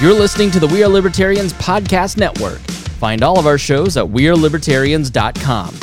You're 0.00 0.14
listening 0.14 0.50
to 0.52 0.60
the 0.60 0.66
We 0.66 0.82
Are 0.82 0.88
Libertarians 0.88 1.52
Podcast 1.52 2.16
Network. 2.16 2.60
Find 2.60 3.22
all 3.22 3.38
of 3.38 3.46
our 3.46 3.58
shows 3.58 3.98
at 3.98 4.06
WeareLibertarians.com. 4.06 5.74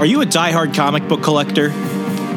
Are 0.00 0.06
you 0.06 0.22
a 0.22 0.24
diehard 0.24 0.74
comic 0.74 1.06
book 1.08 1.22
collector? 1.22 1.66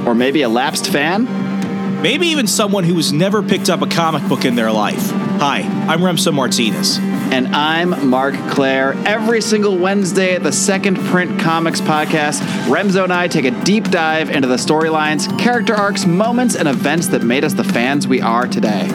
Or 0.06 0.14
maybe 0.14 0.42
a 0.42 0.50
lapsed 0.50 0.88
fan? 0.88 2.02
Maybe 2.02 2.28
even 2.28 2.46
someone 2.46 2.84
who 2.84 2.96
has 2.96 3.14
never 3.14 3.42
picked 3.42 3.70
up 3.70 3.82
a 3.82 3.88
comic 3.88 4.28
book 4.28 4.44
in 4.44 4.56
their 4.56 4.70
life. 4.70 5.12
Hi, 5.40 5.62
I'm 5.88 6.02
Remso 6.02 6.34
Martinez. 6.34 6.98
And 7.00 7.56
I'm 7.56 8.10
Mark 8.10 8.34
Claire. 8.50 8.96
Every 9.08 9.40
single 9.40 9.78
Wednesday 9.78 10.36
at 10.36 10.44
the 10.44 10.52
Second 10.52 10.98
Print 11.06 11.40
Comics 11.40 11.80
podcast, 11.80 12.42
Remso 12.66 13.06
and 13.06 13.14
I 13.14 13.30
take 13.30 13.46
a 13.46 13.52
deep 13.64 13.86
dive 13.86 14.30
into 14.30 14.50
the 14.50 14.58
storylines, 14.58 15.40
character 15.40 15.74
arcs, 15.74 16.06
moments, 16.06 16.54
and 16.58 16.68
events 16.68 17.08
that 17.08 17.24
made 17.24 17.46
us 17.46 17.54
the 17.54 17.64
fans 17.64 18.10
we 18.10 18.20
are 18.20 18.46
today. 18.46 18.90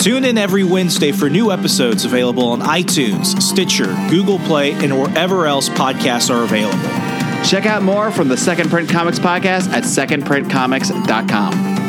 Tune 0.00 0.24
in 0.24 0.38
every 0.38 0.64
Wednesday 0.64 1.12
for 1.12 1.28
new 1.28 1.52
episodes 1.52 2.06
available 2.06 2.48
on 2.48 2.60
iTunes, 2.60 3.38
Stitcher, 3.42 3.94
Google 4.08 4.38
Play, 4.38 4.72
and 4.72 4.98
wherever 4.98 5.46
else 5.46 5.68
podcasts 5.68 6.34
are 6.34 6.42
available. 6.42 6.78
Check 7.44 7.66
out 7.66 7.82
more 7.82 8.10
from 8.10 8.28
the 8.28 8.36
Second 8.36 8.70
Print 8.70 8.88
Comics 8.88 9.18
podcast 9.18 9.68
at 9.72 9.84
secondprintcomics.com. 9.84 11.79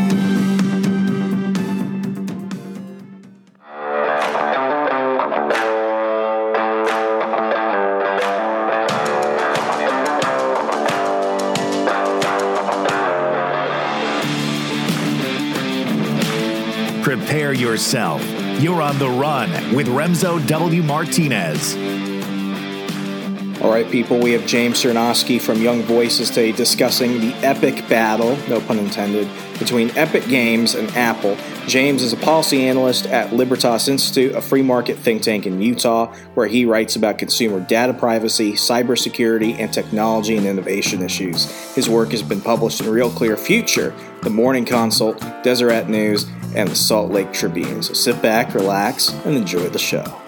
yourself. 17.62 18.22
You're 18.60 18.82
on 18.82 18.98
the 18.98 19.08
run 19.08 19.50
with 19.76 19.88
Remso 19.88 20.46
W. 20.48 20.82
Martinez. 20.82 21.76
All 23.62 23.70
right, 23.70 23.90
people, 23.92 24.20
we 24.20 24.32
have 24.32 24.48
James 24.48 24.82
Czerniawski 24.82 25.40
from 25.40 25.62
Young 25.62 25.84
Voices 25.84 26.30
today 26.30 26.52
discussing 26.52 27.22
the 27.22 27.34
epic 27.46 27.88
battle, 27.88 28.36
no 28.50 28.60
pun 28.60 28.80
intended, 28.80 29.30
between 29.60 29.92
Epic 29.92 30.28
Games 30.28 30.74
and 30.74 30.90
Apple. 30.98 31.38
James 31.68 32.02
is 32.02 32.12
a 32.12 32.18
policy 32.18 32.68
analyst 32.68 33.06
at 33.06 33.34
Libertas 33.34 33.88
Institute, 33.88 34.36
a 34.36 34.42
free 34.42 34.62
market 34.62 34.98
think 34.98 35.22
tank 35.22 35.46
in 35.46 35.62
Utah, 35.62 36.14
where 36.34 36.48
he 36.48 36.66
writes 36.66 36.96
about 36.96 37.18
consumer 37.18 37.60
data 37.60 37.94
privacy, 37.94 38.54
cybersecurity, 38.54 39.58
and 39.60 39.72
technology 39.72 40.36
and 40.38 40.46
innovation 40.46 41.02
issues. 41.02 41.50
His 41.74 41.88
work 41.88 42.12
has 42.12 42.24
been 42.24 42.42
published 42.42 42.82
in 42.82 42.90
Real 42.90 43.10
Clear 43.10 43.38
Future, 43.38 43.94
The 44.24 44.30
Morning 44.30 44.66
Consult, 44.66 45.20
Deseret 45.44 45.88
News, 45.88 46.26
and 46.56 46.68
the 46.70 46.76
Salt 46.76 47.12
Lake 47.12 47.32
Tribune. 47.32 47.84
So 47.84 47.94
sit 47.94 48.22
back, 48.22 48.54
relax, 48.54 49.10
and 49.10 49.38
enjoy 49.38 49.70
the 49.70 49.80
show. 49.80 50.21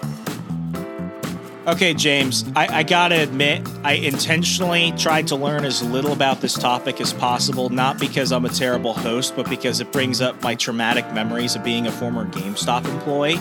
Okay, 1.66 1.94
James, 1.94 2.44
I, 2.54 2.80
I, 2.80 2.82
gotta 2.82 3.22
admit, 3.22 3.66
I 3.82 3.94
intentionally 3.94 4.92
tried 4.98 5.28
to 5.28 5.36
learn 5.36 5.64
as 5.64 5.82
little 5.82 6.12
about 6.12 6.42
this 6.42 6.52
topic 6.52 7.00
as 7.00 7.14
possible, 7.14 7.70
not 7.70 7.98
because 7.98 8.32
I'm 8.32 8.44
a 8.44 8.50
terrible 8.50 8.92
host, 8.92 9.34
but 9.34 9.48
because 9.48 9.80
it 9.80 9.90
brings 9.90 10.20
up 10.20 10.42
my 10.42 10.54
traumatic 10.56 11.10
memories 11.14 11.56
of 11.56 11.64
being 11.64 11.86
a 11.86 11.92
former 11.92 12.26
GameStop 12.26 12.84
employee. 12.84 13.36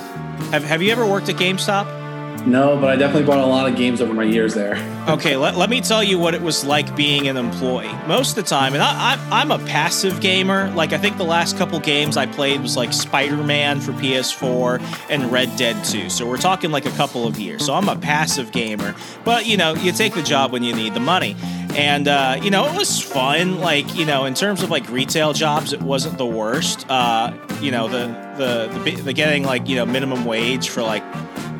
Have, 0.52 0.64
have 0.64 0.82
you 0.82 0.94
ever 0.94 1.06
worked 1.06 1.28
at 1.28 1.36
GameStop? 1.36 2.03
No, 2.46 2.78
but 2.78 2.90
I 2.90 2.96
definitely 2.98 3.26
bought 3.26 3.40
a 3.40 3.46
lot 3.46 3.70
of 3.70 3.78
games 3.78 4.02
over 4.02 4.14
my 4.14 4.24
years 4.24 4.54
there. 4.54 4.76
okay, 5.08 5.38
let, 5.38 5.56
let 5.56 5.70
me 5.70 5.80
tell 5.80 6.04
you 6.04 6.20
what 6.20 6.34
it 6.34 6.42
was 6.42 6.66
like 6.66 6.94
being 6.96 7.28
an 7.28 7.38
employee. 7.38 7.92
Most 8.06 8.32
of 8.32 8.36
the 8.36 8.50
time, 8.50 8.74
and 8.74 8.84
I, 8.84 9.16
I, 9.16 9.42
I'm 9.42 9.52
a 9.52 9.60
passive 9.60 10.20
gamer. 10.20 10.70
Like, 10.72 10.92
I 10.92 10.98
think 10.98 11.18
the 11.18 11.24
last 11.24 11.58
couple 11.58 11.80
games 11.80 12.18
I 12.18 12.26
played 12.26 12.62
was 12.62 12.76
like 12.76 12.92
Spider 12.92 13.38
Man 13.38 13.80
for 13.80 13.94
PS4 13.94 14.82
and 15.10 15.32
Red 15.32 15.56
Dead 15.56 15.84
2. 15.86 16.10
So 16.10 16.28
we're 16.28 16.38
talking 16.38 16.72
like 16.72 16.86
a 16.86 16.92
couple 16.92 17.26
of 17.26 17.40
years. 17.40 17.66
So 17.66 17.74
I'm 17.74 17.88
a 17.88 17.96
passive 17.96 18.52
gamer. 18.52 18.94
But, 19.24 19.46
you 19.46 19.56
know, 19.56 19.76
you 19.76 19.94
take 19.94 20.14
the 20.14 20.24
job 20.24 20.52
when 20.52 20.64
you 20.64 20.76
need 20.76 20.94
the 20.94 21.00
money. 21.00 21.38
And, 21.76 22.08
uh, 22.08 22.40
you 22.42 22.52
know, 22.52 22.66
it 22.68 22.78
was 22.78 23.02
fun. 23.02 23.60
Like, 23.60 23.96
you 23.96 24.06
know, 24.06 24.26
in 24.26 24.34
terms 24.34 24.62
of 24.64 24.70
like 24.70 24.88
retail 24.90 25.34
jobs, 25.34 25.74
it 25.74 25.82
wasn't 25.82 26.18
the 26.18 26.26
worst. 26.26 26.86
Uh, 26.90 27.34
you 27.62 27.72
know, 27.72 27.88
the, 27.88 28.08
the, 28.38 28.80
the, 28.84 29.02
the 29.02 29.14
getting 29.14 29.44
like, 29.44 29.68
you 29.68 29.76
know, 29.76 29.86
minimum 29.86 30.26
wage 30.26 30.70
for 30.70 30.82
like 30.84 31.04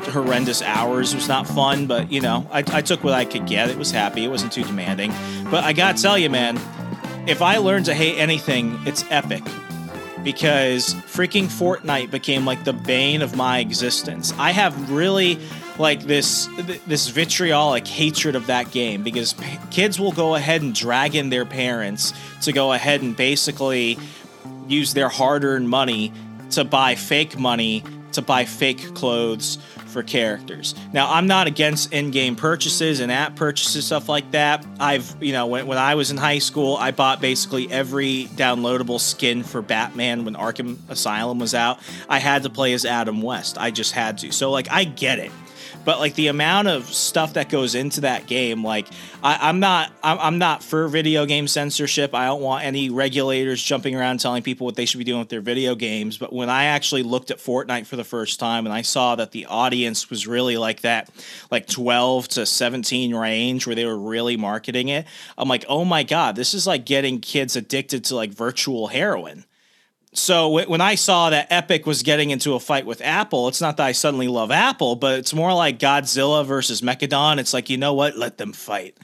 horrendous 0.06 0.62
hours 0.62 1.14
was 1.14 1.28
not 1.28 1.46
fun, 1.46 1.86
but 1.86 2.10
you 2.10 2.20
know, 2.20 2.46
I, 2.50 2.58
I 2.68 2.82
took 2.82 3.04
what 3.04 3.14
I 3.14 3.24
could 3.24 3.46
get. 3.46 3.70
It 3.70 3.78
was 3.78 3.90
happy. 3.90 4.24
It 4.24 4.28
wasn't 4.28 4.52
too 4.52 4.64
demanding. 4.64 5.12
But 5.50 5.64
I 5.64 5.72
gotta 5.72 6.00
tell 6.00 6.18
you, 6.18 6.30
man, 6.30 6.58
if 7.26 7.42
I 7.42 7.58
learned 7.58 7.86
to 7.86 7.94
hate 7.94 8.18
anything, 8.18 8.78
it's 8.86 9.04
Epic. 9.10 9.42
Because 10.22 10.94
freaking 10.94 11.44
Fortnite 11.44 12.10
became 12.10 12.46
like 12.46 12.64
the 12.64 12.72
bane 12.72 13.20
of 13.20 13.36
my 13.36 13.58
existence. 13.58 14.32
I 14.38 14.52
have 14.52 14.90
really 14.90 15.38
like 15.78 16.02
this 16.04 16.48
this 16.86 17.08
vitriolic 17.08 17.86
hatred 17.86 18.36
of 18.36 18.46
that 18.46 18.70
game 18.70 19.02
because 19.02 19.32
p- 19.34 19.58
kids 19.70 19.98
will 19.98 20.12
go 20.12 20.34
ahead 20.34 20.62
and 20.62 20.74
drag 20.74 21.14
in 21.14 21.30
their 21.30 21.44
parents 21.44 22.12
to 22.42 22.52
go 22.52 22.72
ahead 22.72 23.02
and 23.02 23.16
basically 23.16 23.98
use 24.68 24.94
their 24.94 25.08
hard-earned 25.08 25.68
money 25.68 26.12
to 26.50 26.64
buy 26.64 26.94
fake 26.94 27.38
money 27.38 27.82
to 28.12 28.22
buy 28.22 28.44
fake 28.44 28.94
clothes 28.94 29.58
for 29.94 30.02
characters. 30.02 30.74
Now, 30.92 31.10
I'm 31.10 31.26
not 31.26 31.46
against 31.46 31.92
in-game 31.92 32.36
purchases 32.36 33.00
and 33.00 33.10
app 33.10 33.36
purchases, 33.36 33.86
stuff 33.86 34.08
like 34.08 34.32
that. 34.32 34.66
I've, 34.78 35.16
you 35.22 35.32
know, 35.32 35.46
when, 35.46 35.66
when 35.66 35.78
I 35.78 35.94
was 35.94 36.10
in 36.10 36.18
high 36.18 36.40
school, 36.40 36.76
I 36.76 36.90
bought 36.90 37.22
basically 37.22 37.70
every 37.72 38.26
downloadable 38.34 39.00
skin 39.00 39.42
for 39.42 39.62
Batman 39.62 40.26
when 40.26 40.34
Arkham 40.34 40.76
Asylum 40.90 41.38
was 41.38 41.54
out. 41.54 41.78
I 42.08 42.18
had 42.18 42.42
to 42.42 42.50
play 42.50 42.74
as 42.74 42.84
Adam 42.84 43.22
West. 43.22 43.56
I 43.56 43.70
just 43.70 43.92
had 43.92 44.18
to. 44.18 44.32
So, 44.32 44.50
like, 44.50 44.70
I 44.70 44.84
get 44.84 45.18
it 45.18 45.30
but 45.84 45.98
like 45.98 46.14
the 46.14 46.28
amount 46.28 46.68
of 46.68 46.86
stuff 46.86 47.34
that 47.34 47.48
goes 47.48 47.74
into 47.74 48.02
that 48.02 48.26
game 48.26 48.64
like 48.64 48.86
I, 49.22 49.48
am 49.48 49.60
not 49.60 49.90
I'm, 50.02 50.18
I'm, 50.18 50.38
not 50.38 50.62
for 50.62 50.88
video 50.88 51.24
game 51.24 51.48
censorship. 51.48 52.14
I 52.14 52.26
don't 52.26 52.42
want 52.42 52.64
any 52.64 52.90
regulators 52.90 53.62
jumping 53.62 53.96
around 53.96 54.20
telling 54.20 54.42
people 54.42 54.66
what 54.66 54.76
they 54.76 54.84
should 54.84 54.98
be 54.98 55.04
doing 55.04 55.20
with 55.20 55.30
their 55.30 55.40
video 55.40 55.74
games. 55.74 56.18
But 56.18 56.32
when 56.32 56.50
i 56.50 56.64
actually 56.64 57.02
looked 57.02 57.30
at 57.30 57.38
fortnite 57.38 57.86
for 57.86 57.96
the 57.96 58.04
first 58.04 58.40
time 58.40 58.66
and 58.66 58.72
i 58.72 58.82
saw 58.82 59.16
that 59.16 59.32
the 59.32 59.46
audience 59.46 60.10
was 60.10 60.26
really 60.26 60.56
like 60.56 60.80
that 60.82 61.10
like 61.50 61.66
12 61.66 62.28
to 62.28 62.46
17 62.46 63.14
range 63.14 63.66
where 63.66 63.74
they 63.74 63.84
were 63.84 63.98
really 63.98 64.36
marketing 64.36 64.88
it 64.88 65.06
i'm 65.38 65.48
like 65.48 65.64
oh 65.68 65.84
my 65.84 66.02
god 66.02 66.36
this 66.36 66.54
is 66.54 66.66
like 66.66 66.84
getting 66.84 67.20
kids 67.20 67.56
addicted 67.56 68.04
to 68.04 68.14
like 68.14 68.30
virtual 68.30 68.88
heroin 68.88 69.44
so 70.14 70.64
when 70.68 70.80
I 70.80 70.94
saw 70.94 71.30
that 71.30 71.48
Epic 71.50 71.86
was 71.86 72.02
getting 72.02 72.30
into 72.30 72.54
a 72.54 72.60
fight 72.60 72.86
with 72.86 73.00
Apple, 73.02 73.48
it's 73.48 73.60
not 73.60 73.76
that 73.78 73.86
I 73.86 73.92
suddenly 73.92 74.28
love 74.28 74.50
Apple, 74.50 74.96
but 74.96 75.18
it's 75.18 75.34
more 75.34 75.52
like 75.52 75.78
Godzilla 75.78 76.46
versus 76.46 76.80
Megalon. 76.80 77.38
It's 77.38 77.52
like, 77.52 77.68
you 77.68 77.76
know 77.76 77.94
what? 77.94 78.16
Let 78.16 78.38
them 78.38 78.52
fight. 78.52 78.96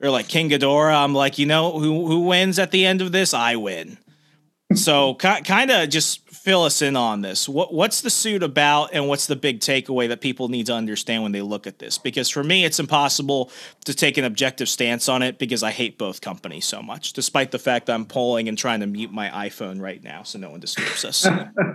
Or 0.00 0.10
like 0.10 0.28
King 0.28 0.50
Ghidorah, 0.50 1.04
I'm 1.04 1.14
like, 1.14 1.38
you 1.38 1.46
know 1.46 1.78
who 1.78 2.06
who 2.06 2.20
wins 2.20 2.58
at 2.58 2.70
the 2.70 2.84
end 2.84 3.02
of 3.02 3.12
this? 3.12 3.34
I 3.34 3.56
win. 3.56 3.98
So 4.74 5.14
kind 5.14 5.70
of 5.70 5.88
just 5.88 6.28
fill 6.28 6.64
us 6.64 6.82
in 6.82 6.94
on 6.94 7.22
this. 7.22 7.48
What 7.48 7.72
what's 7.72 8.02
the 8.02 8.10
suit 8.10 8.42
about, 8.42 8.90
and 8.92 9.08
what's 9.08 9.26
the 9.26 9.36
big 9.36 9.60
takeaway 9.60 10.08
that 10.08 10.20
people 10.20 10.48
need 10.48 10.66
to 10.66 10.74
understand 10.74 11.22
when 11.22 11.32
they 11.32 11.40
look 11.40 11.66
at 11.66 11.78
this? 11.78 11.96
Because 11.96 12.28
for 12.28 12.44
me, 12.44 12.66
it's 12.66 12.78
impossible 12.78 13.50
to 13.86 13.94
take 13.94 14.18
an 14.18 14.24
objective 14.24 14.68
stance 14.68 15.08
on 15.08 15.22
it 15.22 15.38
because 15.38 15.62
I 15.62 15.70
hate 15.70 15.96
both 15.96 16.20
companies 16.20 16.66
so 16.66 16.82
much. 16.82 17.14
Despite 17.14 17.50
the 17.50 17.58
fact 17.58 17.88
I'm 17.88 18.04
polling 18.04 18.46
and 18.46 18.58
trying 18.58 18.80
to 18.80 18.86
mute 18.86 19.10
my 19.10 19.48
iPhone 19.48 19.80
right 19.80 20.02
now 20.02 20.22
so 20.22 20.38
no 20.38 20.50
one 20.50 20.60
disturbs 20.60 21.02
us. 21.02 21.26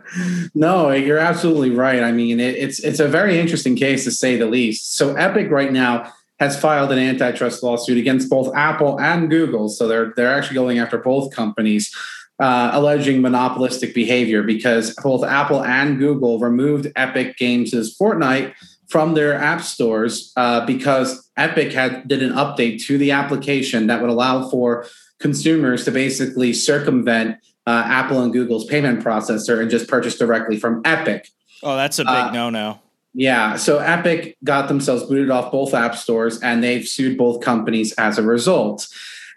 no, 0.53 0.92
you're 0.92 1.18
absolutely 1.18 1.72
right. 1.72 2.03
I 2.03 2.12
mean, 2.12 2.40
it, 2.40 2.56
it's 2.56 2.80
it's 2.80 3.00
a 3.00 3.08
very 3.08 3.40
interesting 3.40 3.76
case 3.76 4.03
to 4.03 4.12
say 4.12 4.38
the 4.38 4.46
least. 4.46 4.96
So 4.96 5.16
Epic 5.16 5.50
right 5.50 5.72
now 5.72 6.14
has 6.40 6.59
filed 6.59 6.92
an 6.92 7.00
antitrust 7.00 7.64
lawsuit 7.64 7.98
against 7.98 8.30
both 8.30 8.53
Apple 8.56 9.00
and 9.00 9.32
Google. 9.32 9.68
So 9.70 9.88
they're 9.88 10.14
they're 10.16 10.34
actually 10.34 10.56
going 10.56 10.78
after 10.78 11.00
both 11.00 11.34
companies 11.34 11.92
uh, 12.40 12.72
alleging 12.74 13.22
monopolistic 13.22 13.94
behavior 13.94 14.44
because 14.44 14.96
both 14.96 15.24
Apple 15.24 15.64
and 15.64 16.00
Google 16.00 16.40
removed 16.40 16.92
Epic 16.96 17.38
Games' 17.38 17.96
Fortnite 17.97 18.53
from 18.90 19.14
their 19.14 19.34
app 19.34 19.62
stores 19.62 20.32
uh, 20.35 20.66
because 20.66 21.30
Epic 21.38 21.74
had 21.74 22.08
did 22.08 22.22
an 22.22 22.34
update 22.34 22.84
to 22.85 22.97
the 22.97 23.12
application 23.12 23.88
that 23.88 24.02
would 24.02 24.09
allow 24.09 24.50
for 24.50 24.85
consumers 25.20 25.85
to 25.85 25.91
basically 25.91 26.53
circumvent 26.53 27.38
uh, 27.66 27.84
Apple 27.85 28.22
and 28.22 28.34
Google's 28.34 28.66
payment 28.66 29.03
processor 29.03 29.62
and 29.62 29.72
just 29.72 29.88
purchase 29.88 30.18
directly 30.18 30.58
from 30.58 30.82
Epic. 30.86 31.29
Oh, 31.64 31.76
that's 31.76 31.97
a 32.00 32.03
big 32.03 32.09
uh, 32.09 32.32
no-no. 32.32 32.79
Yeah, 33.14 33.56
so 33.58 33.78
Epic 33.78 34.38
got 34.44 34.68
themselves 34.68 35.03
booted 35.03 35.29
off 35.29 35.52
both 35.52 35.74
app 35.74 35.96
stores, 35.96 36.41
and 36.41 36.64
they've 36.64 36.86
sued 36.86 37.18
both 37.18 37.41
companies 37.41 37.94
as 37.94 38.18
a 38.18 38.24
result. 38.24 38.88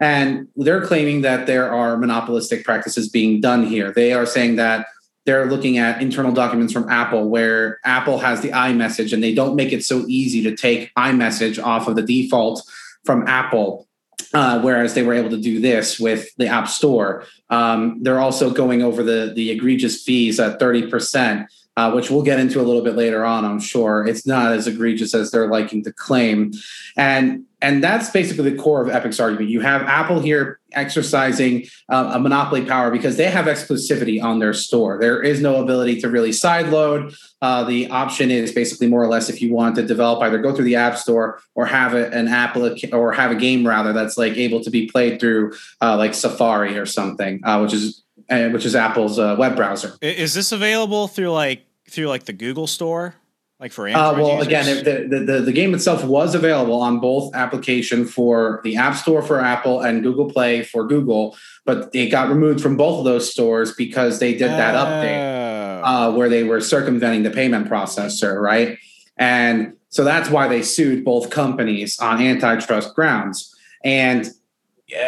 And 0.00 0.48
they're 0.56 0.84
claiming 0.84 1.22
that 1.22 1.46
there 1.46 1.72
are 1.72 1.96
monopolistic 1.96 2.64
practices 2.64 3.08
being 3.08 3.40
done 3.40 3.64
here. 3.64 3.92
They 3.92 4.12
are 4.12 4.26
saying 4.26 4.56
that 4.56 4.86
they're 5.24 5.46
looking 5.46 5.78
at 5.78 6.00
internal 6.00 6.32
documents 6.32 6.72
from 6.72 6.88
Apple 6.88 7.28
where 7.28 7.80
Apple 7.84 8.18
has 8.18 8.42
the 8.42 8.50
iMessage 8.50 9.12
and 9.12 9.22
they 9.22 9.34
don't 9.34 9.56
make 9.56 9.72
it 9.72 9.84
so 9.84 10.04
easy 10.06 10.42
to 10.42 10.54
take 10.54 10.94
iMessage 10.94 11.62
off 11.62 11.88
of 11.88 11.96
the 11.96 12.02
default 12.02 12.62
from 13.04 13.26
Apple. 13.26 13.88
Uh, 14.34 14.60
whereas 14.60 14.94
they 14.94 15.02
were 15.02 15.14
able 15.14 15.30
to 15.30 15.40
do 15.40 15.60
this 15.60 16.00
with 16.00 16.34
the 16.36 16.46
App 16.46 16.68
Store. 16.68 17.24
Um, 17.48 18.02
they're 18.02 18.18
also 18.18 18.50
going 18.50 18.82
over 18.82 19.02
the, 19.02 19.32
the 19.34 19.50
egregious 19.50 20.02
fees 20.02 20.40
at 20.40 20.58
30% 20.58 21.46
uh, 21.76 21.92
which 21.92 22.10
we'll 22.10 22.22
get 22.22 22.40
into 22.40 22.60
a 22.60 22.64
little 22.64 22.82
bit 22.82 22.96
later 22.96 23.24
on. 23.24 23.44
I'm 23.44 23.60
sure 23.60 24.06
it's 24.06 24.26
not 24.26 24.52
as 24.52 24.66
egregious 24.66 25.14
as 25.14 25.30
they're 25.30 25.48
liking 25.48 25.84
to 25.84 25.92
claim, 25.92 26.52
and 26.96 27.44
and 27.66 27.82
that's 27.82 28.10
basically 28.10 28.48
the 28.48 28.56
core 28.56 28.80
of 28.80 28.88
Epic's 28.88 29.18
argument. 29.18 29.50
You 29.50 29.60
have 29.60 29.82
Apple 29.82 30.20
here 30.20 30.60
exercising 30.70 31.66
uh, 31.88 32.12
a 32.14 32.20
monopoly 32.20 32.64
power 32.64 32.92
because 32.92 33.16
they 33.16 33.28
have 33.28 33.46
exclusivity 33.46 34.22
on 34.22 34.38
their 34.38 34.52
store. 34.52 34.98
There 35.00 35.20
is 35.20 35.40
no 35.40 35.60
ability 35.60 36.00
to 36.02 36.08
really 36.08 36.30
sideload. 36.30 37.18
Uh, 37.42 37.64
the 37.64 37.90
option 37.90 38.30
is 38.30 38.52
basically 38.52 38.86
more 38.86 39.02
or 39.02 39.08
less 39.08 39.28
if 39.28 39.42
you 39.42 39.52
want 39.52 39.74
to 39.76 39.82
develop 39.82 40.22
either 40.22 40.38
go 40.38 40.54
through 40.54 40.66
the 40.66 40.76
App 40.76 40.96
Store 40.96 41.40
or 41.56 41.66
have 41.66 41.92
a, 41.92 42.08
an 42.10 42.28
app 42.28 42.56
or 42.92 43.12
have 43.12 43.32
a 43.32 43.34
game 43.34 43.66
rather 43.66 43.92
that's 43.92 44.16
like 44.16 44.34
able 44.36 44.62
to 44.62 44.70
be 44.70 44.86
played 44.86 45.18
through 45.18 45.52
uh, 45.80 45.96
like 45.96 46.14
Safari 46.14 46.78
or 46.78 46.86
something, 46.86 47.40
uh, 47.42 47.58
which 47.58 47.72
is 47.72 48.04
uh, 48.30 48.48
which 48.50 48.64
is 48.64 48.76
Apple's 48.76 49.18
uh, 49.18 49.34
web 49.36 49.56
browser. 49.56 49.96
Is 50.00 50.34
this 50.34 50.52
available 50.52 51.08
through 51.08 51.32
like 51.32 51.66
through 51.90 52.06
like 52.06 52.26
the 52.26 52.32
Google 52.32 52.68
Store? 52.68 53.16
Like 53.58 53.72
for 53.72 53.88
uh, 53.88 53.92
Android? 53.92 54.04
Uh, 54.04 54.22
well, 54.22 54.32
users? 54.44 54.46
again, 54.46 55.08
the, 55.08 55.24
the, 55.24 55.40
the 55.40 55.52
game 55.52 55.74
itself 55.74 56.04
was 56.04 56.34
available 56.34 56.80
on 56.80 57.00
both 57.00 57.34
application 57.34 58.04
for 58.04 58.60
the 58.64 58.76
App 58.76 58.96
Store 58.96 59.22
for 59.22 59.40
Apple 59.40 59.80
and 59.80 60.02
Google 60.02 60.30
Play 60.30 60.62
for 60.62 60.86
Google, 60.86 61.36
but 61.64 61.90
it 61.94 62.08
got 62.10 62.28
removed 62.28 62.60
from 62.60 62.76
both 62.76 62.98
of 62.98 63.04
those 63.04 63.30
stores 63.30 63.74
because 63.74 64.18
they 64.18 64.32
did 64.32 64.50
that 64.50 64.74
update 64.74 65.36
Oh. 65.76 65.82
uh, 65.84 66.12
where 66.12 66.28
they 66.28 66.42
were 66.44 66.60
circumventing 66.60 67.22
the 67.22 67.30
payment 67.30 67.68
processor, 67.68 68.40
right? 68.40 68.78
And 69.16 69.74
so 69.88 70.04
that's 70.04 70.28
why 70.28 70.48
they 70.48 70.62
sued 70.62 71.04
both 71.04 71.30
companies 71.30 71.98
on 71.98 72.20
antitrust 72.20 72.94
grounds. 72.94 73.54
And 73.84 74.28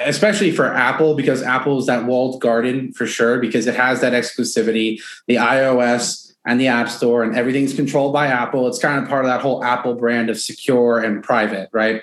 especially 0.05 0.51
for 0.51 0.67
Apple, 0.73 1.15
because 1.15 1.43
Apple 1.43 1.79
is 1.79 1.87
that 1.87 2.05
walled 2.05 2.41
garden 2.41 2.93
for 2.93 3.07
sure, 3.07 3.39
because 3.39 3.67
it 3.67 3.75
has 3.75 4.01
that 4.01 4.13
exclusivity. 4.13 5.01
The 5.27 5.37
iOS 5.37 6.28
and 6.49 6.59
the 6.59 6.67
App 6.67 6.89
Store 6.89 7.23
and 7.23 7.37
everything's 7.37 7.75
controlled 7.75 8.15
by 8.15 8.27
Apple. 8.27 8.67
It's 8.67 8.79
kind 8.79 9.01
of 9.01 9.09
part 9.09 9.27
of 9.27 9.31
that 9.31 9.43
whole 9.43 9.63
Apple 9.63 9.95
brand 9.95 10.31
of 10.31 10.41
secure 10.41 10.99
and 10.99 11.23
private, 11.23 11.69
right? 11.73 12.03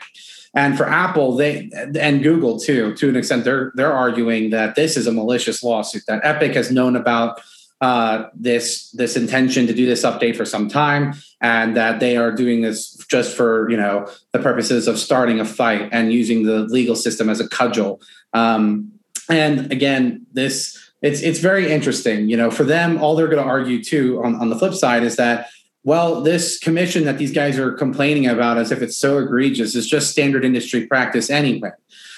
And 0.53 0.77
for 0.77 0.87
Apple, 0.87 1.35
they 1.35 1.69
and 1.99 2.21
Google 2.21 2.59
too, 2.59 2.93
to 2.93 3.09
an 3.09 3.15
extent, 3.15 3.43
they're 3.43 3.73
they're 3.73 3.91
arguing 3.91 4.51
that 4.51 4.75
this 4.75 4.97
is 4.97 5.07
a 5.07 5.11
malicious 5.11 5.63
lawsuit 5.63 6.03
that 6.07 6.21
Epic 6.23 6.53
has 6.53 6.71
known 6.71 6.95
about 6.95 7.41
uh, 7.81 8.25
this 8.35 8.91
this 8.91 9.17
intention 9.17 9.65
to 9.65 9.73
do 9.73 9.87
this 9.87 10.03
update 10.03 10.37
for 10.37 10.45
some 10.45 10.69
time, 10.69 11.15
and 11.41 11.75
that 11.75 11.99
they 11.99 12.15
are 12.15 12.31
doing 12.31 12.61
this 12.61 12.95
just 13.07 13.35
for 13.35 13.67
you 13.69 13.75
know 13.75 14.07
the 14.31 14.39
purposes 14.39 14.87
of 14.87 14.99
starting 14.99 15.39
a 15.39 15.45
fight 15.45 15.89
and 15.91 16.13
using 16.13 16.43
the 16.43 16.59
legal 16.59 16.95
system 16.95 17.29
as 17.29 17.39
a 17.39 17.49
cudgel. 17.49 17.99
Um, 18.31 18.91
and 19.27 19.71
again, 19.71 20.27
this 20.31 20.84
it's 21.05 21.21
it's 21.21 21.39
very 21.39 21.71
interesting. 21.71 22.29
You 22.29 22.37
know, 22.37 22.49
for 22.49 22.63
them, 22.63 22.97
all 23.01 23.15
they're 23.15 23.27
going 23.27 23.43
to 23.43 23.49
argue 23.49 23.83
too 23.83 24.21
on, 24.23 24.35
on 24.35 24.49
the 24.49 24.57
flip 24.57 24.73
side 24.73 25.03
is 25.03 25.15
that 25.17 25.49
well, 25.83 26.21
this 26.21 26.57
commission 26.57 27.05
that 27.05 27.19
these 27.19 27.31
guys 27.31 27.59
are 27.59 27.71
complaining 27.71 28.25
about 28.25 28.57
as 28.57 28.71
if 28.71 28.81
it's 28.81 28.97
so 28.97 29.19
egregious 29.19 29.75
is 29.75 29.87
just 29.87 30.09
standard 30.09 30.43
industry 30.43 30.87
practice 30.87 31.29
anyway. 31.29 31.71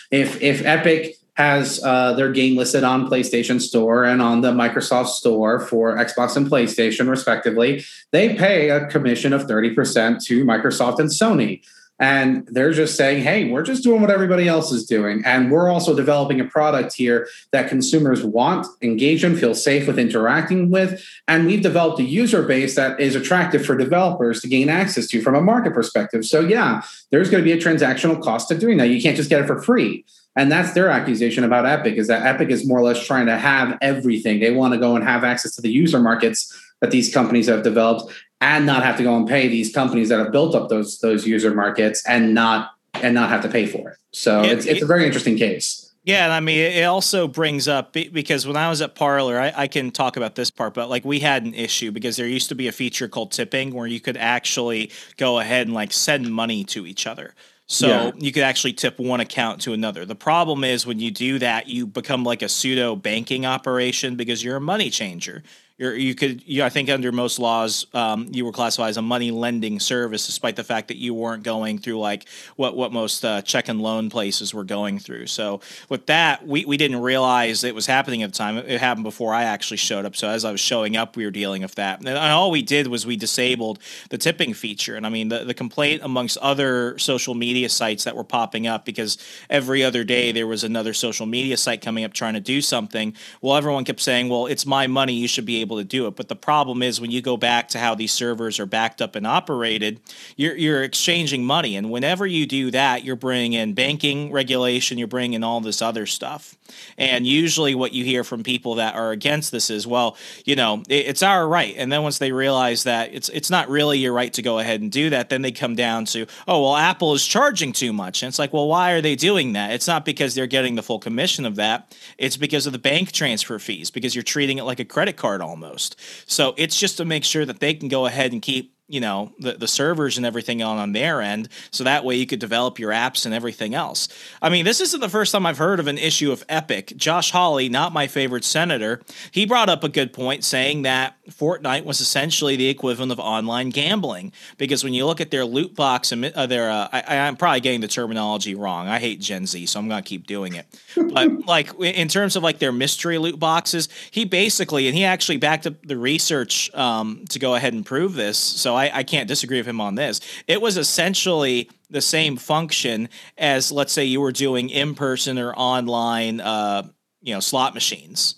If 0.10 0.42
if 0.42 0.66
Epic 0.66 1.18
has 1.34 1.84
uh, 1.84 2.14
their 2.14 2.32
game 2.32 2.58
listed 2.58 2.84
on 2.84 3.08
PlayStation 3.08 3.62
Store 3.62 4.04
and 4.06 4.22
on 4.24 4.42
the 4.42 4.52
Microsoft 4.52 5.10
Store 5.10 5.60
for 5.60 5.96
Xbox 5.96 6.36
and 6.36 6.50
PlayStation, 6.50 7.08
respectively, 7.10 7.84
they 8.12 8.36
pay 8.36 8.70
a 8.70 8.88
commission 8.88 9.34
of 9.34 9.44
30% 9.44 10.24
to 10.26 10.44
Microsoft 10.44 10.98
and 10.98 11.10
Sony. 11.10 11.62
And 12.00 12.48
they're 12.48 12.74
just 12.74 12.96
saying, 12.96 13.24
hey, 13.24 13.50
we're 13.50 13.64
just 13.64 13.84
doing 13.84 14.02
what 14.02 14.12
everybody 14.12 14.48
else 14.48 14.72
is 14.72 14.86
doing. 14.86 15.24
And 15.26 15.52
we're 15.52 15.70
also 15.70 15.96
developing 15.96 16.40
a 16.40 16.46
product 16.46 16.94
here 16.94 17.28
that 17.52 17.70
consumers 17.70 18.24
want, 18.24 18.68
engage 18.82 19.24
in, 19.24 19.36
feel 19.36 19.56
safe 19.56 19.88
with 19.88 19.98
interacting 19.98 20.70
with. 20.70 21.04
And 21.28 21.48
we've 21.48 21.62
developed 21.62 22.00
a 22.00 22.04
user 22.04 22.44
base 22.44 22.76
that 22.76 23.00
is 23.00 23.16
attractive 23.16 23.66
for 23.66 23.76
developers 23.76 24.42
to 24.42 24.48
gain 24.48 24.70
access 24.70 25.08
to 25.08 25.22
from 25.22 25.36
a 25.36 25.42
market 25.42 25.74
perspective. 25.74 26.26
So, 26.26 26.42
yeah, 26.42 26.84
there's 27.10 27.30
going 27.30 27.44
to 27.44 27.46
be 27.46 27.58
a 27.58 27.62
transactional 27.62 28.22
cost 28.22 28.50
to 28.50 28.58
doing 28.58 28.78
that. 28.78 28.90
You 28.90 29.02
can't 29.02 29.18
just 29.18 29.30
get 29.30 29.42
it 29.42 29.48
for 29.48 29.62
free. 29.62 30.06
And 30.36 30.52
that's 30.52 30.74
their 30.74 30.90
accusation 30.90 31.44
about 31.44 31.66
Epic 31.66 31.96
is 31.96 32.08
that 32.08 32.24
Epic 32.24 32.50
is 32.50 32.68
more 32.68 32.78
or 32.78 32.84
less 32.84 33.04
trying 33.04 33.26
to 33.26 33.38
have 33.40 33.76
everything. 33.82 34.40
They 34.40 34.52
want 34.52 34.76
to 34.76 34.80
go 34.80 34.96
and 34.96 35.04
have 35.04 35.24
access 35.24 35.56
to 35.56 35.64
the 35.64 35.72
user 35.72 36.00
markets 36.00 36.54
that 36.80 36.92
these 36.92 37.12
companies 37.12 37.48
have 37.48 37.64
developed 37.64 38.14
and 38.42 38.66
not 38.66 38.84
have 38.84 38.98
to 38.98 39.04
go 39.04 39.16
and 39.16 39.28
pay 39.28 39.48
these 39.48 39.74
companies 39.74 40.10
that 40.10 40.20
have 40.20 40.32
built 40.32 40.56
up 40.56 40.70
those 40.70 41.00
those 41.00 41.26
user 41.26 41.54
markets 41.54 42.04
and 42.08 42.34
not 42.34 42.72
and 42.94 43.14
not 43.14 43.30
have 43.30 43.42
to 43.42 43.50
pay 43.50 43.66
for 43.66 43.90
it. 43.92 43.98
So 44.12 44.44
Yeah, 44.44 44.52
it's, 44.52 44.66
it's 44.66 44.82
it- 44.82 44.84
a 44.84 44.88
very 44.88 45.06
interesting 45.06 45.38
case. 45.38 45.84
Yeah, 46.04 46.24
and 46.24 46.32
I 46.32 46.40
mean, 46.40 46.58
it 46.58 46.84
also 46.86 47.28
brings 47.28 47.68
up 47.68 47.92
because 47.92 48.48
when 48.48 48.56
I 48.56 48.70
was 48.70 48.82
at 48.82 48.96
Parler, 48.96 49.38
I, 49.42 49.52
I 49.64 49.68
can 49.68 49.92
talk 49.92 50.16
about 50.16 50.36
this 50.36 50.50
part, 50.50 50.74
but 50.74 50.90
like 50.90 51.04
we 51.04 51.20
had 51.20 51.44
an 51.44 51.54
issue 51.54 51.92
because 51.92 52.16
there 52.16 52.26
used 52.26 52.48
to 52.48 52.56
be 52.56 52.70
a 52.70 52.72
feature 52.72 53.10
called 53.10 53.34
tipping 53.34 53.74
where 53.74 53.88
you 53.88 54.00
could 54.00 54.16
actually 54.16 54.90
go 55.18 55.40
ahead 55.40 55.68
and 55.68 55.76
like 55.76 55.92
send 55.92 56.32
money 56.34 56.64
to 56.64 56.86
each 56.88 57.08
other. 57.08 57.36
So 57.66 57.88
Yeah. 57.90 58.12
you 58.20 58.32
could 58.32 58.44
actually 58.44 58.72
tip 58.72 58.98
one 59.00 59.20
account 59.20 59.60
to 59.64 59.74
another. 59.74 60.06
The 60.06 60.16
problem 60.16 60.64
is 60.64 60.86
when 60.86 61.02
you 61.02 61.12
do 61.12 61.40
that, 61.40 61.68
you 61.68 61.86
become 61.86 62.24
like 62.24 62.42
a 62.42 62.48
pseudo 62.48 62.96
banking 62.96 63.46
operation 63.46 64.16
because 64.16 64.42
you're 64.42 64.56
a 64.56 64.62
money 64.62 64.90
changer. 64.90 65.44
You're, 65.78 65.96
you 65.96 66.16
could, 66.16 66.42
you, 66.48 66.64
I 66.64 66.70
think, 66.70 66.90
under 66.90 67.12
most 67.12 67.38
laws, 67.38 67.86
um, 67.94 68.28
you 68.32 68.46
were 68.46 68.52
classified 68.52 68.90
as 68.90 68.98
a 68.98 69.04
money 69.04 69.30
lending 69.30 69.80
service, 69.80 70.26
despite 70.26 70.56
the 70.56 70.64
fact 70.64 70.88
that 70.88 70.98
you 70.98 71.14
weren't 71.14 71.44
going 71.44 71.78
through 71.78 72.00
like 72.00 72.28
what 72.56 72.76
what 72.76 72.92
most 72.92 73.24
uh, 73.24 73.44
check 73.44 73.70
and 73.70 73.80
loan 73.80 74.10
places 74.10 74.56
were 74.56 74.64
going 74.64 74.98
through. 74.98 75.28
So 75.28 75.62
with 75.88 76.08
that, 76.08 76.48
we, 76.48 76.66
we 76.66 76.78
didn't 76.78 77.00
realize 77.02 77.64
it 77.64 77.76
was 77.76 77.86
happening 77.86 78.24
at 78.24 78.32
the 78.32 78.38
time. 78.38 78.58
It, 78.58 78.66
it 78.68 78.80
happened 78.80 79.04
before 79.04 79.36
I 79.36 79.44
actually 79.44 79.78
showed 79.78 80.04
up. 80.04 80.16
So 80.16 80.28
as 80.28 80.46
I 80.46 80.52
was 80.52 80.60
showing 80.60 80.98
up, 80.98 81.16
we 81.16 81.26
were 81.26 81.32
dealing 81.32 81.62
with 81.62 81.76
that. 81.76 82.00
And 82.00 82.10
all 82.18 82.50
we 82.50 82.64
did 82.64 82.88
was 82.88 83.06
we 83.06 83.16
disabled 83.16 83.78
the 84.10 84.18
tipping 84.18 84.56
feature. 84.56 84.96
And 84.96 85.06
I 85.06 85.10
mean, 85.10 85.30
the, 85.30 85.46
the 85.46 85.54
complaint 85.54 86.02
amongst 86.04 86.38
other 86.38 86.98
social 86.98 87.36
media 87.36 87.70
sites 87.70 88.04
that 88.06 88.16
were 88.16 88.24
popping 88.24 88.66
up 88.66 88.84
because 88.84 89.20
every 89.48 89.84
other 89.84 90.04
day 90.04 90.32
there 90.32 90.48
was 90.48 90.64
another 90.64 90.96
social 90.96 91.28
media 91.28 91.56
site 91.56 91.84
coming 91.84 92.04
up 92.04 92.14
trying 92.14 92.34
to 92.34 92.40
do 92.40 92.62
something. 92.62 93.14
Well, 93.42 93.56
everyone 93.56 93.86
kept 93.86 94.00
saying, 94.00 94.30
well, 94.30 94.48
it's 94.48 94.66
my 94.66 94.88
money. 94.88 95.14
You 95.14 95.28
should 95.28 95.46
be 95.46 95.62
able 95.62 95.67
to 95.76 95.84
do 95.84 96.08
it. 96.08 96.16
But 96.16 96.30
the 96.30 96.36
problem 96.36 96.82
is 96.82 97.02
when 97.02 97.12
you 97.12 97.22
go 97.22 97.36
back 97.36 97.68
to 97.70 97.80
how 97.80 97.94
these 97.94 98.14
servers 98.14 98.60
are 98.60 98.66
backed 98.66 99.02
up 99.02 99.16
and 99.18 99.28
operated, 99.28 100.00
you're, 100.38 100.56
you're 100.56 100.84
exchanging 100.84 101.44
money. 101.44 101.76
And 101.76 101.92
whenever 101.92 102.26
you 102.26 102.46
do 102.46 102.72
that, 102.72 103.04
you're 103.04 103.18
bringing 103.18 103.54
in 103.54 103.74
banking 103.74 104.32
regulation, 104.32 104.98
you're 104.98 105.08
bringing 105.08 105.34
in 105.34 105.44
all 105.44 105.60
this 105.60 105.82
other 105.82 106.06
stuff. 106.06 106.56
And 106.98 107.26
usually 107.26 107.76
what 107.76 107.94
you 107.94 108.04
hear 108.04 108.24
from 108.24 108.44
people 108.44 108.76
that 108.76 108.96
are 108.96 109.12
against 109.12 109.52
this 109.52 109.70
is, 109.70 109.86
well, 109.86 110.18
you 110.46 110.56
know, 110.56 110.84
it, 110.90 111.08
it's 111.08 111.24
our 111.24 111.48
right. 111.48 111.76
And 111.78 111.92
then 111.92 112.04
once 112.04 112.18
they 112.18 112.32
realize 112.32 112.84
that 112.84 113.14
it's 113.14 113.30
it's 113.30 113.50
not 113.50 113.70
really 113.70 114.00
your 114.00 114.14
right 114.14 114.34
to 114.34 114.42
go 114.42 114.60
ahead 114.60 114.82
and 114.82 114.92
do 114.92 115.10
that, 115.10 115.30
then 115.30 115.42
they 115.42 115.52
come 115.52 115.76
down 115.76 116.06
to, 116.06 116.26
oh, 116.48 116.62
well, 116.64 116.76
Apple 116.76 117.14
is 117.14 117.26
charging 117.26 117.74
too 117.74 117.94
much. 117.94 118.24
And 118.24 118.30
it's 118.30 118.40
like, 118.40 118.54
well, 118.54 118.68
why 118.68 118.92
are 118.92 119.02
they 119.02 119.16
doing 119.16 119.54
that? 119.54 119.72
It's 119.72 119.88
not 119.88 120.06
because 120.06 120.36
they're 120.36 120.48
getting 120.48 120.76
the 120.76 120.84
full 120.84 121.00
commission 121.00 121.46
of 121.46 121.56
that. 121.56 121.96
It's 122.18 122.38
because 122.38 122.66
of 122.66 122.74
the 122.74 122.80
bank 122.80 123.12
transfer 123.12 123.60
fees, 123.60 123.92
because 123.92 124.16
you're 124.16 124.24
treating 124.24 124.58
it 124.58 124.64
like 124.64 124.80
a 124.80 124.86
credit 124.86 125.18
card 125.18 125.42
almost. 125.42 126.00
So 126.30 126.54
it's 126.58 126.80
just 126.80 126.98
to 126.98 127.06
make 127.06 127.24
sure 127.24 127.46
that 127.46 127.60
they 127.60 127.74
can 127.74 127.90
go 127.90 128.06
ahead 128.06 128.32
and 128.32 128.42
keep 128.42 128.77
you 128.88 129.02
know 129.02 129.34
the, 129.40 129.54
the 129.54 129.68
servers 129.68 130.18
and 130.18 130.26
everything 130.26 130.64
on 130.64 130.78
on 130.78 130.94
their 130.94 131.22
end 131.22 131.50
so 131.72 131.84
that 131.84 132.06
way 132.06 132.16
you 132.16 132.26
could 132.26 132.40
develop 132.40 132.80
your 132.80 132.92
apps 132.92 133.26
and 133.26 133.34
everything 133.34 133.76
else. 133.76 134.08
I 134.42 134.50
mean 134.50 134.64
this 134.66 134.80
isn't 134.80 135.00
the 135.00 135.10
first 135.10 135.34
time 135.34 135.46
i've 135.46 135.58
heard 135.58 135.80
of 135.80 135.88
an 135.88 135.98
issue 135.98 136.32
of 136.32 136.44
epic. 136.48 136.94
Josh 136.96 137.32
hawley 137.32 137.68
not 137.68 137.92
my 137.92 138.08
favorite 138.08 138.46
senator 138.46 139.02
he 139.32 139.46
brought 139.46 139.70
up 139.70 139.84
a 139.84 139.90
good 139.90 140.14
point 140.14 140.44
saying 140.44 140.84
that 140.84 141.16
fortnite 141.30 141.84
was 141.84 142.00
essentially 142.00 142.56
the 142.56 142.70
equivalent 142.70 143.12
of 143.12 143.20
online 143.20 143.70
gambling 143.70 144.32
because 144.58 144.84
when 144.84 144.94
you 144.94 145.06
look 145.06 145.20
at 145.20 145.32
their 145.32 145.44
loot 145.44 145.76
box 145.76 146.14
and 146.14 146.26
uh, 146.26 146.46
their 146.46 146.72
uh, 146.72 146.88
I, 146.92 147.18
i'm 147.20 147.36
probably 147.36 147.60
getting 147.60 147.82
the 147.82 147.88
terminology 147.88 148.56
wrong. 148.56 148.88
I 148.88 149.00
hate 149.00 149.20
gen 149.20 149.46
z 149.46 149.66
so 149.66 149.80
i'm 149.80 149.90
going 149.90 150.02
to 150.02 150.08
keep 150.08 150.28
doing 150.28 150.56
it. 150.56 150.66
But 150.96 151.46
like 151.48 151.78
in 151.80 152.08
terms 152.08 152.38
of 152.38 152.44
like 152.44 152.60
their 152.60 152.72
mystery 152.72 153.18
loot 153.18 153.38
boxes 153.38 153.90
he 154.12 154.24
basically 154.24 154.88
and 154.88 154.96
he 154.96 155.04
actually 155.04 155.38
backed 155.38 155.68
up 155.68 155.74
the 155.84 155.98
research 155.98 156.74
um, 156.74 157.26
to 157.30 157.40
go 157.40 157.56
ahead 157.56 157.74
and 157.74 157.86
prove 157.86 158.14
this 158.14 158.38
so 158.38 158.77
I, 158.78 158.92
I 159.00 159.04
can't 159.04 159.28
disagree 159.28 159.58
with 159.58 159.68
him 159.68 159.82
on 159.82 159.96
this 159.96 160.22
it 160.48 160.62
was 160.62 160.78
essentially 160.78 161.70
the 161.90 162.02
same 162.02 162.38
function 162.38 163.10
as 163.38 163.72
let's 163.72 163.92
say 163.92 164.06
you 164.06 164.22
were 164.22 164.32
doing 164.32 164.70
in-person 164.70 165.38
or 165.40 165.54
online 165.56 166.40
uh, 166.40 166.84
you 167.22 167.34
know 167.34 167.40
slot 167.40 167.74
machines 167.74 168.36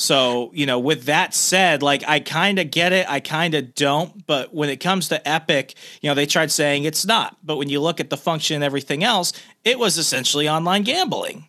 so, 0.00 0.52
you 0.54 0.64
know, 0.64 0.78
with 0.78 1.06
that 1.06 1.34
said, 1.34 1.82
like 1.82 2.04
I 2.06 2.20
kind 2.20 2.60
of 2.60 2.70
get 2.70 2.92
it, 2.92 3.10
I 3.10 3.18
kind 3.18 3.54
of 3.54 3.74
don't, 3.74 4.24
but 4.28 4.54
when 4.54 4.68
it 4.68 4.76
comes 4.76 5.08
to 5.08 5.28
Epic, 5.28 5.74
you 6.00 6.08
know, 6.08 6.14
they 6.14 6.24
tried 6.24 6.52
saying 6.52 6.84
it's 6.84 7.04
not. 7.04 7.36
But 7.42 7.56
when 7.56 7.68
you 7.68 7.80
look 7.80 7.98
at 7.98 8.08
the 8.08 8.16
function 8.16 8.54
and 8.54 8.62
everything 8.62 9.02
else, 9.02 9.32
it 9.64 9.76
was 9.76 9.98
essentially 9.98 10.48
online 10.48 10.84
gambling. 10.84 11.48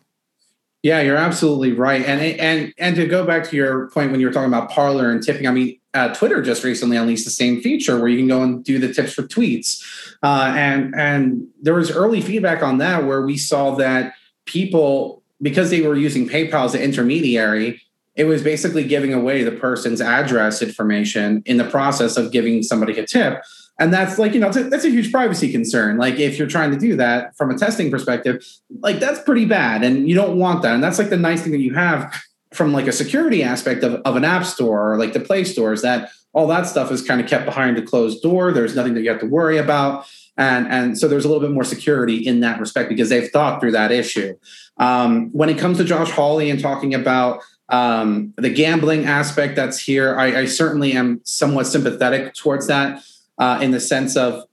Yeah, 0.82 1.00
you're 1.00 1.16
absolutely 1.16 1.74
right. 1.74 2.04
And 2.04 2.20
and 2.20 2.74
and 2.76 2.96
to 2.96 3.06
go 3.06 3.24
back 3.24 3.48
to 3.50 3.56
your 3.56 3.88
point 3.90 4.10
when 4.10 4.18
you 4.18 4.26
were 4.26 4.32
talking 4.32 4.52
about 4.52 4.70
Parler 4.70 5.12
and 5.12 5.22
tipping, 5.22 5.46
I 5.46 5.52
mean, 5.52 5.78
uh, 5.94 6.14
Twitter 6.14 6.40
just 6.42 6.62
recently 6.62 6.96
unleashed 6.96 7.24
the 7.24 7.30
same 7.30 7.60
feature 7.60 7.98
where 7.98 8.08
you 8.08 8.18
can 8.18 8.28
go 8.28 8.42
and 8.42 8.64
do 8.64 8.78
the 8.78 8.92
tips 8.92 9.12
for 9.12 9.22
tweets, 9.22 9.82
uh, 10.22 10.52
and 10.56 10.94
and 10.94 11.48
there 11.60 11.74
was 11.74 11.90
early 11.90 12.20
feedback 12.20 12.62
on 12.62 12.78
that 12.78 13.04
where 13.04 13.22
we 13.22 13.36
saw 13.36 13.74
that 13.76 14.14
people 14.44 15.22
because 15.42 15.70
they 15.70 15.82
were 15.82 15.96
using 15.96 16.28
PayPal 16.28 16.64
as 16.64 16.74
an 16.74 16.82
intermediary, 16.82 17.80
it 18.14 18.24
was 18.24 18.42
basically 18.42 18.84
giving 18.84 19.14
away 19.14 19.42
the 19.42 19.52
person's 19.52 20.00
address 20.00 20.60
information 20.62 21.42
in 21.46 21.56
the 21.56 21.64
process 21.64 22.16
of 22.16 22.32
giving 22.32 22.62
somebody 22.62 22.98
a 22.98 23.06
tip. 23.06 23.42
And 23.78 23.94
that's 23.94 24.18
like, 24.18 24.34
you 24.34 24.40
know, 24.40 24.48
a, 24.48 24.64
that's 24.64 24.84
a 24.84 24.90
huge 24.90 25.10
privacy 25.10 25.50
concern. 25.50 25.96
Like, 25.96 26.18
if 26.18 26.38
you're 26.38 26.48
trying 26.48 26.70
to 26.70 26.78
do 26.78 26.96
that 26.96 27.34
from 27.36 27.50
a 27.50 27.56
testing 27.56 27.90
perspective, 27.90 28.44
like 28.80 29.00
that's 29.00 29.22
pretty 29.22 29.46
bad. 29.46 29.82
And 29.82 30.06
you 30.06 30.14
don't 30.14 30.38
want 30.38 30.60
that. 30.62 30.74
And 30.74 30.84
that's 30.84 30.98
like 30.98 31.08
the 31.08 31.16
nice 31.16 31.42
thing 31.42 31.52
that 31.52 31.60
you 31.60 31.72
have 31.74 32.14
from 32.52 32.72
like 32.72 32.86
a 32.86 32.92
security 32.92 33.42
aspect 33.42 33.82
of, 33.84 33.94
of 34.04 34.16
an 34.16 34.24
app 34.24 34.44
store 34.44 34.92
or 34.92 34.98
like 34.98 35.12
the 35.12 35.20
Play 35.20 35.44
Store 35.44 35.72
is 35.72 35.82
that 35.82 36.10
all 36.32 36.46
that 36.46 36.66
stuff 36.66 36.90
is 36.90 37.02
kind 37.02 37.20
of 37.20 37.26
kept 37.26 37.44
behind 37.44 37.76
a 37.78 37.82
closed 37.82 38.22
door. 38.22 38.52
There's 38.52 38.76
nothing 38.76 38.94
that 38.94 39.02
you 39.02 39.10
have 39.10 39.20
to 39.20 39.26
worry 39.26 39.58
about. 39.58 40.06
And, 40.36 40.66
and 40.68 40.98
so 40.98 41.08
there's 41.08 41.24
a 41.24 41.28
little 41.28 41.42
bit 41.42 41.52
more 41.52 41.64
security 41.64 42.16
in 42.16 42.40
that 42.40 42.60
respect 42.60 42.88
because 42.88 43.08
they've 43.08 43.30
thought 43.30 43.60
through 43.60 43.72
that 43.72 43.92
issue. 43.92 44.36
Um, 44.78 45.30
when 45.32 45.48
it 45.48 45.58
comes 45.58 45.78
to 45.78 45.84
Josh 45.84 46.10
Hawley 46.10 46.50
and 46.50 46.60
talking 46.60 46.94
about 46.94 47.40
um, 47.68 48.32
the 48.36 48.50
gambling 48.50 49.06
aspect 49.06 49.56
that's 49.56 49.78
here, 49.78 50.18
I, 50.18 50.40
I, 50.40 50.44
certainly 50.46 50.92
am 50.92 51.20
somewhat 51.24 51.68
sympathetic 51.68 52.34
towards 52.34 52.66
that 52.66 53.04
uh, 53.38 53.60
in 53.62 53.70
the 53.70 53.78
sense 53.78 54.16
of 54.16 54.44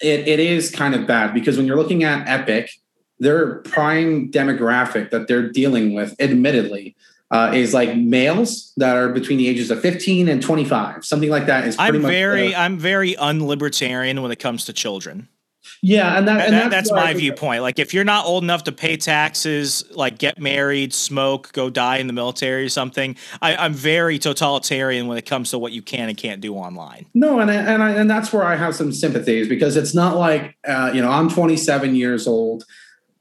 it, 0.00 0.28
it 0.28 0.38
is 0.38 0.70
kind 0.70 0.94
of 0.94 1.06
bad 1.06 1.34
because 1.34 1.56
when 1.56 1.66
you're 1.66 1.76
looking 1.76 2.04
at 2.04 2.28
Epic, 2.28 2.70
their 3.18 3.56
prime 3.62 4.30
demographic 4.30 5.10
that 5.10 5.26
they're 5.26 5.50
dealing 5.50 5.94
with, 5.94 6.14
admittedly, 6.20 6.94
uh, 7.30 7.50
is 7.54 7.74
like 7.74 7.96
males 7.96 8.72
that 8.76 8.96
are 8.96 9.08
between 9.08 9.38
the 9.38 9.48
ages 9.48 9.70
of 9.70 9.80
15 9.80 10.28
and 10.28 10.42
25 10.42 11.04
something 11.04 11.30
like 11.30 11.46
that 11.46 11.66
is 11.66 11.76
i'm 11.78 12.00
very 12.00 12.48
the, 12.48 12.54
i'm 12.54 12.78
very 12.78 13.14
unlibertarian 13.14 14.22
when 14.22 14.30
it 14.30 14.38
comes 14.38 14.64
to 14.66 14.72
children. 14.72 15.28
Yeah 15.82 16.16
and, 16.16 16.28
that, 16.28 16.46
and 16.46 16.54
that, 16.54 16.70
that's, 16.70 16.90
that's 16.90 16.92
my 16.92 17.12
viewpoint. 17.12 17.62
Like 17.62 17.78
if 17.78 17.92
you're 17.92 18.04
not 18.04 18.24
old 18.24 18.44
enough 18.44 18.64
to 18.64 18.72
pay 18.72 18.96
taxes 18.96 19.84
like 19.90 20.18
get 20.18 20.38
married 20.38 20.94
smoke 20.94 21.52
go 21.52 21.70
die 21.70 21.96
in 21.96 22.06
the 22.06 22.12
military 22.12 22.64
or 22.64 22.68
something 22.68 23.16
I, 23.42 23.66
am 23.66 23.74
very 23.74 24.18
totalitarian 24.18 25.06
when 25.08 25.18
it 25.18 25.26
comes 25.26 25.50
to 25.50 25.58
what 25.58 25.72
you 25.72 25.82
can 25.82 26.08
and 26.08 26.16
can't 26.16 26.40
do 26.40 26.54
online. 26.54 27.06
No 27.14 27.40
and 27.40 27.50
I, 27.50 27.54
and, 27.54 27.82
I, 27.82 27.90
and 27.90 28.08
that's 28.08 28.32
where 28.32 28.44
i 28.44 28.54
have 28.56 28.74
some 28.74 28.92
sympathies 28.92 29.48
because 29.48 29.76
it's 29.76 29.94
not 29.94 30.16
like 30.16 30.56
uh, 30.66 30.92
you 30.94 31.02
know 31.02 31.10
i'm 31.10 31.28
27 31.28 31.94
years 31.94 32.26
old 32.26 32.64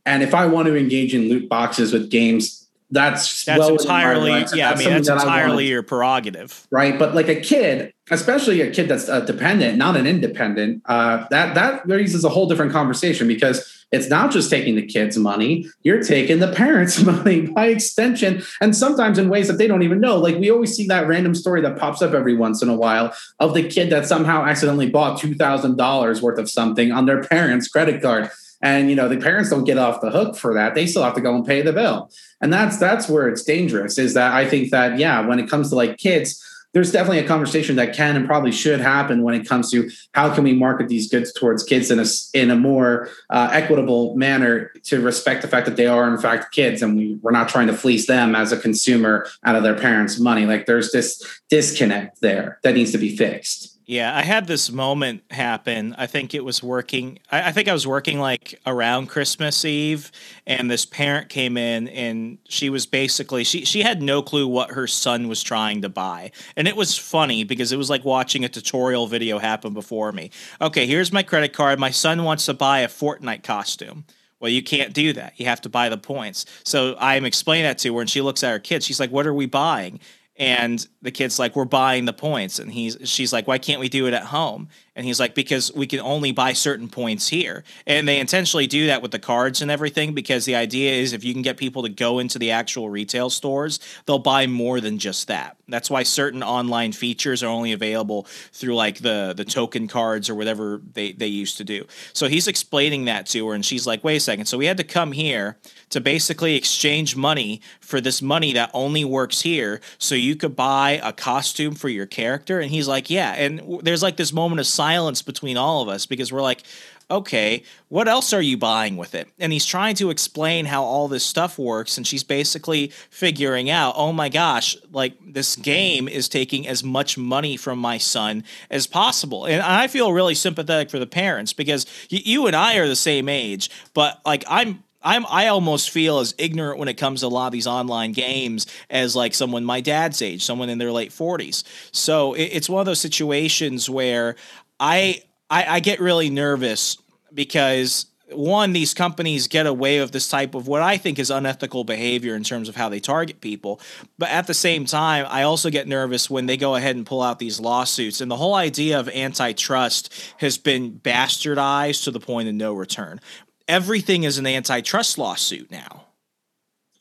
and 0.05 0.21
if 0.21 0.33
i 0.33 0.45
want 0.45 0.67
to 0.67 0.75
engage 0.75 1.13
in 1.15 1.29
loot 1.29 1.49
boxes 1.49 1.91
with 1.93 2.09
games 2.09 2.64
that's 2.91 3.45
that's 3.45 3.59
well 3.59 3.71
entirely 3.71 4.29
yeah. 4.29 4.43
That's 4.45 4.53
I 4.53 4.75
mean, 4.75 4.89
that's 4.89 5.07
that 5.07 5.21
entirely 5.21 5.67
your 5.67 5.81
prerogative, 5.81 6.67
right? 6.69 6.97
But 6.97 7.15
like 7.15 7.27
a 7.27 7.39
kid, 7.39 7.93
especially 8.11 8.61
a 8.61 8.71
kid 8.71 8.87
that's 8.87 9.07
a 9.07 9.25
dependent, 9.25 9.77
not 9.77 9.95
an 9.95 10.05
independent, 10.05 10.83
uh, 10.85 11.25
that 11.31 11.55
that 11.55 11.87
raises 11.87 12.23
a 12.23 12.29
whole 12.29 12.47
different 12.47 12.71
conversation 12.71 13.27
because 13.27 13.85
it's 13.91 14.07
not 14.07 14.31
just 14.31 14.51
taking 14.51 14.75
the 14.75 14.85
kids' 14.85 15.17
money; 15.17 15.67
you're 15.81 16.03
taking 16.03 16.39
the 16.39 16.51
parents' 16.51 17.01
money 17.03 17.41
by 17.47 17.67
extension, 17.67 18.43
and 18.61 18.75
sometimes 18.75 19.17
in 19.17 19.29
ways 19.29 19.47
that 19.47 19.57
they 19.57 19.67
don't 19.67 19.83
even 19.83 19.99
know. 19.99 20.17
Like 20.17 20.37
we 20.37 20.51
always 20.51 20.75
see 20.75 20.85
that 20.87 21.07
random 21.07 21.33
story 21.33 21.61
that 21.61 21.77
pops 21.77 22.03
up 22.03 22.13
every 22.13 22.35
once 22.35 22.61
in 22.61 22.69
a 22.69 22.75
while 22.75 23.15
of 23.39 23.55
the 23.55 23.67
kid 23.67 23.89
that 23.89 24.05
somehow 24.05 24.45
accidentally 24.45 24.91
bought 24.91 25.19
two 25.19 25.33
thousand 25.33 25.75
dollars 25.75 26.21
worth 26.21 26.37
of 26.37 26.51
something 26.51 26.91
on 26.91 27.07
their 27.07 27.23
parents' 27.23 27.67
credit 27.67 27.99
card 28.01 28.29
and 28.65 28.89
you 28.89 28.95
know 28.95 29.07
the 29.07 29.17
parents 29.17 29.49
don't 29.51 29.63
get 29.63 29.77
off 29.77 30.01
the 30.01 30.09
hook 30.09 30.35
for 30.35 30.53
that 30.55 30.73
they 30.75 30.85
still 30.87 31.03
have 31.03 31.13
to 31.13 31.21
go 31.21 31.35
and 31.35 31.45
pay 31.45 31.61
the 31.61 31.71
bill 31.71 32.11
and 32.41 32.51
that's 32.51 32.77
that's 32.77 33.07
where 33.07 33.29
it's 33.29 33.43
dangerous 33.43 33.97
is 33.97 34.13
that 34.15 34.33
i 34.33 34.45
think 34.45 34.71
that 34.71 34.97
yeah 34.97 35.25
when 35.25 35.39
it 35.39 35.49
comes 35.49 35.69
to 35.69 35.75
like 35.75 35.97
kids 35.97 36.41
there's 36.73 36.91
definitely 36.91 37.19
a 37.19 37.27
conversation 37.27 37.77
that 37.77 37.95
can 37.95 38.17
and 38.17 38.25
probably 38.27 38.51
should 38.51 38.81
happen 38.81 39.21
when 39.23 39.33
it 39.33 39.47
comes 39.47 39.71
to 39.71 39.89
how 40.11 40.33
can 40.35 40.43
we 40.43 40.51
market 40.51 40.89
these 40.89 41.09
goods 41.09 41.31
towards 41.31 41.63
kids 41.63 41.89
in 41.89 41.99
a 41.99 42.05
in 42.33 42.51
a 42.51 42.55
more 42.55 43.07
uh, 43.29 43.47
equitable 43.53 44.13
manner 44.17 44.71
to 44.83 44.99
respect 44.99 45.41
the 45.41 45.47
fact 45.47 45.65
that 45.67 45.77
they 45.77 45.87
are 45.87 46.13
in 46.13 46.17
fact 46.19 46.53
kids 46.53 46.81
and 46.81 46.97
we 46.97 47.17
we're 47.21 47.31
not 47.31 47.47
trying 47.47 47.67
to 47.67 47.73
fleece 47.73 48.07
them 48.07 48.35
as 48.35 48.51
a 48.51 48.57
consumer 48.57 49.25
out 49.45 49.55
of 49.55 49.63
their 49.63 49.79
parents' 49.79 50.19
money. 50.19 50.45
Like 50.45 50.65
there's 50.65 50.91
this 50.91 51.23
disconnect 51.49 52.19
there 52.19 52.59
that 52.63 52.75
needs 52.75 52.91
to 52.91 52.97
be 52.97 53.15
fixed. 53.15 53.74
Yeah, 53.87 54.15
I 54.17 54.23
had 54.23 54.47
this 54.47 54.71
moment 54.71 55.23
happen. 55.29 55.93
I 55.95 56.07
think 56.07 56.33
it 56.33 56.43
was 56.43 56.63
working. 56.63 57.19
I, 57.31 57.49
I, 57.49 57.51
think 57.51 57.67
I 57.67 57.73
was 57.73 57.85
working 57.85 58.19
like 58.19 58.59
around 58.65 59.07
Christmas 59.07 59.63
Eve, 59.63 60.11
and 60.47 60.71
this 60.71 60.85
parent 60.85 61.29
came 61.29 61.55
in, 61.55 61.87
and 61.89 62.39
she 62.49 62.71
was 62.71 62.87
basically 62.87 63.43
she 63.43 63.63
she 63.63 63.83
had 63.83 64.01
no 64.01 64.23
clue 64.23 64.47
what 64.47 64.71
her 64.71 64.87
son 64.87 65.27
was 65.27 65.43
trying 65.43 65.83
to 65.83 65.89
buy, 65.89 66.31
and 66.55 66.67
it 66.67 66.75
was 66.75 66.97
funny 66.97 67.43
because 67.43 67.71
it 67.71 67.77
was 67.77 67.89
like 67.89 68.03
watching 68.03 68.43
a 68.43 68.49
tutorial 68.49 69.05
video 69.05 69.37
happen 69.37 69.73
before 69.73 70.11
me. 70.11 70.31
Okay, 70.59 70.87
here's 70.87 71.13
my 71.13 71.21
credit 71.21 71.53
card. 71.53 71.77
My 71.77 71.91
son 71.91 72.23
wants 72.23 72.45
to 72.47 72.55
buy 72.55 72.79
a 72.79 72.87
Fortnite 72.87 73.43
costume. 73.43 74.05
Well, 74.39 74.51
you 74.51 74.63
can't 74.63 74.93
do 74.93 75.13
that. 75.13 75.33
You 75.37 75.45
have 75.45 75.61
to 75.61 75.69
buy 75.69 75.89
the 75.89 75.97
points. 75.97 76.45
So 76.63 76.95
I'm 76.99 77.23
explaining 77.23 77.65
that 77.65 77.77
to 77.79 77.93
her, 77.95 78.01
and 78.01 78.09
she 78.09 78.21
looks 78.21 78.43
at 78.43 78.51
her 78.51 78.59
kids. 78.59 78.85
She's 78.85 78.99
like, 78.99 79.11
"What 79.11 79.27
are 79.27 79.33
we 79.33 79.45
buying?" 79.45 79.99
And 80.37 80.87
the 81.01 81.11
kid's 81.11 81.39
like 81.39 81.55
we're 81.55 81.65
buying 81.65 82.05
the 82.05 82.13
points. 82.13 82.59
And 82.59 82.71
he's 82.71 82.97
she's 83.03 83.31
like 83.31 83.47
why 83.47 83.57
can't 83.57 83.79
we 83.79 83.89
do 83.89 84.07
it 84.07 84.13
at 84.13 84.23
home 84.23 84.69
and 84.95 85.05
he's 85.05 85.19
like 85.19 85.35
because 85.35 85.73
we 85.73 85.87
can 85.87 85.99
only 85.99 86.31
buy 86.31 86.53
certain 86.53 86.87
points 86.87 87.27
here. 87.27 87.63
And 87.85 88.07
they 88.07 88.19
intentionally 88.19 88.67
do 88.67 88.87
that 88.87 89.01
with 89.01 89.11
the 89.11 89.19
cards 89.19 89.61
and 89.61 89.69
everything 89.69 90.13
because 90.13 90.45
the 90.45 90.55
idea 90.55 90.93
is 90.93 91.11
if 91.11 91.23
you 91.23 91.33
can 91.33 91.41
get 91.41 91.57
people 91.57 91.83
to 91.83 91.89
go 91.89 92.19
into 92.19 92.39
the 92.39 92.51
actual 92.51 92.89
retail 92.89 93.29
stores 93.29 93.79
they'll 94.05 94.19
buy 94.19 94.47
more 94.47 94.79
than 94.79 94.97
just 94.97 95.27
that. 95.27 95.57
That's 95.67 95.89
why 95.89 96.03
certain 96.03 96.43
online 96.43 96.91
features 96.91 97.43
are 97.43 97.47
only 97.47 97.73
available 97.73 98.27
through 98.53 98.75
like 98.75 98.99
the 98.99 99.33
the 99.35 99.45
token 99.45 99.87
cards 99.87 100.29
or 100.29 100.35
whatever 100.35 100.81
they 100.93 101.11
they 101.11 101.27
used 101.27 101.57
to 101.57 101.63
do. 101.63 101.85
So 102.13 102.27
he's 102.27 102.47
explaining 102.47 103.05
that 103.05 103.25
to 103.27 103.47
her 103.47 103.53
and 103.53 103.65
she's 103.65 103.85
like 103.85 104.03
wait 104.03 104.17
a 104.17 104.19
second. 104.19 104.45
So 104.45 104.57
we 104.57 104.65
had 104.65 104.77
to 104.77 104.83
come 104.83 105.11
here 105.11 105.57
to 105.89 105.99
basically 105.99 106.55
exchange 106.55 107.15
money 107.15 107.61
for 107.79 107.99
this 107.99 108.21
money 108.21 108.53
that 108.53 108.69
only 108.73 109.03
works 109.03 109.41
here 109.41 109.81
so 109.97 110.15
you 110.15 110.35
could 110.35 110.55
buy 110.55 110.99
a 111.03 111.11
costume 111.11 111.75
for 111.75 111.89
your 111.89 112.05
character? 112.05 112.59
And 112.59 112.71
he's 112.71 112.87
like 112.87 113.09
yeah. 113.09 113.33
And 113.33 113.81
there's 113.81 114.03
like 114.03 114.17
this 114.17 114.31
moment 114.31 114.61
of 114.61 114.67
silence 114.67 114.84
between 115.21 115.57
all 115.57 115.81
of 115.81 115.89
us 115.89 116.05
because 116.05 116.31
we're 116.31 116.41
like 116.41 116.63
okay, 117.09 117.63
what 117.89 118.07
else 118.07 118.33
are 118.33 118.41
you 118.41 118.57
buying 118.57 118.97
with 118.97 119.13
it? 119.13 119.27
And 119.39 119.53
he's 119.53 119.65
trying 119.65 119.95
to 119.95 120.09
explain 120.09 120.65
how 120.65 120.83
all 120.83 121.07
this 121.07 121.23
stuff 121.23 121.59
works. 121.59 121.97
And 121.97 122.07
she's 122.07 122.23
basically 122.23 122.87
figuring 123.09 123.69
out, 123.69 123.93
oh 123.95 124.11
my 124.11 124.29
gosh, 124.29 124.75
like 124.91 125.13
this 125.33 125.55
game 125.55 126.07
is 126.07 126.27
taking 126.27 126.67
as 126.67 126.83
much 126.83 127.17
money 127.17 127.57
from 127.57 127.79
my 127.79 127.97
son 127.97 128.43
as 128.69 128.87
possible. 128.87 129.45
And 129.45 129.61
I 129.61 129.87
feel 129.87 130.13
really 130.13 130.35
sympathetic 130.35 130.89
for 130.89 130.99
the 130.99 131.07
parents 131.07 131.53
because 131.53 131.85
you 132.09 132.47
and 132.47 132.55
I 132.55 132.77
are 132.77 132.87
the 132.87 132.95
same 132.95 133.29
age, 133.29 133.69
but 133.93 134.19
like 134.25 134.43
I'm 134.47 134.83
I'm 135.05 135.25
I 135.27 135.47
almost 135.47 135.91
feel 135.91 136.17
as 136.17 136.33
ignorant 136.39 136.79
when 136.79 136.87
it 136.87 136.95
comes 136.95 137.19
to 137.19 137.27
a 137.27 137.29
lot 137.29 137.45
of 137.45 137.53
these 137.53 137.67
online 137.67 138.11
games 138.11 138.65
as 138.89 139.15
like 139.15 139.35
someone 139.35 139.63
my 139.63 139.79
dad's 139.79 140.21
age, 140.21 140.43
someone 140.43 140.67
in 140.67 140.79
their 140.79 140.91
late 140.91 141.11
40s. 141.11 141.63
So 141.91 142.33
it, 142.33 142.45
it's 142.45 142.67
one 142.67 142.79
of 142.79 142.87
those 142.87 142.99
situations 142.99 143.87
where 143.87 144.35
I, 144.79 145.21
I 145.49 145.65
I 145.65 145.79
get 145.79 145.99
really 145.99 146.29
nervous 146.29 146.97
because 147.33 148.07
one, 148.31 148.73
these 148.73 148.95
companies 148.95 149.47
get 149.47 149.67
away 149.67 149.99
with 149.99 150.11
this 150.11 150.27
type 150.27 150.55
of 150.55 150.67
what 150.67 150.81
I 150.81 150.97
think 150.97 151.19
is 151.19 151.29
unethical 151.29 151.83
behavior 151.83 152.35
in 152.35 152.43
terms 152.43 152.67
of 152.67 152.75
how 152.75 152.89
they 152.89 152.99
target 152.99 153.39
people. 153.39 153.79
But 154.17 154.29
at 154.29 154.47
the 154.47 154.53
same 154.55 154.85
time, 154.85 155.27
I 155.29 155.43
also 155.43 155.69
get 155.69 155.87
nervous 155.87 156.27
when 156.27 156.47
they 156.47 156.57
go 156.57 156.73
ahead 156.73 156.95
and 156.95 157.05
pull 157.05 157.21
out 157.21 157.37
these 157.37 157.59
lawsuits. 157.59 158.21
And 158.21 158.31
the 158.31 158.35
whole 158.35 158.55
idea 158.55 158.99
of 158.99 159.07
antitrust 159.09 160.11
has 160.37 160.57
been 160.57 160.99
bastardized 160.99 162.03
to 162.05 162.11
the 162.11 162.19
point 162.19 162.49
of 162.49 162.55
no 162.55 162.73
return 162.73 163.21
everything 163.67 164.23
is 164.23 164.37
an 164.37 164.47
antitrust 164.47 165.17
lawsuit 165.17 165.71
now. 165.71 166.05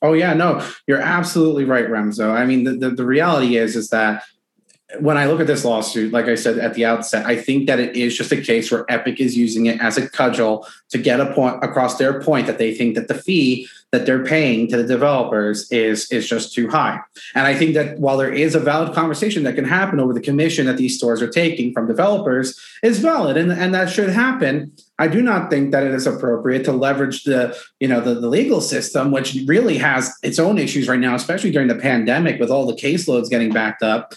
Oh 0.03 0.13
yeah, 0.13 0.35
no, 0.35 0.67
you're 0.87 1.01
absolutely 1.01 1.65
right, 1.65 1.87
Remso. 1.87 2.31
I 2.31 2.45
mean, 2.45 2.65
the, 2.65 2.73
the, 2.73 2.91
the 2.91 3.07
reality 3.07 3.57
is 3.57 3.75
is 3.75 3.89
that 3.89 4.23
when 5.01 5.17
I 5.17 5.27
look 5.27 5.41
at 5.41 5.47
this 5.47 5.65
lawsuit, 5.65 6.13
like 6.13 6.27
I 6.27 6.35
said 6.35 6.59
at 6.59 6.75
the 6.75 6.85
outset, 6.85 7.27
I 7.27 7.37
think 7.37 7.67
that 7.67 7.81
it 7.81 7.97
is 7.97 8.17
just 8.17 8.33
a 8.33 8.41
case 8.41 8.71
where 8.71 8.85
Epic 8.89 9.21
is 9.21 9.37
using 9.37 9.67
it 9.67 9.81
as 9.81 9.97
a 9.97 10.09
cudgel 10.09 10.67
to 10.91 10.99
get 10.99 11.21
a 11.21 11.33
point 11.33 11.63
across 11.63 11.99
their 11.99 12.21
point 12.21 12.47
that 12.47 12.59
they 12.59 12.75
think 12.75 12.95
that 12.95 13.09
the 13.09 13.15
fee 13.15 13.69
that 13.93 14.07
they're 14.07 14.25
paying 14.25 14.67
to 14.67 14.77
the 14.77 14.85
developers 14.85 15.71
is 15.71 16.11
is 16.11 16.29
just 16.29 16.53
too 16.53 16.69
high. 16.69 16.99
And 17.35 17.47
I 17.47 17.55
think 17.55 17.75
that 17.75 17.99
while 18.01 18.17
there 18.17 18.33
is 18.33 18.57
a 18.57 18.61
valid 18.61 18.93
conversation 18.93 19.45
that 19.45 19.55
can 19.55 19.65
happen 19.65 20.01
over 20.01 20.13
the 20.13 20.21
commission 20.21 20.67
that 20.67 20.77
these 20.77 20.97
stores 20.97 21.23
are 21.23 21.31
taking 21.31 21.73
from 21.73 21.87
developers 21.87 22.61
is 22.83 22.99
valid 22.99 23.37
and, 23.37 23.53
and 23.53 23.73
that 23.73 23.89
should 23.89 24.11
happen. 24.11 24.73
I 24.99 25.09
do 25.09 25.23
not 25.23 25.51
think 25.51 25.73
that 25.73 25.85
it 25.85 25.95
is 25.95 26.07
appropriate 26.07 26.65
to 26.65 26.73
leverage 26.73 27.25
the, 27.25 27.57
you 27.81 27.89
know, 27.89 28.01
the, 28.01 28.15
the 28.15 28.29
legal 28.29 28.61
system, 28.61 29.11
which 29.11 29.37
really 29.47 29.79
has 29.79 30.13
its 30.23 30.39
own 30.39 30.59
issues 30.59 30.89
right 30.89 31.01
now, 31.01 31.15
especially 31.15 31.51
during 31.51 31.69
the 31.69 31.75
pandemic 31.75 32.41
with 32.41 32.51
all 32.51 32.67
the 32.67 32.75
caseloads 32.75 33.29
getting 33.29 33.53
backed 33.53 33.83
up 33.83 34.15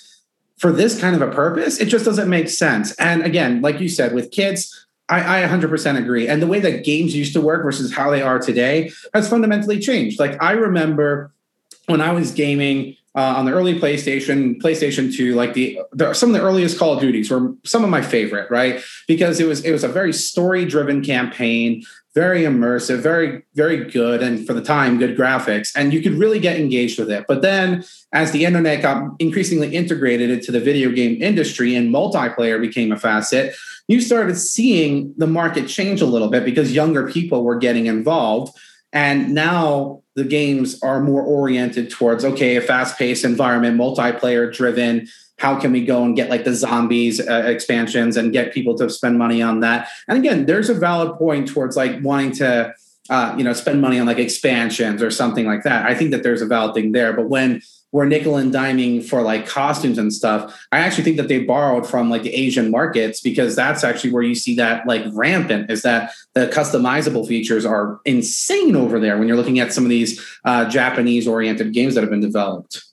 for 0.58 0.72
this 0.72 1.00
kind 1.00 1.16
of 1.16 1.22
a 1.22 1.32
purpose, 1.32 1.80
it 1.80 1.86
just 1.86 2.06
doesn't 2.06 2.30
make 2.30 2.50
sense. 2.50 2.94
And 2.96 3.24
again, 3.24 3.62
like 3.62 3.80
you 3.80 3.90
said, 3.90 4.14
with 4.14 4.32
kids, 4.32 4.88
I, 5.10 5.44
I 5.44 5.48
100% 5.48 5.98
agree. 5.98 6.28
And 6.28 6.42
the 6.42 6.48
way 6.48 6.60
that 6.60 6.84
games 6.84 7.16
used 7.16 7.34
to 7.34 7.42
work 7.42 7.64
versus 7.64 7.94
how 7.94 8.10
they 8.10 8.22
are 8.22 8.40
today 8.40 8.92
has 9.14 9.30
fundamentally 9.30 9.80
changed. 9.80 10.20
Like 10.20 10.42
I 10.42 10.52
remember 10.54 11.32
when 11.86 12.02
I 12.02 12.12
was 12.12 12.32
gaming 12.32 12.98
uh, 13.16 13.36
on 13.38 13.46
the 13.46 13.52
early 13.52 13.80
PlayStation, 13.80 14.62
PlayStation 14.62 15.16
2, 15.16 15.34
like 15.34 15.54
the, 15.54 15.80
the, 15.92 16.14
some 16.14 16.30
of 16.30 16.36
the 16.36 16.42
earliest 16.42 16.78
Call 16.78 16.94
of 16.94 17.00
Duties 17.00 17.32
were 17.32 17.54
some 17.64 17.84
of 17.84 17.90
my 17.90 18.02
favorite, 18.02 18.52
right? 18.52 18.82
Because 19.08 19.40
it 19.40 19.48
was 19.48 19.64
it 19.64 19.72
was 19.72 19.84
a 19.84 19.88
very 19.88 20.14
story 20.14 20.66
driven 20.66 21.04
campaign, 21.04 21.84
very 22.18 22.42
immersive, 22.42 22.98
very 22.98 23.44
very 23.54 23.80
good, 23.92 24.24
and 24.24 24.48
for 24.48 24.54
the 24.54 24.62
time, 24.64 24.98
good 24.98 25.16
graphics, 25.16 25.72
and 25.76 25.94
you 25.94 26.02
could 26.02 26.14
really 26.14 26.40
get 26.40 26.60
engaged 26.60 26.98
with 26.98 27.12
it. 27.12 27.26
But 27.28 27.44
then, 27.44 27.84
as 28.12 28.32
the 28.32 28.44
internet 28.44 28.82
got 28.82 29.04
increasingly 29.20 29.76
integrated 29.76 30.32
into 30.32 30.52
the 30.52 30.60
video 30.60 30.90
game 30.92 31.22
industry 31.22 31.76
and 31.76 31.94
multiplayer 31.94 32.60
became 32.60 32.92
a 32.92 32.98
facet, 32.98 33.54
you 33.88 34.02
started 34.02 34.36
seeing 34.36 35.14
the 35.18 35.28
market 35.28 35.68
change 35.68 36.02
a 36.02 36.08
little 36.08 36.30
bit 36.30 36.44
because 36.44 36.74
younger 36.74 37.08
people 37.08 37.44
were 37.44 37.60
getting 37.60 37.86
involved 37.86 38.58
and 38.94 39.34
now 39.34 40.02
the 40.16 40.24
games 40.24 40.82
are 40.82 41.00
more 41.02 41.22
oriented 41.22 41.92
towards 41.92 42.26
okay, 42.26 42.56
a 42.56 42.62
fast 42.62 42.98
paced 42.98 43.24
environment, 43.24 43.80
multiplayer 43.80 44.52
driven. 44.52 45.08
How 45.38 45.60
can 45.60 45.72
we 45.72 45.86
go 45.86 46.04
and 46.04 46.16
get 46.16 46.30
like 46.30 46.44
the 46.44 46.54
zombies 46.54 47.20
uh, 47.20 47.44
expansions 47.46 48.18
and 48.18 48.34
get 48.34 48.54
people 48.54 48.76
to 48.78 48.90
spend 48.90 49.18
money 49.18 49.42
on 49.42 49.60
that? 49.62 49.90
And 50.08 50.18
again, 50.18 50.46
there's 50.46 50.70
a 50.70 50.74
valid 50.74 51.18
point 51.18 51.48
towards 51.48 51.78
like 51.78 52.02
wanting 52.02 52.32
to, 52.34 52.74
uh, 53.10 53.36
you 53.38 53.44
know, 53.44 53.54
spend 53.54 53.82
money 53.82 54.00
on 54.00 54.08
like 54.08 54.18
expansions 54.18 55.02
or 55.02 55.12
something 55.12 55.46
like 55.46 55.64
that. 55.64 55.86
I 55.86 55.94
think 55.96 56.12
that 56.12 56.24
there's 56.24 56.42
a 56.42 56.48
valid 56.48 56.74
thing 56.74 56.92
there. 56.92 57.14
But 57.14 57.30
when 57.30 57.62
we're 57.92 58.06
nickel 58.06 58.36
and 58.36 58.54
diming 58.54 59.04
for 59.04 59.22
like 59.22 59.48
costumes 59.48 59.98
and 59.98 60.14
stuff. 60.14 60.68
I 60.72 60.80
actually 60.80 61.06
think 61.06 61.18
that 61.18 61.30
they 61.30 61.44
borrowed 61.44 61.88
from 61.88 62.10
like 62.10 62.24
the 62.24 62.34
Asian 62.34 62.70
markets 62.70 63.22
because 63.22 63.56
that's 63.56 63.84
actually 63.84 64.12
where 64.12 64.24
you 64.24 64.36
see 64.36 64.56
that 64.58 64.86
like 64.86 65.06
rampant 65.14 65.72
is 65.72 65.84
that 65.84 66.14
the 66.34 66.48
customizable 66.48 67.28
features 67.28 67.66
are 67.66 68.00
insane 68.04 68.76
over 68.76 69.00
there 69.00 69.18
when 69.18 69.28
you're 69.28 69.38
looking 69.38 69.60
at 69.60 69.72
some 69.72 69.86
of 69.86 69.90
these 69.90 70.24
uh, 70.44 70.66
Japanese 70.66 71.28
oriented 71.28 71.74
games 71.74 71.96
that 71.96 72.02
have 72.02 72.10
been 72.10 72.22
developed. 72.22 72.84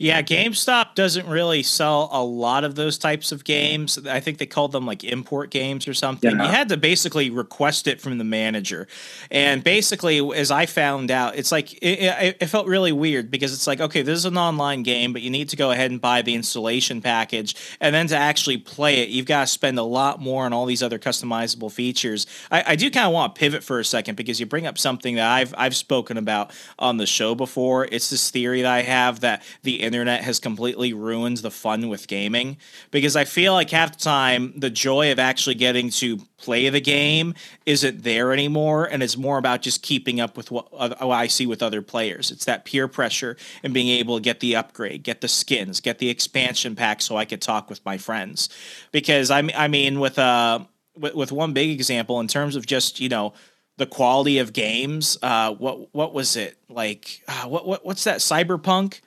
Yeah, 0.00 0.22
GameStop 0.22 0.94
doesn't 0.94 1.26
really 1.26 1.64
sell 1.64 2.08
a 2.12 2.22
lot 2.22 2.62
of 2.62 2.76
those 2.76 2.98
types 2.98 3.32
of 3.32 3.42
games. 3.42 3.98
I 4.06 4.20
think 4.20 4.38
they 4.38 4.46
called 4.46 4.70
them 4.70 4.86
like 4.86 5.02
import 5.02 5.50
games 5.50 5.88
or 5.88 5.94
something. 5.94 6.30
Yeah. 6.30 6.44
You 6.44 6.50
had 6.52 6.68
to 6.68 6.76
basically 6.76 7.30
request 7.30 7.88
it 7.88 8.00
from 8.00 8.16
the 8.18 8.24
manager. 8.24 8.86
And 9.28 9.64
basically, 9.64 10.20
as 10.36 10.52
I 10.52 10.66
found 10.66 11.10
out, 11.10 11.34
it's 11.34 11.50
like 11.50 11.72
it, 11.82 11.98
it, 11.98 12.36
it, 12.40 12.46
felt 12.46 12.68
really 12.68 12.92
weird 12.92 13.28
because 13.28 13.52
it's 13.52 13.66
like, 13.66 13.80
okay, 13.80 14.02
this 14.02 14.18
is 14.18 14.24
an 14.24 14.38
online 14.38 14.84
game, 14.84 15.12
but 15.12 15.20
you 15.20 15.30
need 15.30 15.48
to 15.48 15.56
go 15.56 15.72
ahead 15.72 15.90
and 15.90 16.00
buy 16.00 16.22
the 16.22 16.36
installation 16.36 17.02
package. 17.02 17.56
And 17.80 17.92
then 17.92 18.06
to 18.06 18.16
actually 18.16 18.58
play 18.58 18.98
it, 19.02 19.08
you've 19.08 19.26
got 19.26 19.40
to 19.40 19.46
spend 19.48 19.80
a 19.80 19.82
lot 19.82 20.20
more 20.20 20.44
on 20.44 20.52
all 20.52 20.64
these 20.64 20.82
other 20.82 21.00
customizable 21.00 21.72
features. 21.72 22.24
I, 22.52 22.62
I 22.68 22.76
do 22.76 22.88
kind 22.88 23.06
of 23.06 23.12
want 23.12 23.34
to 23.34 23.38
pivot 23.40 23.64
for 23.64 23.80
a 23.80 23.84
second 23.84 24.14
because 24.14 24.38
you 24.38 24.46
bring 24.46 24.66
up 24.68 24.78
something 24.78 25.16
that 25.16 25.28
I've, 25.28 25.52
I've 25.58 25.74
spoken 25.74 26.16
about 26.16 26.52
on 26.78 26.98
the 26.98 27.06
show 27.06 27.34
before. 27.34 27.88
It's 27.90 28.10
this 28.10 28.30
theory 28.30 28.62
that 28.62 28.72
I 28.72 28.82
have 28.82 29.20
that 29.20 29.42
the 29.64 29.87
internet 29.88 30.22
has 30.22 30.38
completely 30.38 30.92
ruined 30.92 31.38
the 31.38 31.50
fun 31.50 31.88
with 31.88 32.06
gaming 32.06 32.56
because 32.90 33.16
I 33.16 33.24
feel 33.24 33.52
like 33.52 33.70
half 33.70 33.92
the 33.92 34.04
time 34.04 34.52
the 34.56 34.70
joy 34.70 35.10
of 35.10 35.18
actually 35.18 35.54
getting 35.54 35.90
to 35.90 36.18
play 36.36 36.68
the 36.68 36.80
game 36.80 37.34
isn't 37.66 38.04
there 38.04 38.32
anymore 38.32 38.84
and 38.84 39.02
it's 39.02 39.16
more 39.16 39.38
about 39.38 39.62
just 39.62 39.82
keeping 39.82 40.20
up 40.20 40.36
with 40.36 40.50
what, 40.50 40.72
what 40.72 41.02
I 41.02 41.26
see 41.26 41.46
with 41.46 41.62
other 41.62 41.82
players. 41.82 42.30
It's 42.30 42.44
that 42.44 42.64
peer 42.64 42.88
pressure 42.88 43.36
and 43.62 43.74
being 43.74 43.88
able 43.88 44.16
to 44.16 44.22
get 44.22 44.40
the 44.40 44.56
upgrade, 44.56 45.02
get 45.02 45.20
the 45.20 45.28
skins, 45.28 45.80
get 45.80 45.98
the 45.98 46.08
expansion 46.08 46.76
pack 46.76 47.02
so 47.02 47.16
I 47.16 47.24
could 47.24 47.42
talk 47.42 47.68
with 47.68 47.84
my 47.84 47.98
friends. 47.98 48.48
Because 48.92 49.30
I 49.30 49.48
I 49.56 49.68
mean 49.68 50.00
with 50.00 50.18
uh 50.18 50.60
with, 50.96 51.14
with 51.14 51.32
one 51.32 51.52
big 51.52 51.70
example 51.70 52.20
in 52.20 52.28
terms 52.28 52.56
of 52.56 52.66
just, 52.66 53.00
you 53.00 53.08
know, 53.08 53.32
the 53.78 53.86
quality 53.86 54.38
of 54.38 54.52
games. 54.52 55.16
Uh, 55.22 55.54
what 55.54 55.94
what 55.94 56.12
was 56.12 56.36
it 56.36 56.58
like? 56.68 57.22
Uh, 57.26 57.44
what 57.46 57.66
what 57.66 57.86
what's 57.86 58.04
that? 58.04 58.18
Cyberpunk. 58.18 59.00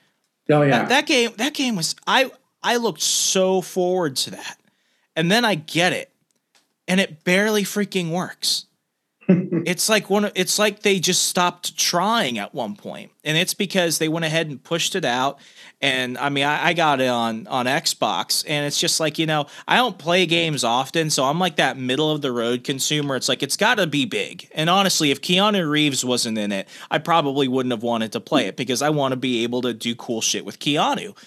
Oh 0.50 0.62
yeah. 0.62 0.80
That, 0.80 0.90
that 0.90 1.06
game 1.06 1.32
that 1.38 1.54
game 1.54 1.76
was 1.76 1.96
I 2.06 2.32
I 2.64 2.78
looked 2.78 3.02
so 3.02 3.62
forward 3.62 4.16
to 4.18 4.32
that. 4.32 4.58
And 5.16 5.32
then 5.32 5.46
I 5.46 5.56
get 5.56 5.94
it. 5.94 6.12
And 6.88 7.00
it 7.00 7.24
barely 7.24 7.64
freaking 7.64 8.12
works. 8.12 8.66
It's 9.66 9.90
like 9.90 10.10
one 10.10 10.26
of, 10.26 10.32
it's 10.36 10.60
like 10.60 10.82
they 10.82 11.00
just 11.00 11.24
stopped 11.24 11.78
trying 11.78 12.38
at 12.38 12.54
one. 12.54 12.78
And 13.24 13.38
it's 13.38 13.54
because 13.54 13.98
they 13.98 14.10
went 14.10 14.26
ahead 14.26 14.48
and 14.48 14.64
pushed 14.64 14.96
it 14.96 15.06
out 15.06 15.40
and 15.82 16.18
I 16.20 16.30
mean, 16.30 16.46
I, 16.46 16.68
I, 16.68 16.74
got 16.74 17.02
it 17.02 17.08
on 17.08 17.48
on 17.48 17.66
Xbox, 17.66 18.46
and 18.48 18.68
it's 18.68 18.80
just 18.80 19.00
like 19.00 19.18
you 19.18 19.26
know, 19.26 19.48
I 19.68 19.78
don't 19.78 19.98
play 19.98 20.28
games 20.28 20.64
often, 20.64 21.10
so 21.10 21.24
I'm 21.24 21.40
like 21.40 21.56
that 21.56 21.76
middle 21.76 22.12
of 22.12 22.22
the 22.22 22.32
road 22.32 22.64
consumer. 22.64 23.16
It's 23.16 23.28
like 23.28 23.42
it's 23.42 23.58
got 23.58 23.76
to 23.76 23.88
be 23.88 24.06
big. 24.06 24.48
And 24.54 24.70
honestly, 24.70 25.10
if 25.10 25.22
Keanu 25.22 25.68
Reeves 25.68 26.06
wasn't 26.06 26.38
in 26.38 26.52
it, 26.52 26.68
I 26.92 27.00
probably 27.00 27.48
wouldn't 27.48 27.74
have 27.74 27.82
wanted 27.82 28.12
to 28.12 28.20
play 28.20 28.46
it 28.46 28.58
because 28.58 28.84
I 28.84 28.92
want 28.92 29.14
to 29.14 29.16
be 29.16 29.44
able 29.44 29.64
to 29.64 29.74
do 29.74 29.96
cool 29.96 30.22
shit 30.22 30.46
with 30.46 30.60
Keanu. 30.60 31.18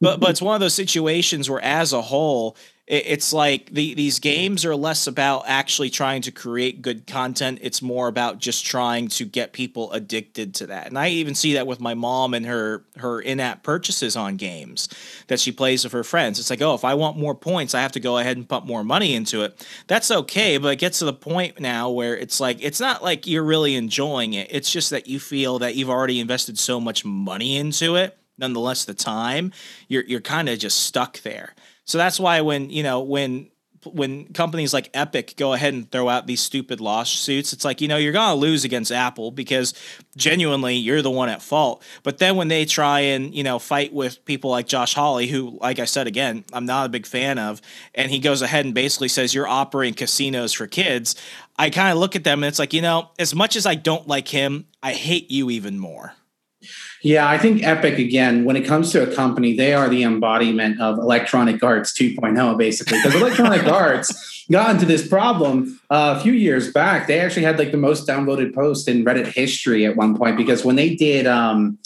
But 0.00 0.20
but 0.20 0.30
it's 0.30 0.42
one 0.42 0.54
of 0.54 0.60
those 0.60 0.74
situations 0.74 1.50
where, 1.50 1.60
as 1.60 1.92
a 1.92 2.02
whole, 2.02 2.56
it's 2.86 3.32
like 3.32 3.70
the, 3.70 3.94
these 3.94 4.18
games 4.18 4.66
are 4.66 4.76
less 4.76 5.06
about 5.06 5.44
actually 5.46 5.88
trying 5.88 6.20
to 6.22 6.30
create 6.30 6.82
good 6.82 7.06
content. 7.06 7.60
It's 7.62 7.80
more 7.80 8.08
about 8.08 8.38
just 8.38 8.66
trying 8.66 9.08
to 9.08 9.24
get 9.24 9.54
people 9.54 9.90
addicted 9.92 10.54
to 10.56 10.66
that. 10.66 10.88
And 10.88 10.98
i 10.98 11.08
even 11.08 11.34
see 11.34 11.54
that 11.54 11.66
with 11.66 11.80
my 11.80 11.94
mom 11.94 12.34
and 12.34 12.44
her 12.44 12.84
her 12.96 13.20
in-app 13.20 13.62
purchases 13.62 14.16
on 14.16 14.36
games 14.36 14.88
that 15.28 15.40
she 15.40 15.50
plays 15.50 15.84
with 15.84 15.94
her 15.94 16.04
friends. 16.04 16.38
It's 16.38 16.50
like 16.50 16.60
oh 16.60 16.74
if 16.74 16.84
i 16.84 16.92
want 16.92 17.16
more 17.16 17.34
points 17.34 17.74
i 17.74 17.80
have 17.80 17.92
to 17.92 18.00
go 18.00 18.18
ahead 18.18 18.36
and 18.36 18.48
put 18.48 18.66
more 18.66 18.84
money 18.84 19.14
into 19.14 19.42
it. 19.44 19.66
That's 19.86 20.10
okay 20.10 20.58
but 20.58 20.68
it 20.68 20.76
gets 20.78 20.98
to 20.98 21.06
the 21.06 21.14
point 21.14 21.60
now 21.60 21.88
where 21.88 22.14
it's 22.14 22.38
like 22.38 22.58
it's 22.62 22.80
not 22.80 23.02
like 23.02 23.26
you're 23.26 23.44
really 23.44 23.76
enjoying 23.76 24.34
it. 24.34 24.48
It's 24.50 24.70
just 24.70 24.90
that 24.90 25.06
you 25.06 25.18
feel 25.20 25.58
that 25.60 25.74
you've 25.74 25.90
already 25.90 26.20
invested 26.20 26.58
so 26.58 26.80
much 26.80 27.02
money 27.04 27.56
into 27.56 27.96
it 27.96 28.18
nonetheless 28.36 28.84
the 28.84 28.94
time 28.94 29.52
you're 29.88 30.04
you're 30.04 30.20
kind 30.20 30.48
of 30.48 30.58
just 30.58 30.80
stuck 30.80 31.20
there 31.22 31.54
so 31.84 31.98
that's 31.98 32.18
why 32.18 32.40
when 32.40 32.70
you 32.70 32.82
know 32.82 33.00
when 33.00 33.50
when 33.86 34.26
companies 34.32 34.72
like 34.72 34.90
Epic 34.94 35.34
go 35.36 35.52
ahead 35.52 35.74
and 35.74 35.90
throw 35.90 36.08
out 36.08 36.26
these 36.26 36.40
stupid 36.40 36.80
lawsuits, 36.80 37.52
it's 37.52 37.64
like, 37.64 37.80
you 37.80 37.88
know, 37.88 37.96
you're 37.96 38.12
going 38.12 38.30
to 38.30 38.34
lose 38.34 38.64
against 38.64 38.92
Apple 38.92 39.30
because 39.30 39.74
genuinely 40.16 40.76
you're 40.76 41.02
the 41.02 41.10
one 41.10 41.28
at 41.28 41.42
fault. 41.42 41.82
But 42.02 42.18
then 42.18 42.36
when 42.36 42.48
they 42.48 42.64
try 42.64 43.00
and, 43.00 43.34
you 43.34 43.42
know, 43.42 43.58
fight 43.58 43.92
with 43.92 44.24
people 44.24 44.50
like 44.50 44.66
Josh 44.66 44.94
Hawley, 44.94 45.26
who, 45.26 45.58
like 45.60 45.78
I 45.78 45.84
said, 45.84 46.06
again, 46.06 46.44
I'm 46.52 46.66
not 46.66 46.86
a 46.86 46.88
big 46.88 47.06
fan 47.06 47.38
of, 47.38 47.60
and 47.94 48.10
he 48.10 48.18
goes 48.18 48.42
ahead 48.42 48.64
and 48.64 48.74
basically 48.74 49.08
says, 49.08 49.34
you're 49.34 49.48
operating 49.48 49.94
casinos 49.94 50.52
for 50.52 50.66
kids. 50.66 51.14
I 51.58 51.70
kind 51.70 51.92
of 51.92 51.98
look 51.98 52.16
at 52.16 52.24
them 52.24 52.42
and 52.42 52.48
it's 52.48 52.58
like, 52.58 52.72
you 52.72 52.82
know, 52.82 53.10
as 53.18 53.34
much 53.34 53.56
as 53.56 53.66
I 53.66 53.74
don't 53.74 54.08
like 54.08 54.28
him, 54.28 54.66
I 54.82 54.92
hate 54.92 55.30
you 55.30 55.50
even 55.50 55.78
more. 55.78 56.14
Yeah, 57.04 57.28
I 57.28 57.36
think 57.36 57.62
Epic 57.62 57.98
again, 57.98 58.44
when 58.44 58.56
it 58.56 58.64
comes 58.64 58.90
to 58.92 59.02
a 59.02 59.14
company, 59.14 59.54
they 59.54 59.74
are 59.74 59.90
the 59.90 60.02
embodiment 60.04 60.80
of 60.80 60.96
Electronic 60.96 61.62
Arts 61.62 61.92
2.0, 61.92 62.56
basically. 62.56 62.96
Because 62.96 63.20
Electronic 63.20 63.64
Arts 63.66 64.46
got 64.50 64.70
into 64.70 64.86
this 64.86 65.06
problem 65.06 65.78
uh, 65.90 66.16
a 66.18 66.22
few 66.22 66.32
years 66.32 66.72
back. 66.72 67.06
They 67.06 67.20
actually 67.20 67.42
had 67.42 67.58
like 67.58 67.72
the 67.72 67.76
most 67.76 68.08
downloaded 68.08 68.54
post 68.54 68.88
in 68.88 69.04
Reddit 69.04 69.26
history 69.26 69.84
at 69.84 69.96
one 69.96 70.16
point 70.16 70.38
because 70.38 70.64
when 70.64 70.76
they 70.76 70.94
did 70.94 71.26
um, 71.26 71.76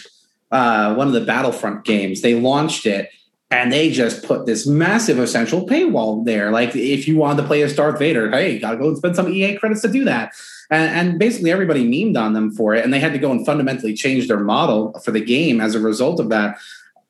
uh, 0.52 0.94
one 0.94 1.08
of 1.08 1.14
the 1.14 1.22
Battlefront 1.22 1.84
games, 1.84 2.20
they 2.20 2.36
launched 2.36 2.86
it 2.86 3.10
and 3.50 3.72
they 3.72 3.90
just 3.90 4.22
put 4.22 4.46
this 4.46 4.68
massive 4.68 5.18
essential 5.18 5.66
paywall 5.66 6.24
there. 6.24 6.52
Like 6.52 6.76
if 6.76 7.08
you 7.08 7.16
wanted 7.16 7.42
to 7.42 7.48
play 7.48 7.62
as 7.62 7.74
Darth 7.74 7.98
Vader, 7.98 8.30
hey, 8.30 8.60
gotta 8.60 8.76
go 8.76 8.86
and 8.86 8.96
spend 8.96 9.16
some 9.16 9.28
EA 9.28 9.56
credits 9.56 9.82
to 9.82 9.88
do 9.88 10.04
that 10.04 10.32
and, 10.70 11.10
and 11.10 11.18
basically 11.18 11.50
everybody 11.50 11.84
memed 11.84 12.16
on 12.16 12.32
them 12.32 12.50
for 12.50 12.74
it, 12.74 12.84
and 12.84 12.92
they 12.92 13.00
had 13.00 13.12
to 13.12 13.18
go 13.18 13.30
and 13.30 13.44
fundamentally 13.46 13.94
change 13.94 14.28
their 14.28 14.40
model 14.40 14.98
for 15.00 15.10
the 15.10 15.20
game 15.20 15.60
as 15.60 15.74
a 15.74 15.80
result 15.80 16.20
of 16.20 16.28
that. 16.28 16.58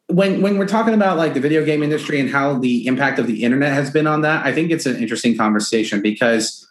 When 0.06 0.40
when 0.40 0.58
we're 0.58 0.68
talking 0.68 0.94
about 0.94 1.18
like 1.18 1.34
the 1.34 1.40
video 1.40 1.64
game 1.64 1.82
industry 1.82 2.20
and 2.20 2.30
how 2.30 2.58
the 2.58 2.86
impact 2.86 3.18
of 3.18 3.26
the 3.26 3.42
internet 3.44 3.72
has 3.72 3.90
been 3.90 4.06
on 4.06 4.22
that, 4.22 4.46
I 4.46 4.52
think 4.52 4.70
it's 4.70 4.86
an 4.86 4.96
interesting 4.96 5.36
conversation 5.36 6.00
because 6.00 6.67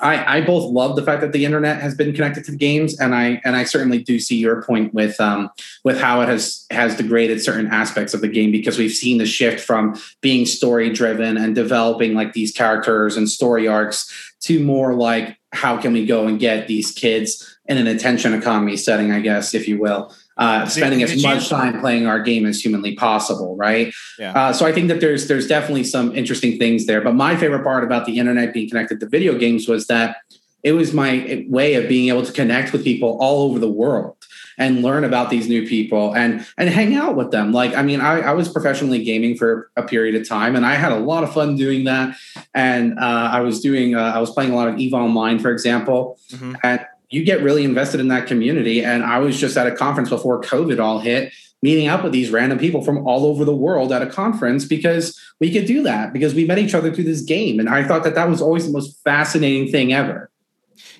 I, 0.00 0.38
I 0.38 0.40
both 0.40 0.70
love 0.70 0.96
the 0.96 1.02
fact 1.02 1.20
that 1.20 1.32
the 1.32 1.44
internet 1.44 1.80
has 1.80 1.94
been 1.94 2.12
connected 2.12 2.44
to 2.44 2.52
the 2.52 2.56
games, 2.56 2.98
and 2.98 3.14
I 3.14 3.40
and 3.44 3.56
I 3.56 3.64
certainly 3.64 4.02
do 4.02 4.18
see 4.18 4.36
your 4.36 4.62
point 4.62 4.94
with 4.94 5.20
um, 5.20 5.50
with 5.84 6.00
how 6.00 6.20
it 6.20 6.28
has 6.28 6.66
has 6.70 6.96
degraded 6.96 7.42
certain 7.42 7.66
aspects 7.68 8.14
of 8.14 8.20
the 8.20 8.28
game 8.28 8.50
because 8.50 8.78
we've 8.78 8.92
seen 8.92 9.18
the 9.18 9.26
shift 9.26 9.60
from 9.60 10.00
being 10.20 10.46
story 10.46 10.90
driven 10.90 11.36
and 11.36 11.54
developing 11.54 12.14
like 12.14 12.32
these 12.32 12.52
characters 12.52 13.16
and 13.16 13.28
story 13.28 13.68
arcs 13.68 14.32
to 14.40 14.62
more 14.62 14.94
like 14.94 15.38
how 15.52 15.76
can 15.76 15.92
we 15.92 16.06
go 16.06 16.26
and 16.26 16.40
get 16.40 16.66
these 16.66 16.92
kids 16.92 17.58
in 17.66 17.76
an 17.76 17.86
attention 17.86 18.34
economy 18.34 18.76
setting, 18.76 19.12
I 19.12 19.20
guess, 19.20 19.54
if 19.54 19.68
you 19.68 19.78
will. 19.78 20.12
Uh, 20.40 20.64
spending 20.64 21.02
as 21.02 21.22
much 21.22 21.50
time 21.50 21.78
playing 21.80 22.06
our 22.06 22.18
game 22.18 22.46
as 22.46 22.64
humanly 22.64 22.94
possible, 22.94 23.56
right? 23.56 23.92
Yeah. 24.18 24.32
Uh, 24.32 24.52
so 24.54 24.64
I 24.64 24.72
think 24.72 24.88
that 24.88 24.98
there's 24.98 25.28
there's 25.28 25.46
definitely 25.46 25.84
some 25.84 26.16
interesting 26.16 26.58
things 26.58 26.86
there. 26.86 27.02
But 27.02 27.14
my 27.14 27.36
favorite 27.36 27.62
part 27.62 27.84
about 27.84 28.06
the 28.06 28.18
internet 28.18 28.54
being 28.54 28.66
connected 28.70 29.00
to 29.00 29.06
video 29.06 29.36
games 29.36 29.68
was 29.68 29.86
that 29.88 30.16
it 30.62 30.72
was 30.72 30.94
my 30.94 31.44
way 31.46 31.74
of 31.74 31.90
being 31.90 32.08
able 32.08 32.24
to 32.24 32.32
connect 32.32 32.72
with 32.72 32.82
people 32.84 33.18
all 33.20 33.50
over 33.50 33.58
the 33.58 33.70
world 33.70 34.16
and 34.56 34.82
learn 34.82 35.04
about 35.04 35.28
these 35.28 35.46
new 35.46 35.66
people 35.66 36.14
and 36.14 36.46
and 36.56 36.70
hang 36.70 36.94
out 36.94 37.16
with 37.16 37.30
them. 37.32 37.52
Like, 37.52 37.74
I 37.74 37.82
mean, 37.82 38.00
I, 38.00 38.20
I 38.20 38.32
was 38.32 38.48
professionally 38.48 39.04
gaming 39.04 39.36
for 39.36 39.70
a 39.76 39.82
period 39.82 40.14
of 40.20 40.26
time, 40.26 40.56
and 40.56 40.64
I 40.64 40.74
had 40.74 40.92
a 40.92 40.98
lot 40.98 41.22
of 41.22 41.34
fun 41.34 41.56
doing 41.56 41.84
that. 41.84 42.16
And 42.54 42.98
uh, 42.98 43.30
I 43.32 43.40
was 43.40 43.60
doing, 43.60 43.94
uh, 43.94 44.12
I 44.14 44.20
was 44.20 44.30
playing 44.30 44.52
a 44.52 44.56
lot 44.56 44.68
of 44.68 44.78
Eve 44.78 44.94
Online, 44.94 45.38
for 45.38 45.50
example, 45.50 46.18
mm-hmm. 46.30 46.54
and 46.62 46.80
you 47.10 47.24
get 47.24 47.42
really 47.42 47.64
invested 47.64 48.00
in 48.00 48.08
that 48.08 48.26
community. 48.26 48.84
And 48.84 49.02
I 49.02 49.18
was 49.18 49.38
just 49.38 49.56
at 49.56 49.66
a 49.66 49.74
conference 49.74 50.08
before 50.08 50.40
COVID 50.40 50.78
all 50.78 51.00
hit, 51.00 51.32
meeting 51.62 51.88
up 51.88 52.02
with 52.02 52.12
these 52.12 52.30
random 52.30 52.58
people 52.58 52.82
from 52.82 53.06
all 53.06 53.26
over 53.26 53.44
the 53.44 53.54
world 53.54 53.92
at 53.92 54.00
a 54.00 54.06
conference 54.06 54.64
because 54.64 55.20
we 55.40 55.52
could 55.52 55.66
do 55.66 55.82
that 55.82 56.12
because 56.12 56.34
we 56.34 56.46
met 56.46 56.58
each 56.58 56.74
other 56.74 56.92
through 56.92 57.04
this 57.04 57.22
game. 57.22 57.58
And 57.58 57.68
I 57.68 57.84
thought 57.84 58.04
that 58.04 58.14
that 58.14 58.28
was 58.28 58.40
always 58.40 58.66
the 58.66 58.72
most 58.72 59.02
fascinating 59.02 59.70
thing 59.70 59.92
ever. 59.92 60.29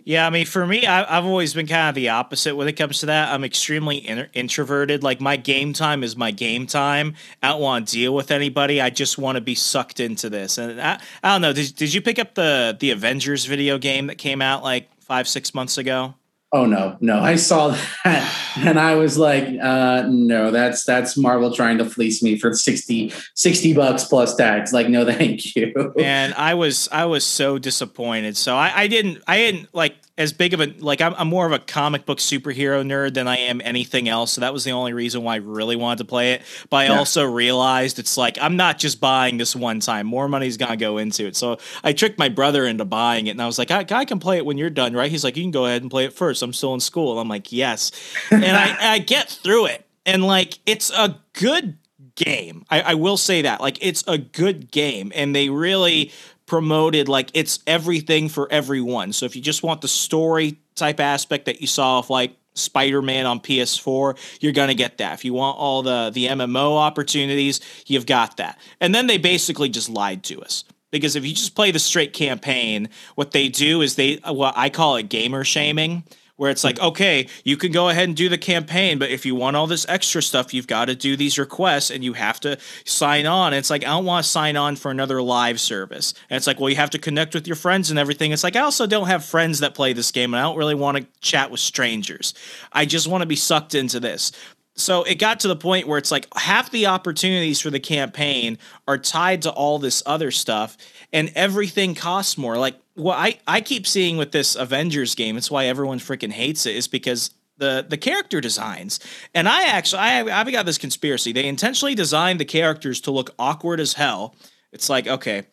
Yeah, 0.05 0.27
I 0.27 0.31
mean, 0.31 0.47
for 0.47 0.67
me, 0.67 0.87
I, 0.87 1.15
have 1.15 1.25
always 1.25 1.55
been 1.55 1.67
kind 1.67 1.89
of 1.89 1.95
the 1.95 2.09
opposite 2.09 2.57
when 2.57 2.69
it 2.69 2.73
comes 2.73 3.01
to 3.01 3.07
that. 3.07 3.33
I'm 3.33 3.45
extremely 3.45 3.97
in- 3.99 4.29
introverted. 4.33 5.03
Like 5.03 5.21
my 5.21 5.37
game 5.37 5.73
time 5.73 6.03
is 6.03 6.17
my 6.17 6.31
game 6.31 6.67
time. 6.67 7.15
I 7.43 7.49
don't 7.49 7.61
want 7.61 7.89
to 7.89 7.93
deal 7.95 8.15
with 8.15 8.31
anybody. 8.31 8.81
I 8.81 8.91
just 8.91 9.19
want 9.19 9.37
to 9.37 9.41
be 9.41 9.55
sucked 9.55 10.01
into 10.01 10.31
this. 10.31 10.59
And 10.59 10.81
I, 10.81 11.01
I 11.23 11.33
don't 11.33 11.43
know. 11.43 11.53
Did, 11.53 11.75
did 11.77 11.95
you 11.95 12.01
pick 12.01 12.19
up 12.19 12.35
the 12.35 12.77
the 12.79 12.91
Avengers 12.91 13.47
video 13.47 13.79
game 13.79 14.07
that 14.07 14.19
came 14.19 14.43
out 14.43 14.63
like 14.63 14.89
five 15.01 15.29
six 15.29 15.55
months 15.55 15.79
ago? 15.79 16.15
Oh 16.53 16.67
no, 16.67 16.97
no! 17.01 17.21
I 17.21 17.37
saw 17.37 17.69
that 18.05 18.57
and 18.57 18.79
I 18.79 18.97
was 18.97 19.17
like, 19.17 19.47
uh, 19.63 20.05
"No, 20.09 20.51
that's 20.51 20.85
that's 20.85 21.17
Marvel 21.17 21.53
trying 21.53 21.79
to 21.79 21.85
fleece 21.85 22.23
me 22.23 22.39
for 22.39 22.53
60, 22.53 23.13
60 23.35 23.73
bucks 23.75 24.05
plus 24.05 24.35
tax." 24.35 24.73
Like, 24.73 24.89
no, 24.89 25.05
thank 25.13 25.55
you. 25.55 25.95
And 25.99 26.35
I 26.35 26.55
was 26.55 26.89
I 26.91 27.07
was 27.07 27.25
so 27.25 27.59
disappointed. 27.59 28.37
So 28.37 28.57
I, 28.57 28.73
I 28.75 28.87
didn't 28.89 29.23
I 29.27 29.39
didn't 29.39 29.73
like 29.75 29.95
as 30.21 30.35
big 30.35 30.53
of 30.53 30.61
a 30.61 30.67
like 30.79 31.01
I'm, 31.01 31.15
I'm 31.17 31.29
more 31.29 31.47
of 31.47 31.53
a 31.53 31.59
comic 31.59 32.05
book 32.05 32.19
superhero 32.19 32.85
nerd 32.85 33.15
than 33.15 33.27
I 33.27 33.39
am 33.39 33.63
anything 33.65 34.07
else. 34.07 34.33
So 34.35 34.43
that 34.43 34.53
was 34.53 34.65
the 34.65 34.73
only 34.73 34.93
reason 34.93 35.23
why 35.23 35.35
I 35.35 35.39
really 35.39 35.77
wanted 35.77 35.99
to 35.99 36.05
play 36.05 36.35
it. 36.35 36.43
But 36.69 36.77
I 36.77 36.85
yeah. 36.85 36.99
also 36.99 37.25
realized 37.25 37.99
it's 37.99 38.19
like 38.19 38.37
I'm 38.41 38.57
not 38.57 38.79
just 38.79 39.01
buying 39.01 39.39
this 39.39 39.57
one 39.57 39.81
time. 39.81 40.07
More 40.07 40.29
money's 40.29 40.59
gonna 40.59 40.77
go 40.77 40.99
into 40.99 41.27
it. 41.27 41.37
So 41.37 41.59
I 41.83 41.95
tricked 41.95 42.19
my 42.19 42.29
brother 42.29 42.67
into 42.67 42.85
buying 42.85 43.29
it, 43.29 43.31
and 43.31 43.41
I 43.41 43.47
was 43.47 43.59
like, 43.59 43.71
I, 43.71 43.87
I 43.91 44.05
can 44.05 44.19
play 44.19 44.37
it 44.37 44.45
when 44.45 44.59
you're 44.59 44.69
done, 44.69 44.93
right? 44.93 45.11
He's 45.11 45.25
like, 45.25 45.39
you 45.39 45.43
can 45.43 45.51
go 45.51 45.65
ahead 45.65 45.81
and 45.81 45.91
play 45.91 46.05
it 46.05 46.13
first. 46.13 46.43
I'm 46.43 46.53
still 46.53 46.75
in 46.75 46.81
school. 46.81 47.13
And 47.13 47.21
I'm 47.21 47.29
like, 47.29 47.51
yes. 47.51 47.91
And 48.31 48.45
I, 48.45 48.95
I 48.95 48.99
get 48.99 49.31
through 49.31 49.67
it, 49.67 49.87
and 50.05 50.23
like 50.23 50.59
it's 50.67 50.91
a 50.91 51.17
good 51.33 51.79
game. 52.15 52.67
I, 52.69 52.81
I, 52.83 52.95
will 52.95 53.17
say 53.17 53.43
that. 53.43 53.63
Like 53.63 53.79
it's 53.81 54.05
a 54.07 54.19
good 54.19 54.71
game, 54.71 55.11
and 55.15 55.35
they 55.35 55.49
really 55.49 56.13
promoted 56.51 57.09
like 57.09 57.31
it's 57.33 57.61
everything 57.65 58.29
for 58.29 58.51
everyone. 58.51 59.13
So 59.13 59.25
if 59.25 59.37
you 59.37 59.41
just 59.41 59.63
want 59.63 59.83
the 59.83 59.87
story 59.87 60.59
type 60.75 60.99
aspect 60.99 61.45
that 61.45 61.61
you 61.61 61.69
saw 61.69 62.01
of 62.01 62.11
like 62.11 62.37
Spider-Man 62.55 63.25
on 63.25 63.39
PS4, 63.39 64.19
you're 64.41 64.51
going 64.51 64.67
to 64.67 64.75
get 64.75 64.99
that. 64.99 65.15
If 65.15 65.25
you 65.25 65.33
want 65.33 65.59
all 65.59 65.83
the 65.83 66.11
the 66.13 66.27
MMO 66.27 66.77
opportunities, 66.77 67.61
you've 67.87 68.05
got 68.05 68.39
that. 68.39 68.59
And 68.81 68.93
then 68.93 69.07
they 69.07 69.17
basically 69.17 69.69
just 69.69 69.89
lied 69.89 70.25
to 70.25 70.43
us. 70.43 70.65
Because 70.91 71.15
if 71.15 71.25
you 71.25 71.35
just 71.35 71.55
play 71.55 71.71
the 71.71 71.79
straight 71.79 72.13
campaign, 72.13 72.89
what 73.15 73.31
they 73.31 73.49
do 73.49 73.81
is 73.81 73.95
they 73.95 74.17
what 74.27 74.55
I 74.57 74.71
call 74.71 74.97
it 74.97 75.09
gamer 75.09 75.45
shaming 75.45 76.03
where 76.41 76.51
it's 76.51 76.65
like, 76.65 76.81
okay, 76.81 77.27
you 77.45 77.55
can 77.55 77.71
go 77.71 77.91
ahead 77.91 78.09
and 78.09 78.17
do 78.17 78.31
the 78.31 78.39
campaign, 78.39 78.99
but 78.99 79.11
if 79.11 79.27
you 79.27 79.35
want 79.35 79.57
all 79.57 79.67
this 79.67 79.85
extra 79.91 80.23
stuff, 80.23 80.55
you've 80.55 80.67
got 80.67 80.87
to 80.87 80.95
do 80.95 81.15
these 81.15 81.39
requests 81.39 81.91
and 81.91 82.03
you 82.03 82.15
have 82.15 82.41
to 82.41 82.57
sign 82.87 83.27
on. 83.27 83.53
And 83.53 83.59
it's 83.59 83.69
like, 83.69 83.83
I 83.85 83.89
don't 83.89 84.07
want 84.07 84.25
to 84.25 84.31
sign 84.31 84.57
on 84.57 84.77
for 84.77 84.91
another 84.91 85.21
live 85.21 85.61
service. 85.61 86.15
And 86.31 86.39
it's 86.39 86.47
like, 86.47 86.59
well, 86.59 86.71
you 86.71 86.77
have 86.77 86.89
to 86.91 86.99
connect 86.99 87.35
with 87.35 87.47
your 87.47 87.57
friends 87.57 87.91
and 87.91 87.99
everything. 87.99 88.33
It's 88.33 88.43
like, 88.43 88.57
I 88.57 88.61
also 88.61 88.87
don't 88.87 89.07
have 89.09 89.23
friends 89.23 89.59
that 89.59 89.75
play 89.75 89.93
this 89.93 90.11
game 90.13 90.33
and 90.33 90.41
I 90.41 90.45
don't 90.45 90.57
really 90.57 90.75
want 90.75 90.97
to 90.97 91.07
chat 91.21 91.51
with 91.51 91.61
strangers. 91.61 92.33
I 92.73 92.87
just 92.87 93.07
want 93.07 93.21
to 93.21 93.27
be 93.27 93.37
sucked 93.37 93.75
into 93.75 94.01
this. 94.01 94.33
So 94.77 95.03
it 95.03 95.17
got 95.17 95.41
to 95.41 95.49
the 95.49 95.57
point 95.57 95.87
where 95.87 95.99
it's 95.99 96.11
like 96.11 96.27
half 96.35 96.71
the 96.71 96.87
opportunities 96.87 97.61
for 97.61 97.69
the 97.69 97.81
campaign 97.81 98.57
are 98.89 98.97
tied 98.97 99.43
to 99.43 99.51
all 99.51 99.79
this 99.79 100.03
other 100.07 100.31
stuff 100.31 100.79
and 101.13 101.31
everything 101.35 101.95
costs 101.95 102.39
more. 102.39 102.57
Like 102.57 102.77
what 103.01 103.19
I, 103.19 103.39
I 103.47 103.61
keep 103.61 103.87
seeing 103.87 104.17
with 104.17 104.33
this 104.33 104.55
Avengers 104.57 105.15
game, 105.15 105.37
it's 105.37 105.51
why 105.51 105.67
everyone 105.67 105.99
freaking 105.99 106.33
hates 106.33 106.67
it, 106.67 106.77
is 106.77 106.89
because 106.89 107.31
the 107.61 107.87
the 107.89 107.97
character 107.97 108.41
designs. 108.41 108.99
And 109.35 109.49
I 109.49 109.67
actually 109.67 110.01
I 110.01 110.41
I've 110.41 110.51
got 110.51 110.67
this 110.67 110.79
conspiracy. 110.79 111.33
They 111.33 111.47
intentionally 111.47 111.95
designed 111.95 112.41
the 112.41 112.45
characters 112.45 113.01
to 113.03 113.11
look 113.11 113.35
awkward 113.39 113.79
as 113.81 113.93
hell. 113.93 114.35
It's 114.73 114.89
like, 114.89 115.07
okay, 115.07 115.45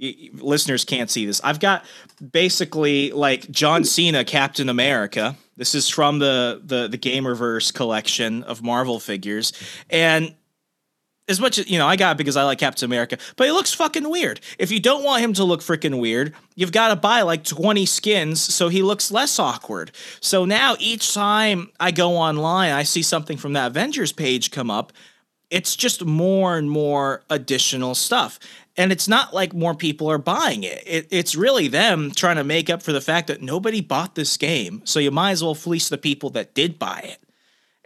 y- 0.00 0.30
listeners 0.34 0.84
can't 0.84 1.10
see 1.10 1.26
this. 1.26 1.40
I've 1.44 1.60
got 1.60 1.84
basically 2.32 3.10
like 3.12 3.50
John 3.50 3.84
Cena 3.84 4.24
Captain 4.24 4.68
America. 4.68 5.36
This 5.56 5.74
is 5.74 5.88
from 5.88 6.18
the 6.18 6.62
the 6.64 6.88
the 6.88 6.98
Gamerverse 6.98 7.74
collection 7.74 8.42
of 8.44 8.62
Marvel 8.62 9.00
figures. 9.00 9.52
And 9.90 10.34
as 11.28 11.40
much 11.40 11.58
as 11.58 11.68
you 11.68 11.78
know, 11.78 11.86
I 11.86 11.96
got 11.96 12.12
it 12.12 12.18
because 12.18 12.36
I 12.36 12.44
like 12.44 12.58
Captain 12.58 12.84
America, 12.86 13.18
but 13.36 13.46
he 13.46 13.52
looks 13.52 13.72
fucking 13.74 14.08
weird. 14.08 14.40
If 14.58 14.70
you 14.70 14.80
don't 14.80 15.04
want 15.04 15.22
him 15.22 15.32
to 15.34 15.44
look 15.44 15.60
freaking 15.60 16.00
weird, 16.00 16.34
you've 16.54 16.72
got 16.72 16.88
to 16.88 16.96
buy 16.96 17.22
like 17.22 17.44
20 17.44 17.84
skins 17.86 18.40
so 18.40 18.68
he 18.68 18.82
looks 18.82 19.10
less 19.10 19.38
awkward. 19.38 19.90
So 20.20 20.44
now 20.44 20.76
each 20.78 21.14
time 21.14 21.70
I 21.80 21.90
go 21.90 22.16
online, 22.16 22.72
I 22.72 22.84
see 22.84 23.02
something 23.02 23.36
from 23.36 23.54
that 23.54 23.68
Avengers 23.68 24.12
page 24.12 24.50
come 24.50 24.70
up, 24.70 24.92
it's 25.50 25.76
just 25.76 26.04
more 26.04 26.56
and 26.56 26.70
more 26.70 27.22
additional 27.30 27.94
stuff. 27.94 28.38
And 28.76 28.92
it's 28.92 29.08
not 29.08 29.32
like 29.32 29.54
more 29.54 29.74
people 29.74 30.10
are 30.10 30.18
buying 30.18 30.64
it. 30.64 30.82
it. 30.86 31.08
It's 31.10 31.34
really 31.34 31.68
them 31.68 32.10
trying 32.10 32.36
to 32.36 32.44
make 32.44 32.68
up 32.68 32.82
for 32.82 32.92
the 32.92 33.00
fact 33.00 33.28
that 33.28 33.40
nobody 33.40 33.80
bought 33.80 34.16
this 34.16 34.36
game. 34.36 34.82
So 34.84 35.00
you 35.00 35.10
might 35.10 35.30
as 35.30 35.42
well 35.42 35.54
fleece 35.54 35.88
the 35.88 35.96
people 35.96 36.30
that 36.30 36.54
did 36.54 36.78
buy 36.78 37.00
it. 37.00 37.18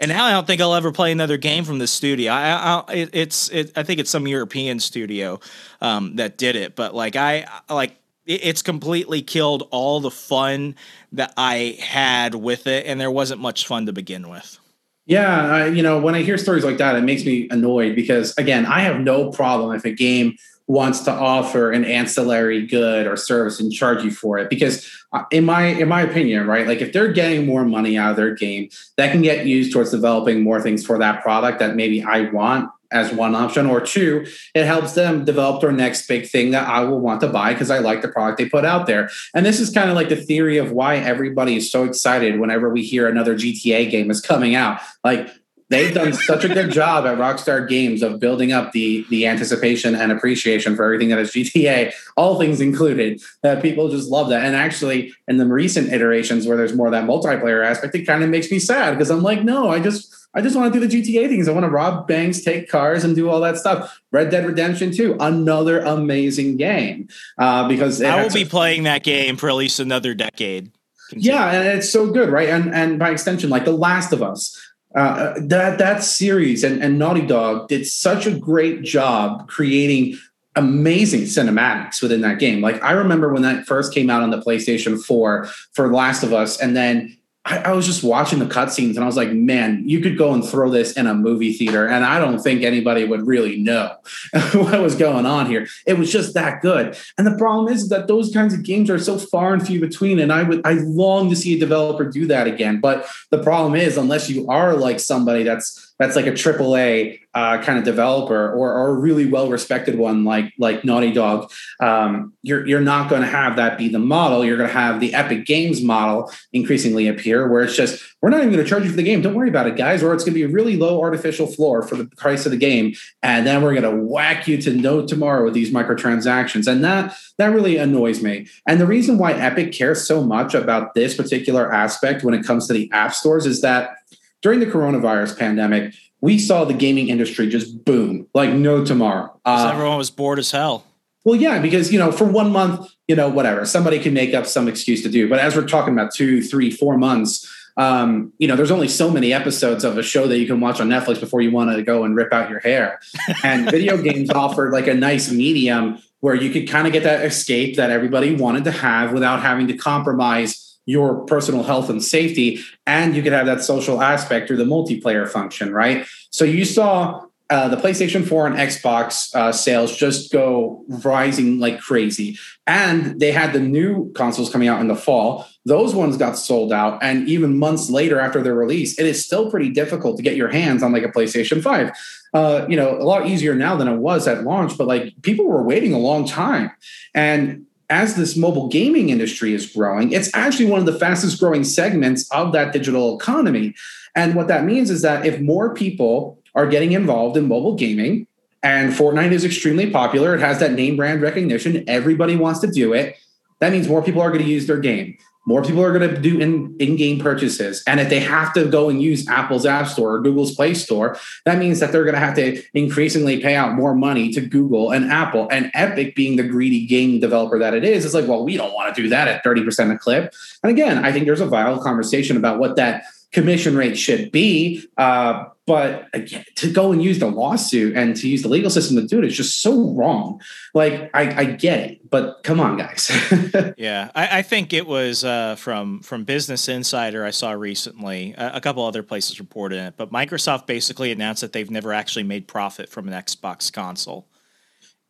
And 0.00 0.08
now 0.08 0.24
I 0.24 0.32
don't 0.32 0.46
think 0.46 0.62
I'll 0.62 0.74
ever 0.74 0.92
play 0.92 1.12
another 1.12 1.36
game 1.36 1.64
from 1.64 1.78
this 1.78 1.92
studio. 1.92 2.32
I, 2.32 2.84
I 2.88 2.92
it, 2.92 3.10
it's 3.12 3.50
it, 3.50 3.76
I 3.76 3.82
think 3.82 4.00
it's 4.00 4.10
some 4.10 4.26
European 4.26 4.80
studio 4.80 5.40
um, 5.82 6.16
that 6.16 6.38
did 6.38 6.56
it, 6.56 6.74
but 6.74 6.94
like 6.94 7.16
I 7.16 7.46
like 7.68 7.96
it, 8.24 8.40
it's 8.42 8.62
completely 8.62 9.20
killed 9.20 9.68
all 9.70 10.00
the 10.00 10.10
fun 10.10 10.74
that 11.12 11.34
I 11.36 11.76
had 11.80 12.34
with 12.34 12.66
it, 12.66 12.86
and 12.86 12.98
there 12.98 13.10
wasn't 13.10 13.42
much 13.42 13.66
fun 13.66 13.84
to 13.86 13.92
begin 13.92 14.30
with. 14.30 14.58
Yeah, 15.04 15.52
I, 15.52 15.66
you 15.66 15.82
know, 15.82 16.00
when 16.00 16.14
I 16.14 16.22
hear 16.22 16.38
stories 16.38 16.64
like 16.64 16.78
that, 16.78 16.96
it 16.96 17.02
makes 17.02 17.24
me 17.26 17.48
annoyed 17.50 17.94
because 17.94 18.32
again, 18.38 18.64
I 18.64 18.80
have 18.80 19.00
no 19.00 19.30
problem 19.30 19.76
if 19.76 19.84
a 19.84 19.92
game 19.92 20.36
wants 20.70 21.00
to 21.00 21.10
offer 21.10 21.72
an 21.72 21.84
ancillary 21.84 22.64
good 22.64 23.08
or 23.08 23.16
service 23.16 23.58
and 23.58 23.72
charge 23.72 24.04
you 24.04 24.10
for 24.10 24.38
it. 24.38 24.48
Because 24.48 24.88
uh, 25.12 25.24
in 25.32 25.44
my 25.44 25.64
in 25.64 25.88
my 25.88 26.02
opinion 26.02 26.46
right 26.46 26.68
like 26.68 26.80
if 26.80 26.92
they're 26.92 27.12
getting 27.12 27.44
more 27.44 27.64
money 27.64 27.98
out 27.98 28.12
of 28.12 28.16
their 28.16 28.32
game 28.32 28.68
that 28.96 29.10
can 29.10 29.22
get 29.22 29.44
used 29.44 29.72
towards 29.72 29.90
developing 29.90 30.40
more 30.40 30.62
things 30.62 30.86
for 30.86 30.98
that 30.98 31.20
product 31.20 31.58
that 31.58 31.74
maybe 31.74 32.00
i 32.04 32.30
want 32.30 32.70
as 32.92 33.12
one 33.12 33.34
option. 33.34 33.66
Or 33.66 33.80
two 33.80 34.26
it 34.54 34.66
helps 34.66 34.92
them 34.92 35.24
develop 35.24 35.62
their 35.62 35.72
next 35.72 36.06
big 36.06 36.28
thing 36.28 36.52
that 36.52 36.68
i 36.68 36.80
will 36.84 37.00
want 37.00 37.20
to 37.22 37.28
buy 37.28 37.52
because 37.52 37.70
i 37.70 37.78
like 37.78 38.02
the 38.02 38.08
product 38.08 38.38
they 38.38 38.48
put 38.48 38.64
out 38.64 38.86
there. 38.86 39.10
And 39.34 39.44
this 39.44 39.58
is 39.58 39.70
kind 39.70 39.90
of 39.90 39.96
like 39.96 40.08
the 40.08 40.16
theory 40.16 40.58
of 40.58 40.70
why 40.70 40.96
everybody 40.96 41.56
is 41.56 41.70
so 41.72 41.82
excited 41.84 42.38
whenever 42.38 42.70
we 42.70 42.82
hear 42.82 43.08
another 43.08 43.34
gta 43.34 43.90
game 43.90 44.10
is 44.10 44.20
coming 44.20 44.54
out. 44.54 44.80
Like 45.02 45.28
they've 45.70 45.94
done 45.94 46.12
such 46.12 46.44
a 46.44 46.48
good 46.48 46.70
job 46.70 47.06
at 47.06 47.16
Rockstar 47.16 47.66
Games 47.66 48.02
of 48.02 48.20
building 48.20 48.52
up 48.52 48.72
the 48.72 49.06
the 49.08 49.26
anticipation 49.26 49.94
and 49.94 50.12
appreciation 50.12 50.76
for 50.76 50.84
everything 50.84 51.08
that 51.08 51.18
is 51.18 51.30
GTA, 51.30 51.94
all 52.16 52.38
things 52.38 52.60
included, 52.60 53.22
that 53.42 53.62
people 53.62 53.88
just 53.88 54.10
love 54.10 54.28
that. 54.28 54.44
And 54.44 54.54
actually, 54.54 55.14
in 55.26 55.38
the 55.38 55.46
recent 55.46 55.92
iterations 55.92 56.46
where 56.46 56.56
there's 56.56 56.74
more 56.74 56.86
of 56.86 56.92
that 56.92 57.04
multiplayer 57.04 57.64
aspect, 57.64 57.94
it 57.94 58.04
kind 58.04 58.22
of 58.22 58.28
makes 58.28 58.50
me 58.50 58.58
sad 58.58 58.90
because 58.90 59.10
I'm 59.10 59.22
like, 59.22 59.42
no, 59.42 59.68
I 59.68 59.80
just 59.80 60.14
I 60.34 60.40
just 60.42 60.56
want 60.56 60.72
to 60.72 60.80
do 60.80 60.86
the 60.86 61.02
GTA 61.02 61.28
things. 61.28 61.48
I 61.48 61.52
want 61.52 61.64
to 61.64 61.70
rob 61.70 62.06
banks, 62.06 62.42
take 62.42 62.68
cars, 62.68 63.02
and 63.02 63.16
do 63.16 63.28
all 63.28 63.40
that 63.40 63.56
stuff. 63.56 64.00
Red 64.12 64.30
Dead 64.30 64.46
Redemption 64.46 64.92
2, 64.92 65.16
another 65.18 65.80
amazing 65.80 66.56
game. 66.56 67.08
Uh, 67.38 67.66
because 67.66 68.00
I 68.02 68.22
will 68.22 68.30
be 68.30 68.44
playing 68.44 68.84
that 68.84 69.02
game 69.02 69.36
for 69.36 69.48
at 69.48 69.56
least 69.56 69.80
another 69.80 70.14
decade. 70.14 70.70
Continue. 71.08 71.32
Yeah, 71.32 71.50
and 71.50 71.78
it's 71.78 71.90
so 71.90 72.08
good, 72.08 72.28
right? 72.28 72.48
And 72.48 72.72
and 72.72 72.98
by 72.98 73.10
extension, 73.10 73.50
like 73.50 73.64
The 73.64 73.72
Last 73.72 74.12
of 74.12 74.22
Us, 74.22 74.56
uh, 74.94 75.34
that 75.38 75.78
that 75.78 76.02
series 76.02 76.64
and, 76.64 76.82
and 76.82 76.98
Naughty 76.98 77.24
Dog 77.24 77.68
did 77.68 77.86
such 77.86 78.26
a 78.26 78.32
great 78.32 78.82
job 78.82 79.48
creating 79.48 80.18
amazing 80.56 81.22
cinematics 81.22 82.02
within 82.02 82.22
that 82.22 82.40
game. 82.40 82.60
Like 82.60 82.82
I 82.82 82.92
remember 82.92 83.32
when 83.32 83.42
that 83.42 83.66
first 83.66 83.94
came 83.94 84.10
out 84.10 84.22
on 84.22 84.30
the 84.30 84.40
PlayStation 84.40 85.00
4 85.00 85.48
for 85.72 85.92
Last 85.92 86.24
of 86.24 86.32
Us, 86.32 86.60
and 86.60 86.76
then 86.76 87.16
I, 87.50 87.58
I, 87.58 87.72
was 87.72 87.84
just 87.84 88.04
watching 88.04 88.38
the 88.38 88.46
cutscenes 88.46 88.94
and 88.94 89.00
I 89.00 89.06
was 89.06 89.16
like, 89.16 89.32
man, 89.32 89.82
you 89.86 90.00
could 90.00 90.16
go 90.16 90.32
and 90.32 90.44
throw 90.44 90.70
this 90.70 90.92
in 90.92 91.06
a 91.08 91.14
movie 91.14 91.52
theater, 91.52 91.86
and 91.86 92.04
I 92.04 92.20
don't 92.20 92.38
think 92.38 92.62
anybody 92.62 93.04
would 93.04 93.26
really 93.26 93.56
know 93.56 93.96
what 94.52 94.80
was 94.80 94.94
going 94.94 95.26
on 95.26 95.46
here. 95.46 95.66
It 95.86 95.98
was 95.98 96.12
just 96.12 96.34
that 96.34 96.62
good. 96.62 96.96
And 97.18 97.26
the 97.26 97.36
problem 97.36 97.72
is 97.72 97.88
that 97.88 98.06
those 98.06 98.32
kinds 98.32 98.54
of 98.54 98.62
games 98.62 98.88
are 98.88 98.98
so 98.98 99.18
far 99.18 99.52
and 99.52 99.66
few 99.66 99.80
between, 99.80 100.20
and 100.20 100.32
I 100.32 100.44
would 100.44 100.64
I 100.64 100.74
long 100.74 101.28
to 101.30 101.36
see 101.36 101.56
a 101.56 101.58
developer 101.58 102.04
do 102.04 102.26
that 102.26 102.46
again. 102.46 102.80
But 102.80 103.06
the 103.30 103.42
problem 103.42 103.74
is, 103.74 103.96
unless 103.96 104.30
you 104.30 104.48
are 104.48 104.74
like 104.74 105.00
somebody 105.00 105.42
that's 105.42 105.89
that's 106.00 106.16
like 106.16 106.26
a 106.26 106.32
AAA 106.32 107.20
uh, 107.34 107.62
kind 107.62 107.78
of 107.78 107.84
developer 107.84 108.50
or, 108.50 108.72
or 108.72 108.88
a 108.88 108.94
really 108.94 109.26
well 109.26 109.50
respected 109.50 109.98
one 109.98 110.24
like 110.24 110.52
like 110.58 110.82
Naughty 110.82 111.12
Dog, 111.12 111.52
um, 111.78 112.32
you're 112.42 112.66
you're 112.66 112.80
not 112.80 113.10
going 113.10 113.20
to 113.20 113.28
have 113.28 113.56
that 113.56 113.76
be 113.76 113.88
the 113.88 113.98
model. 113.98 114.42
You're 114.44 114.56
going 114.56 114.68
to 114.68 114.74
have 114.74 114.98
the 114.98 115.12
Epic 115.12 115.44
Games 115.44 115.82
model 115.82 116.32
increasingly 116.54 117.06
appear, 117.06 117.46
where 117.46 117.62
it's 117.62 117.76
just 117.76 118.02
we're 118.22 118.30
not 118.30 118.38
even 118.38 118.50
going 118.50 118.64
to 118.64 118.68
charge 118.68 118.84
you 118.84 118.90
for 118.90 118.96
the 118.96 119.02
game. 119.02 119.20
Don't 119.20 119.34
worry 119.34 119.50
about 119.50 119.66
it, 119.66 119.76
guys. 119.76 120.02
Or 120.02 120.14
it's 120.14 120.24
going 120.24 120.32
to 120.32 120.40
be 120.40 120.42
a 120.42 120.48
really 120.48 120.76
low 120.76 121.00
artificial 121.02 121.46
floor 121.46 121.82
for 121.82 121.96
the 121.96 122.06
price 122.16 122.46
of 122.46 122.52
the 122.52 122.58
game, 122.58 122.94
and 123.22 123.46
then 123.46 123.62
we're 123.62 123.78
going 123.78 123.94
to 123.94 124.02
whack 124.02 124.48
you 124.48 124.60
to 124.62 124.74
no 124.74 125.06
tomorrow 125.06 125.44
with 125.44 125.54
these 125.54 125.70
microtransactions, 125.70 126.66
and 126.66 126.82
that 126.82 127.14
that 127.36 127.48
really 127.48 127.76
annoys 127.76 128.22
me. 128.22 128.48
And 128.66 128.80
the 128.80 128.86
reason 128.86 129.18
why 129.18 129.34
Epic 129.34 129.72
cares 129.72 130.06
so 130.06 130.24
much 130.24 130.54
about 130.54 130.94
this 130.94 131.14
particular 131.14 131.70
aspect 131.70 132.24
when 132.24 132.32
it 132.32 132.44
comes 132.44 132.66
to 132.68 132.72
the 132.72 132.90
app 132.90 133.14
stores 133.14 133.44
is 133.44 133.60
that 133.60 133.98
during 134.42 134.60
the 134.60 134.66
coronavirus 134.66 135.38
pandemic, 135.38 135.94
we 136.20 136.38
saw 136.38 136.64
the 136.64 136.74
gaming 136.74 137.08
industry 137.08 137.48
just 137.48 137.84
boom 137.84 138.26
like 138.34 138.52
no 138.52 138.84
tomorrow. 138.84 139.38
Uh, 139.44 139.70
everyone 139.72 139.98
was 139.98 140.10
bored 140.10 140.38
as 140.38 140.50
hell. 140.50 140.84
Well, 141.24 141.38
yeah, 141.38 141.58
because 141.58 141.92
you 141.92 141.98
know, 141.98 142.12
for 142.12 142.24
one 142.24 142.50
month, 142.50 142.90
you 143.06 143.14
know, 143.14 143.28
whatever, 143.28 143.66
somebody 143.66 143.98
can 143.98 144.14
make 144.14 144.34
up 144.34 144.46
some 144.46 144.68
excuse 144.68 145.02
to 145.02 145.08
do. 145.08 145.28
But 145.28 145.38
as 145.38 145.54
we're 145.54 145.66
talking 145.66 145.92
about 145.92 146.14
two, 146.14 146.42
three, 146.42 146.70
four 146.70 146.96
months, 146.96 147.46
um, 147.76 148.32
you 148.38 148.48
know, 148.48 148.56
there's 148.56 148.70
only 148.70 148.88
so 148.88 149.10
many 149.10 149.32
episodes 149.32 149.84
of 149.84 149.96
a 149.98 150.02
show 150.02 150.26
that 150.28 150.38
you 150.38 150.46
can 150.46 150.60
watch 150.60 150.80
on 150.80 150.88
Netflix 150.88 151.20
before 151.20 151.40
you 151.40 151.50
want 151.50 151.74
to 151.74 151.82
go 151.82 152.04
and 152.04 152.16
rip 152.16 152.32
out 152.32 152.50
your 152.50 152.60
hair. 152.60 153.00
And 153.44 153.70
video 153.70 153.96
games 153.96 154.30
offered 154.30 154.72
like 154.72 154.86
a 154.86 154.94
nice 154.94 155.30
medium 155.30 156.02
where 156.20 156.34
you 156.34 156.50
could 156.50 156.68
kind 156.68 156.86
of 156.86 156.92
get 156.92 157.04
that 157.04 157.24
escape 157.24 157.76
that 157.76 157.90
everybody 157.90 158.34
wanted 158.34 158.64
to 158.64 158.70
have 158.70 159.12
without 159.12 159.40
having 159.40 159.66
to 159.68 159.74
compromise 159.74 160.69
your 160.90 161.24
personal 161.26 161.62
health 161.62 161.88
and 161.88 162.02
safety 162.02 162.60
and 162.86 163.14
you 163.14 163.22
could 163.22 163.32
have 163.32 163.46
that 163.46 163.62
social 163.62 164.02
aspect 164.02 164.46
through 164.46 164.56
the 164.56 164.70
multiplayer 164.76 165.28
function 165.28 165.72
right 165.72 166.06
so 166.30 166.44
you 166.44 166.64
saw 166.64 167.24
uh, 167.50 167.66
the 167.66 167.76
PlayStation 167.76 168.26
4 168.26 168.46
and 168.46 168.56
Xbox 168.56 169.34
uh, 169.34 169.50
sales 169.50 169.96
just 169.96 170.32
go 170.32 170.84
rising 170.86 171.58
like 171.58 171.80
crazy. 171.80 172.38
And 172.68 173.18
they 173.18 173.32
had 173.32 173.52
the 173.52 173.58
new 173.58 174.12
consoles 174.12 174.52
coming 174.52 174.68
out 174.68 174.80
in 174.80 174.86
the 174.86 174.94
fall. 174.94 175.48
Those 175.66 175.92
ones 175.92 176.16
got 176.16 176.38
sold 176.38 176.72
out. 176.72 177.02
And 177.02 177.28
even 177.28 177.58
months 177.58 177.90
later 177.90 178.20
after 178.20 178.40
their 178.40 178.54
release, 178.54 178.96
it 179.00 179.04
is 179.04 179.24
still 179.24 179.50
pretty 179.50 179.70
difficult 179.70 180.16
to 180.18 180.22
get 180.22 180.36
your 180.36 180.48
hands 180.48 180.84
on 180.84 180.92
like 180.92 181.02
a 181.02 181.08
PlayStation 181.08 181.60
5. 181.60 181.90
Uh, 182.32 182.66
you 182.68 182.76
know, 182.76 182.96
a 182.96 183.02
lot 183.02 183.26
easier 183.26 183.56
now 183.56 183.74
than 183.74 183.88
it 183.88 183.96
was 183.96 184.28
at 184.28 184.44
launch, 184.44 184.78
but 184.78 184.86
like 184.86 185.12
people 185.22 185.46
were 185.48 185.64
waiting 185.64 185.92
a 185.92 185.98
long 185.98 186.24
time. 186.24 186.70
And 187.14 187.66
as 187.90 188.14
this 188.14 188.36
mobile 188.36 188.68
gaming 188.68 189.10
industry 189.10 189.52
is 189.52 189.66
growing, 189.66 190.12
it's 190.12 190.30
actually 190.34 190.66
one 190.66 190.80
of 190.80 190.86
the 190.86 190.98
fastest 190.98 191.38
growing 191.38 191.64
segments 191.64 192.30
of 192.30 192.52
that 192.52 192.72
digital 192.72 193.18
economy. 193.18 193.74
And 194.14 194.34
what 194.34 194.48
that 194.48 194.64
means 194.64 194.90
is 194.90 195.02
that 195.02 195.26
if 195.26 195.40
more 195.40 195.74
people 195.74 196.40
are 196.54 196.66
getting 196.66 196.92
involved 196.92 197.36
in 197.36 197.48
mobile 197.48 197.74
gaming. 197.74 198.26
And 198.62 198.92
Fortnite 198.92 199.32
is 199.32 199.44
extremely 199.44 199.90
popular. 199.90 200.34
It 200.34 200.40
has 200.40 200.58
that 200.60 200.72
name 200.72 200.96
brand 200.96 201.22
recognition. 201.22 201.84
Everybody 201.88 202.36
wants 202.36 202.60
to 202.60 202.66
do 202.66 202.92
it. 202.92 203.16
That 203.60 203.72
means 203.72 203.88
more 203.88 204.02
people 204.02 204.20
are 204.20 204.30
going 204.30 204.44
to 204.44 204.50
use 204.50 204.66
their 204.66 204.78
game. 204.78 205.16
More 205.46 205.62
people 205.62 205.82
are 205.82 205.96
going 205.96 206.14
to 206.14 206.20
do 206.20 206.38
in, 206.38 206.76
in-game 206.78 207.18
purchases. 207.18 207.82
And 207.86 207.98
if 207.98 208.10
they 208.10 208.20
have 208.20 208.52
to 208.54 208.66
go 208.66 208.90
and 208.90 209.02
use 209.02 209.26
Apple's 209.26 209.64
App 209.64 209.88
Store 209.88 210.14
or 210.14 210.20
Google's 210.20 210.54
Play 210.54 210.74
Store, 210.74 211.16
that 211.46 211.58
means 211.58 211.80
that 211.80 211.92
they're 211.92 212.04
going 212.04 212.14
to 212.14 212.20
have 212.20 212.34
to 212.36 212.62
increasingly 212.74 213.40
pay 213.40 213.56
out 213.56 213.74
more 213.74 213.94
money 213.94 214.30
to 214.32 214.40
Google 214.42 214.90
and 214.90 215.10
Apple. 215.10 215.48
And 215.50 215.70
Epic, 215.74 216.14
being 216.14 216.36
the 216.36 216.42
greedy 216.42 216.86
game 216.86 217.20
developer 217.20 217.58
that 217.58 217.74
it 217.74 217.84
is, 217.84 218.04
is 218.04 218.14
like, 218.14 218.28
well, 218.28 218.44
we 218.44 218.56
don't 218.56 218.74
want 218.74 218.94
to 218.94 219.02
do 219.02 219.08
that 219.08 219.28
at 219.28 219.42
30% 219.42 219.94
a 219.94 219.98
clip. 219.98 220.34
And 220.62 220.70
again, 220.70 221.04
I 221.04 221.10
think 221.10 221.24
there's 221.24 221.40
a 221.40 221.46
vital 221.46 221.78
conversation 221.82 222.36
about 222.36 222.58
what 222.58 222.76
that 222.76 223.04
commission 223.32 223.76
rate 223.76 223.96
should 223.96 224.30
be. 224.30 224.84
Uh, 224.96 225.44
but 225.70 226.08
again, 226.12 226.44
to 226.56 226.68
go 226.68 226.90
and 226.90 227.00
use 227.00 227.20
the 227.20 227.28
lawsuit 227.28 227.96
and 227.96 228.16
to 228.16 228.28
use 228.28 228.42
the 228.42 228.48
legal 228.48 228.70
system 228.70 228.96
to 228.96 229.06
do 229.06 229.20
it 229.20 229.24
is 229.24 229.36
just 229.36 229.62
so 229.62 229.90
wrong. 229.90 230.40
Like 230.74 231.08
I, 231.14 231.42
I 231.42 231.44
get 231.44 231.78
it, 231.78 232.10
but 232.10 232.42
come 232.42 232.58
on, 232.58 232.76
guys. 232.76 233.08
yeah, 233.76 234.10
I, 234.12 234.38
I, 234.38 234.42
think 234.42 234.72
it 234.72 234.84
was 234.84 235.22
uh, 235.22 235.54
from 235.54 236.00
from 236.00 236.24
Business 236.24 236.68
Insider 236.68 237.24
I 237.24 237.30
saw 237.30 237.52
recently. 237.52 238.34
A, 238.36 238.56
a 238.56 238.60
couple 238.60 238.84
other 238.84 239.04
places 239.04 239.38
reported 239.38 239.78
it, 239.78 239.94
but 239.96 240.10
Microsoft 240.10 240.66
basically 240.66 241.12
announced 241.12 241.40
that 241.42 241.52
they've 241.52 241.70
never 241.70 241.92
actually 241.92 242.24
made 242.24 242.48
profit 242.48 242.88
from 242.88 243.06
an 243.06 243.14
Xbox 243.14 243.72
console. 243.72 244.26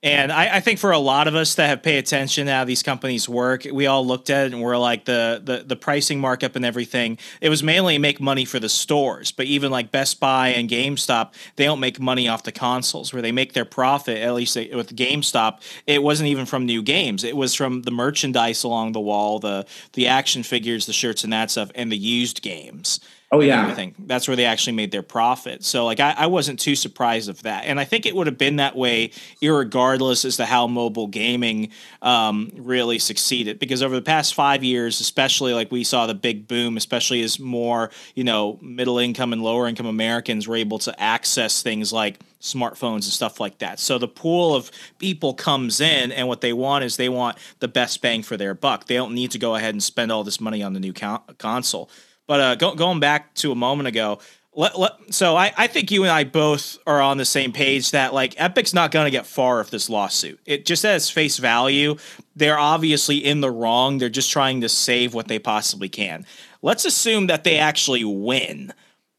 And 0.02 0.32
I, 0.32 0.56
I, 0.56 0.60
think 0.60 0.78
for 0.78 0.92
a 0.92 0.98
lot 0.98 1.28
of 1.28 1.34
us 1.34 1.56
that 1.56 1.66
have 1.66 1.82
paid 1.82 1.98
attention 1.98 2.46
to 2.46 2.52
how 2.52 2.64
these 2.64 2.82
companies 2.82 3.28
work, 3.28 3.66
we 3.70 3.86
all 3.86 4.06
looked 4.06 4.30
at 4.30 4.46
it 4.46 4.54
and 4.54 4.62
we're 4.62 4.78
like 4.78 5.04
the, 5.04 5.42
the 5.44 5.62
the 5.62 5.76
pricing 5.76 6.18
markup 6.18 6.56
and 6.56 6.64
everything. 6.64 7.18
It 7.42 7.50
was 7.50 7.62
mainly 7.62 7.98
make 7.98 8.18
money 8.18 8.46
for 8.46 8.58
the 8.58 8.70
stores, 8.70 9.30
but 9.30 9.44
even 9.44 9.70
like 9.70 9.92
Best 9.92 10.18
Buy 10.18 10.48
and 10.48 10.70
GameStop, 10.70 11.34
they 11.56 11.66
don't 11.66 11.80
make 11.80 12.00
money 12.00 12.28
off 12.28 12.44
the 12.44 12.52
consoles. 12.52 13.12
Where 13.12 13.20
they 13.20 13.32
make 13.32 13.52
their 13.52 13.66
profit, 13.66 14.16
at 14.22 14.32
least 14.32 14.56
with 14.56 14.96
GameStop, 14.96 15.60
it 15.86 16.02
wasn't 16.02 16.30
even 16.30 16.46
from 16.46 16.64
new 16.64 16.82
games. 16.82 17.22
It 17.22 17.36
was 17.36 17.54
from 17.54 17.82
the 17.82 17.90
merchandise 17.90 18.64
along 18.64 18.92
the 18.92 19.00
wall, 19.00 19.38
the 19.38 19.66
the 19.92 20.06
action 20.06 20.42
figures, 20.42 20.86
the 20.86 20.94
shirts, 20.94 21.24
and 21.24 21.32
that 21.34 21.50
stuff, 21.50 21.70
and 21.74 21.92
the 21.92 21.98
used 21.98 22.40
games. 22.40 23.00
Oh 23.32 23.40
yeah, 23.40 23.64
I 23.64 23.70
think 23.70 23.94
that's 24.08 24.26
where 24.26 24.36
they 24.36 24.44
actually 24.44 24.72
made 24.72 24.90
their 24.90 25.04
profit. 25.04 25.62
So 25.62 25.84
like 25.84 26.00
I, 26.00 26.14
I 26.18 26.26
wasn't 26.26 26.58
too 26.58 26.74
surprised 26.74 27.28
of 27.28 27.40
that, 27.44 27.64
and 27.64 27.78
I 27.78 27.84
think 27.84 28.04
it 28.04 28.16
would 28.16 28.26
have 28.26 28.36
been 28.38 28.56
that 28.56 28.74
way, 28.74 29.12
regardless 29.40 30.24
as 30.24 30.36
to 30.38 30.46
how 30.46 30.66
mobile 30.66 31.06
gaming 31.06 31.70
um, 32.02 32.50
really 32.56 32.98
succeeded. 32.98 33.60
Because 33.60 33.84
over 33.84 33.94
the 33.94 34.02
past 34.02 34.34
five 34.34 34.64
years, 34.64 34.98
especially 34.98 35.54
like 35.54 35.70
we 35.70 35.84
saw 35.84 36.06
the 36.06 36.14
big 36.14 36.48
boom, 36.48 36.76
especially 36.76 37.22
as 37.22 37.38
more 37.38 37.92
you 38.16 38.24
know 38.24 38.58
middle 38.60 38.98
income 38.98 39.32
and 39.32 39.44
lower 39.44 39.68
income 39.68 39.86
Americans 39.86 40.48
were 40.48 40.56
able 40.56 40.80
to 40.80 41.00
access 41.00 41.62
things 41.62 41.92
like 41.92 42.18
smartphones 42.40 42.94
and 42.94 43.04
stuff 43.04 43.38
like 43.38 43.58
that. 43.58 43.78
So 43.78 43.96
the 43.96 44.08
pool 44.08 44.56
of 44.56 44.72
people 44.98 45.34
comes 45.34 45.80
in, 45.80 46.10
and 46.10 46.26
what 46.26 46.40
they 46.40 46.52
want 46.52 46.82
is 46.82 46.96
they 46.96 47.08
want 47.08 47.38
the 47.60 47.68
best 47.68 48.02
bang 48.02 48.24
for 48.24 48.36
their 48.36 48.54
buck. 48.54 48.86
They 48.86 48.96
don't 48.96 49.14
need 49.14 49.30
to 49.30 49.38
go 49.38 49.54
ahead 49.54 49.72
and 49.72 49.80
spend 49.82 50.10
all 50.10 50.24
this 50.24 50.40
money 50.40 50.64
on 50.64 50.72
the 50.72 50.80
new 50.80 50.92
con- 50.92 51.22
console. 51.38 51.88
But 52.30 52.40
uh, 52.40 52.54
go, 52.54 52.76
going 52.76 53.00
back 53.00 53.34
to 53.34 53.50
a 53.50 53.56
moment 53.56 53.88
ago, 53.88 54.20
let, 54.54 54.78
let, 54.78 54.92
so 55.12 55.34
I, 55.34 55.52
I 55.56 55.66
think 55.66 55.90
you 55.90 56.04
and 56.04 56.12
I 56.12 56.22
both 56.22 56.78
are 56.86 57.00
on 57.00 57.16
the 57.16 57.24
same 57.24 57.50
page 57.50 57.90
that 57.90 58.14
like 58.14 58.36
Epic's 58.38 58.72
not 58.72 58.92
going 58.92 59.06
to 59.06 59.10
get 59.10 59.26
far 59.26 59.58
with 59.58 59.70
this 59.70 59.90
lawsuit. 59.90 60.38
It 60.46 60.64
just 60.64 60.84
as 60.84 61.10
face 61.10 61.38
value, 61.38 61.96
they're 62.36 62.56
obviously 62.56 63.16
in 63.16 63.40
the 63.40 63.50
wrong. 63.50 63.98
They're 63.98 64.08
just 64.08 64.30
trying 64.30 64.60
to 64.60 64.68
save 64.68 65.12
what 65.12 65.26
they 65.26 65.40
possibly 65.40 65.88
can. 65.88 66.24
Let's 66.62 66.84
assume 66.84 67.26
that 67.26 67.42
they 67.42 67.58
actually 67.58 68.04
win. 68.04 68.74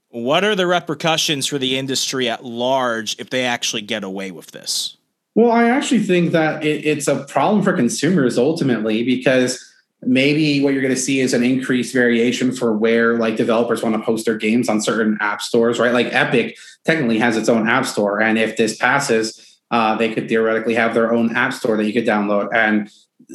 What 0.07 0.45
are 0.45 0.55
the 0.55 0.65
repercussions 0.65 1.47
for 1.47 1.57
the 1.57 1.77
industry 1.77 2.29
at 2.29 2.45
large 2.45 3.19
if 3.19 3.29
they 3.29 3.43
actually 3.43 3.81
get 3.81 4.05
away 4.05 4.31
with 4.31 4.51
this? 4.51 4.95
Well, 5.35 5.51
I 5.51 5.67
actually 5.67 6.03
think 6.03 6.31
that 6.31 6.63
it, 6.63 6.85
it's 6.85 7.09
a 7.09 7.25
problem 7.25 7.61
for 7.61 7.73
consumers 7.73 8.37
ultimately 8.37 9.03
because 9.03 9.70
maybe 10.03 10.61
what 10.63 10.73
you're 10.73 10.81
going 10.81 10.93
to 10.93 10.99
see 10.99 11.19
is 11.19 11.33
an 11.33 11.43
increased 11.43 11.93
variation 11.93 12.51
for 12.51 12.75
where 12.75 13.17
like 13.17 13.35
developers 13.35 13.83
want 13.83 13.95
to 13.95 14.01
post 14.01 14.25
their 14.25 14.37
games 14.37 14.67
on 14.67 14.81
certain 14.81 15.17
app 15.21 15.41
stores 15.41 15.79
right 15.79 15.93
like 15.93 16.07
epic 16.11 16.57
technically 16.85 17.19
has 17.19 17.37
its 17.37 17.49
own 17.49 17.67
app 17.67 17.85
store 17.85 18.19
and 18.21 18.37
if 18.37 18.57
this 18.57 18.77
passes 18.77 19.59
uh, 19.69 19.95
they 19.95 20.13
could 20.13 20.27
theoretically 20.27 20.73
have 20.73 20.93
their 20.93 21.13
own 21.13 21.35
app 21.35 21.53
store 21.53 21.77
that 21.77 21.85
you 21.85 21.93
could 21.93 22.05
download 22.05 22.49
and 22.53 22.89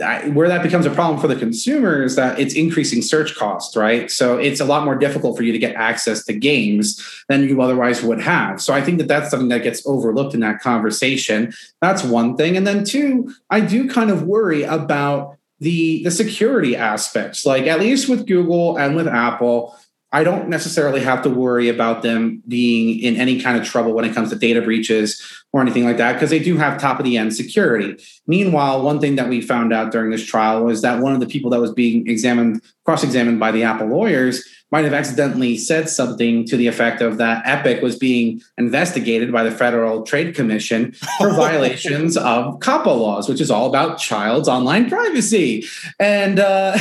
I, 0.04 0.28
where 0.28 0.48
that 0.48 0.62
becomes 0.62 0.84
a 0.84 0.90
problem 0.90 1.20
for 1.20 1.28
the 1.28 1.36
consumer 1.36 2.02
is 2.02 2.16
that 2.16 2.38
it's 2.38 2.54
increasing 2.54 3.02
search 3.02 3.34
costs, 3.34 3.76
right? 3.76 4.10
So 4.10 4.36
it's 4.36 4.60
a 4.60 4.64
lot 4.64 4.84
more 4.84 4.94
difficult 4.94 5.36
for 5.36 5.42
you 5.42 5.52
to 5.52 5.58
get 5.58 5.74
access 5.74 6.24
to 6.24 6.34
games 6.34 7.02
than 7.28 7.48
you 7.48 7.60
otherwise 7.62 8.02
would 8.02 8.20
have. 8.20 8.60
So 8.60 8.74
I 8.74 8.82
think 8.82 8.98
that 8.98 9.08
that's 9.08 9.30
something 9.30 9.48
that 9.48 9.62
gets 9.62 9.86
overlooked 9.86 10.34
in 10.34 10.40
that 10.40 10.60
conversation. 10.60 11.52
That's 11.80 12.02
one 12.02 12.36
thing. 12.36 12.56
And 12.56 12.66
then 12.66 12.84
two, 12.84 13.32
I 13.48 13.60
do 13.60 13.88
kind 13.88 14.10
of 14.10 14.24
worry 14.24 14.64
about 14.64 15.36
the 15.60 16.02
the 16.04 16.10
security 16.10 16.76
aspects. 16.76 17.46
Like 17.46 17.66
at 17.66 17.80
least 17.80 18.08
with 18.08 18.26
google 18.26 18.76
and 18.76 18.96
with 18.96 19.08
apple 19.08 19.76
i 20.12 20.22
don't 20.22 20.48
necessarily 20.48 21.00
have 21.00 21.22
to 21.22 21.30
worry 21.30 21.68
about 21.68 22.02
them 22.02 22.42
being 22.46 23.00
in 23.00 23.16
any 23.16 23.40
kind 23.40 23.58
of 23.58 23.64
trouble 23.66 23.92
when 23.92 24.04
it 24.04 24.14
comes 24.14 24.30
to 24.30 24.36
data 24.36 24.62
breaches 24.62 25.20
or 25.58 25.62
anything 25.62 25.84
like 25.84 25.96
that 25.96 26.14
because 26.14 26.30
they 26.30 26.38
do 26.38 26.56
have 26.56 26.80
top 26.80 26.98
of 26.98 27.04
the 27.04 27.16
end 27.16 27.34
security 27.34 27.96
meanwhile 28.26 28.82
one 28.82 29.00
thing 29.00 29.16
that 29.16 29.28
we 29.28 29.40
found 29.40 29.72
out 29.72 29.90
during 29.90 30.10
this 30.10 30.24
trial 30.24 30.64
was 30.64 30.82
that 30.82 31.00
one 31.00 31.14
of 31.14 31.20
the 31.20 31.26
people 31.26 31.50
that 31.50 31.60
was 31.60 31.72
being 31.72 32.06
examined 32.08 32.60
cross 32.84 33.02
examined 33.02 33.40
by 33.40 33.50
the 33.50 33.62
apple 33.62 33.86
lawyers 33.86 34.44
might 34.72 34.84
have 34.84 34.92
accidentally 34.92 35.56
said 35.56 35.88
something 35.88 36.44
to 36.44 36.56
the 36.56 36.66
effect 36.66 37.00
of 37.00 37.18
that 37.18 37.42
Epic 37.46 37.82
was 37.82 37.96
being 37.96 38.42
investigated 38.58 39.30
by 39.30 39.44
the 39.44 39.50
Federal 39.50 40.02
Trade 40.02 40.34
Commission 40.34 40.92
for 41.18 41.30
violations 41.36 42.16
of 42.16 42.58
COPPA 42.58 42.86
laws, 42.86 43.28
which 43.28 43.40
is 43.40 43.50
all 43.50 43.68
about 43.68 43.98
child's 43.98 44.48
online 44.48 44.88
privacy. 44.88 45.64
And 46.00 46.40
uh, 46.40 46.76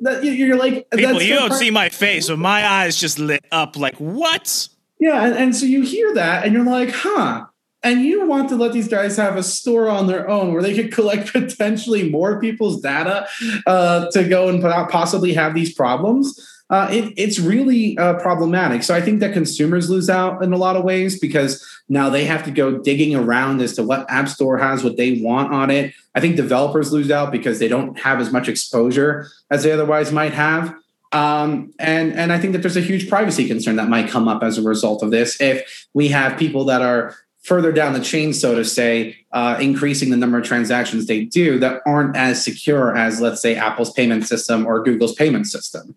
you're 0.22 0.56
like, 0.56 0.88
people, 0.90 1.20
you 1.20 1.34
don't 1.34 1.52
see 1.52 1.70
my 1.70 1.90
face, 1.90 2.28
but 2.28 2.38
my 2.38 2.66
eyes 2.66 2.96
just 2.96 3.18
lit 3.18 3.44
up. 3.52 3.76
Like, 3.76 3.96
what? 3.96 4.68
Yeah, 5.04 5.26
and, 5.26 5.34
and 5.34 5.56
so 5.56 5.66
you 5.66 5.82
hear 5.82 6.14
that, 6.14 6.44
and 6.44 6.54
you're 6.54 6.64
like, 6.64 6.90
huh 6.90 7.46
and 7.82 8.00
you 8.00 8.26
want 8.26 8.48
to 8.48 8.56
let 8.56 8.72
these 8.72 8.88
guys 8.88 9.18
have 9.18 9.36
a 9.36 9.42
store 9.42 9.90
on 9.90 10.06
their 10.06 10.26
own 10.26 10.54
where 10.54 10.62
they 10.62 10.74
could 10.74 10.90
collect 10.90 11.30
potentially 11.34 12.08
more 12.08 12.40
people's 12.40 12.80
data 12.80 13.28
uh, 13.66 14.10
to 14.10 14.26
go 14.26 14.48
and 14.48 14.62
possibly 14.90 15.34
have 15.34 15.52
these 15.52 15.74
problems 15.74 16.40
uh, 16.70 16.88
it, 16.90 17.12
it's 17.16 17.38
really 17.38 17.96
uh, 17.98 18.14
problematic. 18.14 18.82
So 18.82 18.94
I 18.94 19.00
think 19.00 19.20
that 19.20 19.34
consumers 19.34 19.90
lose 19.90 20.08
out 20.08 20.42
in 20.42 20.52
a 20.52 20.56
lot 20.56 20.76
of 20.76 20.84
ways 20.84 21.18
because 21.18 21.64
now 21.88 22.08
they 22.08 22.24
have 22.24 22.42
to 22.44 22.50
go 22.50 22.78
digging 22.78 23.14
around 23.14 23.60
as 23.60 23.74
to 23.74 23.82
what 23.82 24.10
App 24.10 24.28
Store 24.28 24.56
has, 24.56 24.82
what 24.82 24.96
they 24.96 25.20
want 25.20 25.52
on 25.52 25.70
it. 25.70 25.92
I 26.14 26.20
think 26.20 26.36
developers 26.36 26.92
lose 26.92 27.10
out 27.10 27.30
because 27.30 27.58
they 27.58 27.68
don't 27.68 27.98
have 27.98 28.18
as 28.18 28.32
much 28.32 28.48
exposure 28.48 29.28
as 29.50 29.62
they 29.62 29.72
otherwise 29.72 30.10
might 30.10 30.32
have. 30.32 30.74
Um, 31.14 31.72
and 31.78 32.12
and 32.12 32.32
I 32.32 32.38
think 32.38 32.52
that 32.54 32.62
there's 32.62 32.76
a 32.76 32.80
huge 32.80 33.08
privacy 33.08 33.46
concern 33.46 33.76
that 33.76 33.88
might 33.88 34.10
come 34.10 34.26
up 34.26 34.42
as 34.42 34.58
a 34.58 34.62
result 34.62 35.02
of 35.02 35.12
this 35.12 35.40
if 35.40 35.86
we 35.94 36.08
have 36.08 36.36
people 36.36 36.64
that 36.64 36.82
are 36.82 37.14
further 37.44 37.70
down 37.70 37.92
the 37.92 38.00
chain, 38.00 38.32
so 38.32 38.54
to 38.54 38.64
say, 38.64 39.16
uh, 39.32 39.56
increasing 39.60 40.10
the 40.10 40.16
number 40.16 40.38
of 40.38 40.44
transactions 40.44 41.06
they 41.06 41.24
do 41.24 41.58
that 41.58 41.82
aren't 41.86 42.16
as 42.16 42.42
secure 42.42 42.96
as, 42.96 43.20
let's 43.20 43.40
say, 43.42 43.54
Apple's 43.54 43.92
payment 43.92 44.26
system 44.26 44.66
or 44.66 44.82
Google's 44.82 45.14
payment 45.14 45.46
system. 45.46 45.94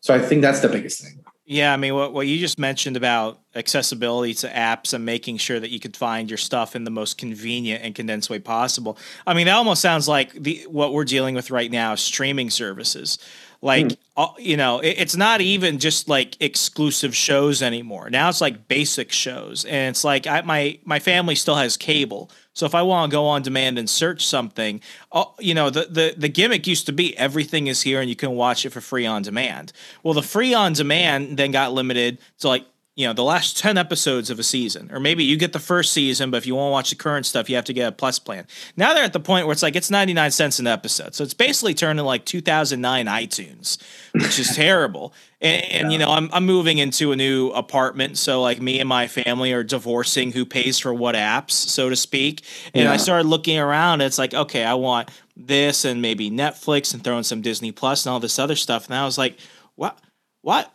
So 0.00 0.14
I 0.14 0.20
think 0.20 0.42
that's 0.42 0.60
the 0.60 0.68
biggest 0.68 1.02
thing. 1.02 1.24
Yeah, 1.46 1.74
I 1.74 1.76
mean, 1.76 1.94
what, 1.94 2.14
what 2.14 2.26
you 2.26 2.38
just 2.38 2.58
mentioned 2.58 2.96
about 2.96 3.40
accessibility 3.54 4.32
to 4.34 4.48
apps 4.48 4.94
and 4.94 5.04
making 5.04 5.36
sure 5.36 5.60
that 5.60 5.70
you 5.70 5.78
could 5.78 5.94
find 5.94 6.30
your 6.30 6.38
stuff 6.38 6.74
in 6.74 6.84
the 6.84 6.90
most 6.90 7.18
convenient 7.18 7.84
and 7.84 7.94
condensed 7.94 8.30
way 8.30 8.38
possible. 8.38 8.96
I 9.26 9.34
mean, 9.34 9.46
that 9.46 9.54
almost 9.54 9.82
sounds 9.82 10.08
like 10.08 10.32
the 10.32 10.66
what 10.70 10.94
we're 10.94 11.04
dealing 11.04 11.34
with 11.34 11.50
right 11.50 11.70
now, 11.70 11.96
streaming 11.96 12.48
services. 12.48 13.18
Like, 13.64 13.86
mm. 13.86 13.96
uh, 14.14 14.28
you 14.38 14.58
know, 14.58 14.80
it, 14.80 14.96
it's 14.98 15.16
not 15.16 15.40
even 15.40 15.78
just 15.78 16.06
like 16.06 16.36
exclusive 16.38 17.16
shows 17.16 17.62
anymore. 17.62 18.10
Now 18.10 18.28
it's 18.28 18.42
like 18.42 18.68
basic 18.68 19.10
shows, 19.10 19.64
and 19.64 19.88
it's 19.88 20.04
like 20.04 20.26
I, 20.26 20.42
my 20.42 20.78
my 20.84 20.98
family 20.98 21.34
still 21.34 21.54
has 21.54 21.78
cable. 21.78 22.30
So 22.52 22.66
if 22.66 22.74
I 22.74 22.82
want 22.82 23.10
to 23.10 23.16
go 23.16 23.24
on 23.24 23.40
demand 23.40 23.78
and 23.78 23.88
search 23.88 24.26
something, 24.26 24.82
uh, 25.12 25.24
you 25.38 25.54
know, 25.54 25.70
the, 25.70 25.86
the 25.86 26.14
the 26.14 26.28
gimmick 26.28 26.66
used 26.66 26.84
to 26.86 26.92
be 26.92 27.16
everything 27.16 27.66
is 27.66 27.80
here 27.80 28.02
and 28.02 28.10
you 28.10 28.14
can 28.14 28.32
watch 28.32 28.66
it 28.66 28.70
for 28.70 28.82
free 28.82 29.06
on 29.06 29.22
demand. 29.22 29.72
Well, 30.02 30.12
the 30.12 30.22
free 30.22 30.52
on 30.52 30.74
demand 30.74 31.38
then 31.38 31.50
got 31.50 31.72
limited 31.72 32.18
to 32.40 32.48
like 32.48 32.66
you 32.96 33.06
know 33.06 33.12
the 33.12 33.24
last 33.24 33.58
10 33.58 33.76
episodes 33.76 34.30
of 34.30 34.38
a 34.38 34.42
season 34.42 34.88
or 34.92 35.00
maybe 35.00 35.24
you 35.24 35.36
get 35.36 35.52
the 35.52 35.58
first 35.58 35.92
season 35.92 36.30
but 36.30 36.36
if 36.36 36.46
you 36.46 36.54
want 36.54 36.68
to 36.68 36.72
watch 36.72 36.90
the 36.90 36.96
current 36.96 37.26
stuff 37.26 37.50
you 37.50 37.56
have 37.56 37.64
to 37.64 37.72
get 37.72 37.88
a 37.88 37.92
plus 37.92 38.18
plan. 38.18 38.46
Now 38.76 38.94
they're 38.94 39.04
at 39.04 39.12
the 39.12 39.20
point 39.20 39.46
where 39.46 39.52
it's 39.52 39.62
like 39.62 39.76
it's 39.76 39.90
99 39.90 40.30
cents 40.30 40.58
an 40.58 40.66
episode 40.66 41.14
so 41.14 41.24
it's 41.24 41.34
basically 41.34 41.74
turning 41.74 42.04
like 42.04 42.24
2009 42.24 43.06
itunes 43.06 43.82
which 44.12 44.38
is 44.38 44.48
terrible. 44.56 45.12
And, 45.40 45.64
and 45.64 45.92
you 45.92 45.98
know 45.98 46.10
I'm, 46.10 46.30
I'm 46.32 46.46
moving 46.46 46.78
into 46.78 47.12
a 47.12 47.16
new 47.16 47.50
apartment 47.50 48.16
so 48.16 48.40
like 48.40 48.60
me 48.60 48.80
and 48.80 48.88
my 48.88 49.08
family 49.08 49.52
are 49.52 49.64
divorcing 49.64 50.32
who 50.32 50.44
pays 50.44 50.78
for 50.78 50.94
what 50.94 51.14
apps 51.14 51.52
so 51.52 51.88
to 51.88 51.96
speak. 51.96 52.42
And 52.74 52.84
yeah. 52.84 52.92
i 52.92 52.96
started 52.96 53.26
looking 53.26 53.58
around 53.58 53.94
and 53.94 54.02
it's 54.02 54.18
like 54.18 54.34
okay 54.34 54.64
i 54.64 54.74
want 54.74 55.10
this 55.36 55.84
and 55.84 56.00
maybe 56.00 56.30
netflix 56.30 56.94
and 56.94 57.02
throwing 57.02 57.24
some 57.24 57.40
disney 57.40 57.72
plus 57.72 58.06
and 58.06 58.12
all 58.12 58.20
this 58.20 58.38
other 58.38 58.56
stuff. 58.56 58.86
And 58.86 58.94
i 58.94 59.04
was 59.04 59.18
like 59.18 59.36
what? 59.76 59.98
What 60.42 60.73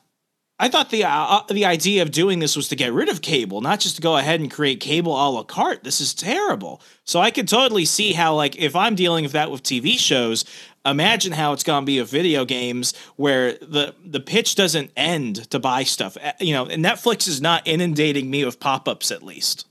I 0.62 0.68
thought 0.68 0.90
the 0.90 1.06
uh, 1.06 1.10
uh, 1.10 1.44
the 1.48 1.66
idea 1.66 2.02
of 2.02 2.12
doing 2.12 2.40
this 2.40 2.58
was 2.58 2.68
to 2.68 2.76
get 2.76 2.92
rid 2.92 3.08
of 3.08 3.22
cable, 3.22 3.62
not 3.62 3.80
just 3.80 3.96
to 3.96 4.02
go 4.02 4.18
ahead 4.18 4.42
and 4.42 4.52
create 4.52 4.82
cable 4.82 5.14
a 5.14 5.24
la 5.30 5.44
carte. 5.44 5.86
This 5.86 6.02
is 6.02 6.14
terrible. 6.14 6.82
So 7.06 7.22
I 7.22 7.32
could 7.32 7.48
totally 7.48 7.86
see 7.86 8.12
how, 8.12 8.36
like, 8.36 8.58
if 8.58 8.76
I'm 8.76 8.94
dealing 8.94 9.24
with 9.24 9.32
that 9.32 9.52
with 9.52 9.64
TV 9.64 9.98
shows, 9.98 10.44
imagine 10.86 11.32
how 11.32 11.54
it's 11.54 11.64
going 11.64 11.84
to 11.84 11.86
be 11.86 12.02
with 12.02 12.12
video 12.12 12.44
games, 12.44 12.94
where 13.16 13.54
the 13.54 13.96
the 14.06 14.20
pitch 14.20 14.56
doesn't 14.56 14.92
end 14.98 15.50
to 15.52 15.60
buy 15.60 15.84
stuff. 15.84 16.18
Uh, 16.22 16.34
you 16.42 16.54
know, 16.54 16.66
Netflix 16.66 17.30
is 17.30 17.42
not 17.42 17.66
inundating 17.66 18.30
me 18.30 18.44
with 18.44 18.60
pop 18.60 18.90
ups, 18.90 19.12
at 19.12 19.24
least. 19.24 19.66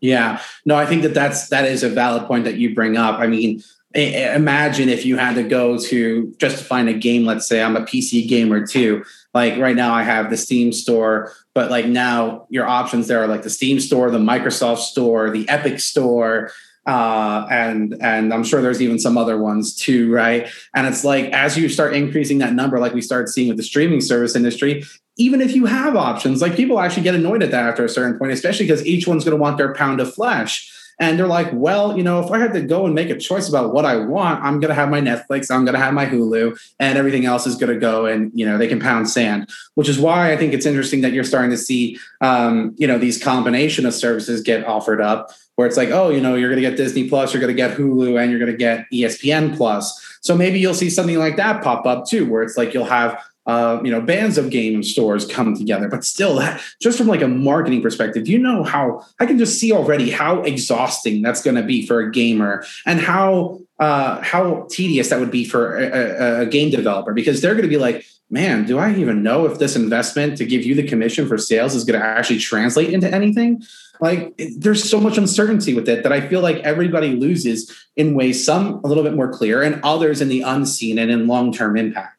Yeah, 0.00 0.42
no, 0.66 0.76
I 0.76 0.84
think 0.84 1.02
that 1.04 1.14
that's 1.14 1.48
that 1.48 1.64
is 1.64 1.82
a 1.82 1.88
valid 1.88 2.26
point 2.26 2.44
that 2.44 2.56
you 2.56 2.74
bring 2.74 2.98
up. 2.98 3.18
I 3.18 3.26
mean, 3.26 3.62
imagine 3.94 4.90
if 4.90 5.06
you 5.06 5.16
had 5.16 5.36
to 5.36 5.42
go 5.42 5.78
to 5.78 6.34
just 6.36 6.58
to 6.58 6.64
find 6.64 6.90
a 6.90 6.94
game. 6.94 7.24
Let's 7.24 7.46
say 7.46 7.62
I'm 7.62 7.76
a 7.76 7.80
PC 7.80 8.28
gamer 8.28 8.66
too 8.66 9.04
like 9.34 9.58
right 9.58 9.76
now 9.76 9.92
I 9.92 10.04
have 10.04 10.30
the 10.30 10.36
Steam 10.36 10.72
store, 10.72 11.32
but 11.54 11.70
like 11.70 11.86
now 11.86 12.46
your 12.48 12.66
options 12.66 13.08
there 13.08 13.22
are 13.22 13.26
like 13.26 13.42
the 13.42 13.50
Steam 13.50 13.80
store, 13.80 14.10
the 14.10 14.18
Microsoft 14.18 14.78
store, 14.78 15.30
the 15.30 15.48
Epic 15.48 15.80
store, 15.80 16.52
uh, 16.86 17.46
and 17.50 17.96
and 18.00 18.32
I'm 18.32 18.44
sure 18.44 18.62
there's 18.62 18.80
even 18.80 18.98
some 18.98 19.18
other 19.18 19.38
ones 19.38 19.74
too, 19.74 20.12
right? 20.12 20.48
And 20.74 20.86
it's 20.86 21.04
like 21.04 21.26
as 21.32 21.56
you 21.56 21.68
start 21.68 21.94
increasing 21.94 22.38
that 22.38 22.52
number, 22.52 22.78
like 22.78 22.94
we 22.94 23.00
start 23.00 23.28
seeing 23.28 23.48
with 23.48 23.56
the 23.56 23.62
streaming 23.62 24.00
service 24.00 24.36
industry, 24.36 24.84
even 25.16 25.40
if 25.40 25.54
you 25.54 25.66
have 25.66 25.96
options, 25.96 26.42
like 26.42 26.54
people 26.54 26.78
actually 26.78 27.02
get 27.02 27.14
annoyed 27.14 27.42
at 27.42 27.50
that 27.50 27.64
after 27.64 27.84
a 27.84 27.88
certain 27.88 28.18
point, 28.18 28.32
especially 28.32 28.66
because 28.66 28.86
each 28.86 29.06
one's 29.06 29.24
going 29.24 29.36
to 29.36 29.40
want 29.40 29.58
their 29.58 29.74
pound 29.74 30.00
of 30.00 30.12
flesh. 30.12 30.70
And 31.10 31.18
they're 31.18 31.26
like, 31.26 31.50
well, 31.52 31.96
you 31.96 32.02
know, 32.02 32.24
if 32.24 32.30
I 32.30 32.38
had 32.38 32.52
to 32.54 32.60
go 32.60 32.86
and 32.86 32.94
make 32.94 33.10
a 33.10 33.18
choice 33.18 33.48
about 33.48 33.72
what 33.72 33.84
I 33.84 33.96
want, 33.96 34.42
I'm 34.42 34.60
going 34.60 34.70
to 34.70 34.74
have 34.74 34.88
my 34.88 35.00
Netflix, 35.00 35.50
I'm 35.50 35.64
going 35.64 35.74
to 35.74 35.80
have 35.80 35.94
my 35.94 36.06
Hulu, 36.06 36.58
and 36.80 36.98
everything 36.98 37.26
else 37.26 37.46
is 37.46 37.56
going 37.56 37.72
to 37.72 37.78
go 37.78 38.06
and, 38.06 38.32
you 38.34 38.46
know, 38.46 38.58
they 38.58 38.68
can 38.68 38.80
pound 38.80 39.08
sand, 39.08 39.48
which 39.74 39.88
is 39.88 39.98
why 39.98 40.32
I 40.32 40.36
think 40.36 40.54
it's 40.54 40.66
interesting 40.66 41.02
that 41.02 41.12
you're 41.12 41.24
starting 41.24 41.50
to 41.50 41.56
see, 41.56 41.98
um, 42.20 42.74
you 42.76 42.86
know, 42.86 42.98
these 42.98 43.22
combination 43.22 43.86
of 43.86 43.94
services 43.94 44.40
get 44.40 44.64
offered 44.66 45.00
up 45.00 45.30
where 45.56 45.66
it's 45.66 45.76
like, 45.76 45.90
oh, 45.90 46.10
you 46.10 46.20
know, 46.20 46.34
you're 46.34 46.50
going 46.50 46.62
to 46.62 46.68
get 46.68 46.76
Disney 46.76 47.08
Plus, 47.08 47.32
you're 47.32 47.40
going 47.40 47.54
to 47.54 47.56
get 47.56 47.76
Hulu, 47.76 48.20
and 48.20 48.30
you're 48.30 48.40
going 48.40 48.50
to 48.50 48.56
get 48.56 48.86
ESPN 48.92 49.56
Plus. 49.56 50.18
So 50.20 50.36
maybe 50.36 50.58
you'll 50.58 50.74
see 50.74 50.90
something 50.90 51.18
like 51.18 51.36
that 51.36 51.62
pop 51.62 51.86
up 51.86 52.06
too, 52.06 52.28
where 52.28 52.42
it's 52.42 52.56
like 52.56 52.74
you'll 52.74 52.86
have 52.86 53.22
uh, 53.46 53.80
you 53.84 53.90
know, 53.90 54.00
bands 54.00 54.38
of 54.38 54.50
game 54.50 54.82
stores 54.82 55.26
come 55.26 55.56
together. 55.56 55.88
But 55.88 56.04
still, 56.04 56.42
just 56.80 56.98
from 56.98 57.06
like 57.06 57.22
a 57.22 57.28
marketing 57.28 57.82
perspective, 57.82 58.28
you 58.28 58.38
know 58.38 58.62
how 58.62 59.04
I 59.20 59.26
can 59.26 59.38
just 59.38 59.58
see 59.58 59.72
already 59.72 60.10
how 60.10 60.42
exhausting 60.42 61.22
that's 61.22 61.42
going 61.42 61.56
to 61.56 61.62
be 61.62 61.86
for 61.86 62.00
a 62.00 62.10
gamer 62.10 62.64
and 62.86 63.00
how 63.00 63.60
uh, 63.78 64.22
how 64.22 64.66
tedious 64.70 65.10
that 65.10 65.20
would 65.20 65.30
be 65.30 65.44
for 65.44 65.78
a, 65.78 65.88
a, 65.88 66.40
a 66.42 66.46
game 66.46 66.70
developer 66.70 67.12
because 67.12 67.40
they're 67.40 67.54
going 67.54 67.62
to 67.62 67.68
be 67.68 67.76
like, 67.76 68.06
man, 68.30 68.64
do 68.64 68.78
I 68.78 68.94
even 68.94 69.22
know 69.22 69.46
if 69.46 69.58
this 69.58 69.76
investment 69.76 70.38
to 70.38 70.44
give 70.44 70.64
you 70.64 70.74
the 70.74 70.86
commission 70.86 71.28
for 71.28 71.38
sales 71.38 71.74
is 71.74 71.84
going 71.84 72.00
to 72.00 72.06
actually 72.06 72.38
translate 72.38 72.92
into 72.92 73.12
anything? 73.12 73.62
Like, 74.00 74.34
there's 74.58 74.88
so 74.88 75.00
much 75.00 75.18
uncertainty 75.18 75.74
with 75.74 75.88
it 75.88 76.02
that 76.02 76.12
I 76.12 76.20
feel 76.20 76.40
like 76.40 76.56
everybody 76.58 77.14
loses 77.14 77.72
in 77.96 78.14
ways, 78.14 78.44
some 78.44 78.80
a 78.82 78.86
little 78.88 79.04
bit 79.04 79.14
more 79.14 79.32
clear, 79.32 79.62
and 79.62 79.80
others 79.84 80.20
in 80.20 80.28
the 80.28 80.42
unseen 80.42 80.98
and 80.98 81.10
in 81.10 81.26
long 81.26 81.52
term 81.52 81.76
impact. 81.76 82.13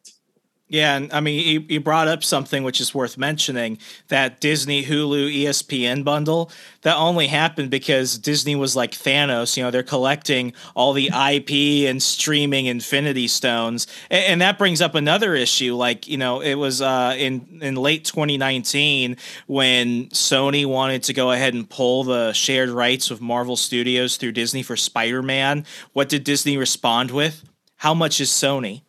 Yeah, 0.68 0.96
and 0.96 1.12
I 1.12 1.20
mean, 1.20 1.64
you, 1.68 1.78
brought 1.78 2.08
up 2.08 2.24
something 2.24 2.64
which 2.64 2.80
is 2.80 2.92
worth 2.92 3.16
mentioning 3.16 3.78
that 4.08 4.40
Disney, 4.40 4.82
Hulu, 4.82 5.32
ESPN 5.32 6.02
bundle. 6.02 6.50
That 6.82 6.96
only 6.96 7.28
happened 7.28 7.70
because 7.70 8.18
Disney 8.18 8.56
was 8.56 8.74
like 8.74 8.90
Thanos. 8.90 9.56
You 9.56 9.62
know, 9.62 9.70
they're 9.70 9.84
collecting 9.84 10.54
all 10.74 10.92
the 10.92 11.06
IP 11.06 11.88
and 11.88 12.02
streaming 12.02 12.66
Infinity 12.66 13.28
Stones, 13.28 13.86
and, 14.10 14.24
and 14.24 14.40
that 14.40 14.58
brings 14.58 14.82
up 14.82 14.96
another 14.96 15.36
issue. 15.36 15.76
Like, 15.76 16.08
you 16.08 16.16
know, 16.16 16.40
it 16.40 16.54
was 16.54 16.82
uh, 16.82 17.14
in 17.16 17.60
in 17.62 17.76
late 17.76 18.04
2019 18.04 19.18
when 19.46 20.06
Sony 20.06 20.66
wanted 20.66 21.04
to 21.04 21.12
go 21.12 21.30
ahead 21.30 21.54
and 21.54 21.70
pull 21.70 22.02
the 22.02 22.32
shared 22.32 22.70
rights 22.70 23.12
of 23.12 23.20
Marvel 23.20 23.56
Studios 23.56 24.16
through 24.16 24.32
Disney 24.32 24.64
for 24.64 24.76
Spider 24.76 25.22
Man. 25.22 25.64
What 25.92 26.08
did 26.08 26.24
Disney 26.24 26.56
respond 26.56 27.12
with? 27.12 27.44
How 27.76 27.94
much 27.94 28.20
is 28.20 28.30
Sony? 28.30 28.82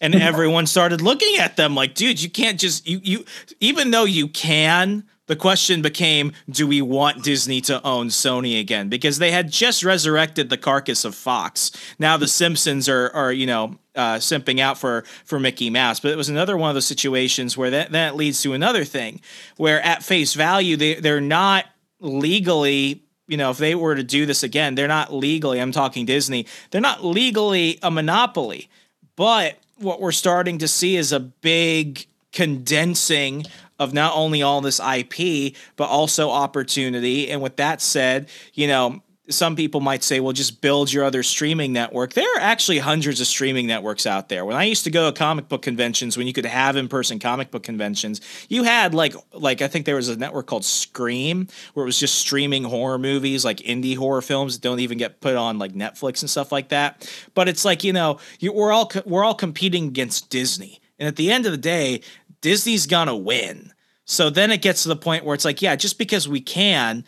And 0.00 0.14
everyone 0.14 0.66
started 0.66 1.00
looking 1.00 1.36
at 1.38 1.56
them 1.56 1.74
like 1.74 1.94
dude 1.94 2.22
you 2.22 2.30
can't 2.30 2.60
just 2.60 2.86
you 2.86 3.00
you 3.02 3.24
even 3.60 3.90
though 3.90 4.04
you 4.04 4.28
can 4.28 5.04
the 5.26 5.36
question 5.36 5.82
became 5.82 6.32
do 6.48 6.66
we 6.66 6.80
want 6.80 7.22
disney 7.22 7.60
to 7.60 7.84
own 7.84 8.08
sony 8.08 8.60
again? 8.60 8.88
Because 8.88 9.18
they 9.18 9.32
had 9.32 9.50
just 9.50 9.82
resurrected 9.82 10.50
the 10.50 10.56
carcass 10.56 11.04
of 11.04 11.14
fox. 11.14 11.72
Now 11.98 12.16
the 12.16 12.28
simpsons 12.28 12.88
are 12.88 13.10
are 13.10 13.32
you 13.32 13.46
know 13.46 13.76
uh, 13.94 14.16
simping 14.16 14.60
out 14.60 14.78
for 14.78 15.04
for 15.24 15.38
mickey 15.38 15.70
mouse. 15.70 16.00
But 16.00 16.12
it 16.12 16.16
was 16.16 16.28
another 16.28 16.56
one 16.56 16.70
of 16.70 16.74
those 16.74 16.86
situations 16.86 17.56
where 17.56 17.70
that 17.70 17.92
that 17.92 18.14
leads 18.16 18.40
to 18.42 18.52
another 18.52 18.84
thing 18.84 19.20
where 19.56 19.80
at 19.82 20.02
face 20.02 20.34
value 20.34 20.76
they 20.76 20.94
they're 20.94 21.20
not 21.20 21.66
legally 22.00 23.02
you 23.28 23.36
know, 23.36 23.50
if 23.50 23.58
they 23.58 23.74
were 23.74 23.96
to 23.96 24.04
do 24.04 24.24
this 24.24 24.44
again, 24.44 24.76
they're 24.76 24.86
not 24.86 25.12
legally, 25.12 25.60
I'm 25.60 25.72
talking 25.72 26.06
Disney, 26.06 26.46
they're 26.70 26.80
not 26.80 27.04
legally 27.04 27.76
a 27.82 27.90
monopoly. 27.90 28.68
But 29.16 29.58
what 29.76 30.00
we're 30.00 30.12
starting 30.12 30.58
to 30.58 30.68
see 30.68 30.96
is 30.96 31.12
a 31.12 31.20
big 31.20 32.06
condensing 32.32 33.44
of 33.78 33.92
not 33.92 34.14
only 34.14 34.42
all 34.42 34.60
this 34.60 34.80
IP, 34.80 35.54
but 35.76 35.88
also 35.88 36.30
opportunity. 36.30 37.30
And 37.30 37.42
with 37.42 37.56
that 37.56 37.80
said, 37.80 38.28
you 38.54 38.66
know, 38.66 39.02
some 39.28 39.56
people 39.56 39.80
might 39.80 40.04
say, 40.04 40.20
well, 40.20 40.32
just 40.32 40.60
build 40.60 40.92
your 40.92 41.04
other 41.04 41.22
streaming 41.22 41.72
network. 41.72 42.12
There 42.12 42.28
are 42.36 42.40
actually 42.40 42.78
hundreds 42.78 43.20
of 43.20 43.26
streaming 43.26 43.66
networks 43.66 44.06
out 44.06 44.28
there. 44.28 44.44
When 44.44 44.56
I 44.56 44.64
used 44.64 44.84
to 44.84 44.90
go 44.90 45.10
to 45.10 45.16
comic 45.16 45.48
book 45.48 45.62
conventions, 45.62 46.16
when 46.16 46.26
you 46.26 46.32
could 46.32 46.46
have 46.46 46.76
in-person 46.76 47.18
comic 47.18 47.50
book 47.50 47.62
conventions, 47.62 48.20
you 48.48 48.62
had 48.62 48.94
like 48.94 49.14
like 49.32 49.62
I 49.62 49.68
think 49.68 49.84
there 49.84 49.96
was 49.96 50.08
a 50.08 50.16
network 50.16 50.46
called 50.46 50.64
Scream 50.64 51.48
where 51.74 51.84
it 51.84 51.86
was 51.86 51.98
just 51.98 52.16
streaming 52.16 52.64
horror 52.64 52.98
movies, 52.98 53.44
like 53.44 53.58
indie 53.58 53.96
horror 53.96 54.22
films 54.22 54.54
that 54.54 54.62
don't 54.62 54.80
even 54.80 54.98
get 54.98 55.20
put 55.20 55.34
on 55.34 55.58
like 55.58 55.72
Netflix 55.72 56.22
and 56.22 56.30
stuff 56.30 56.52
like 56.52 56.68
that. 56.68 57.10
But 57.34 57.48
it's 57.48 57.64
like 57.64 57.82
you 57.82 57.92
know, 57.92 58.18
you, 58.38 58.52
we're 58.52 58.72
all 58.72 58.90
we're 59.04 59.24
all 59.24 59.34
competing 59.34 59.88
against 59.88 60.30
Disney, 60.30 60.80
and 60.98 61.08
at 61.08 61.16
the 61.16 61.32
end 61.32 61.46
of 61.46 61.52
the 61.52 61.58
day, 61.58 62.00
Disney's 62.40 62.86
gonna 62.86 63.16
win. 63.16 63.72
So 64.04 64.30
then 64.30 64.52
it 64.52 64.62
gets 64.62 64.84
to 64.84 64.88
the 64.88 64.94
point 64.94 65.24
where 65.24 65.34
it's 65.34 65.44
like, 65.44 65.60
yeah, 65.60 65.74
just 65.74 65.98
because 65.98 66.28
we 66.28 66.40
can 66.40 67.04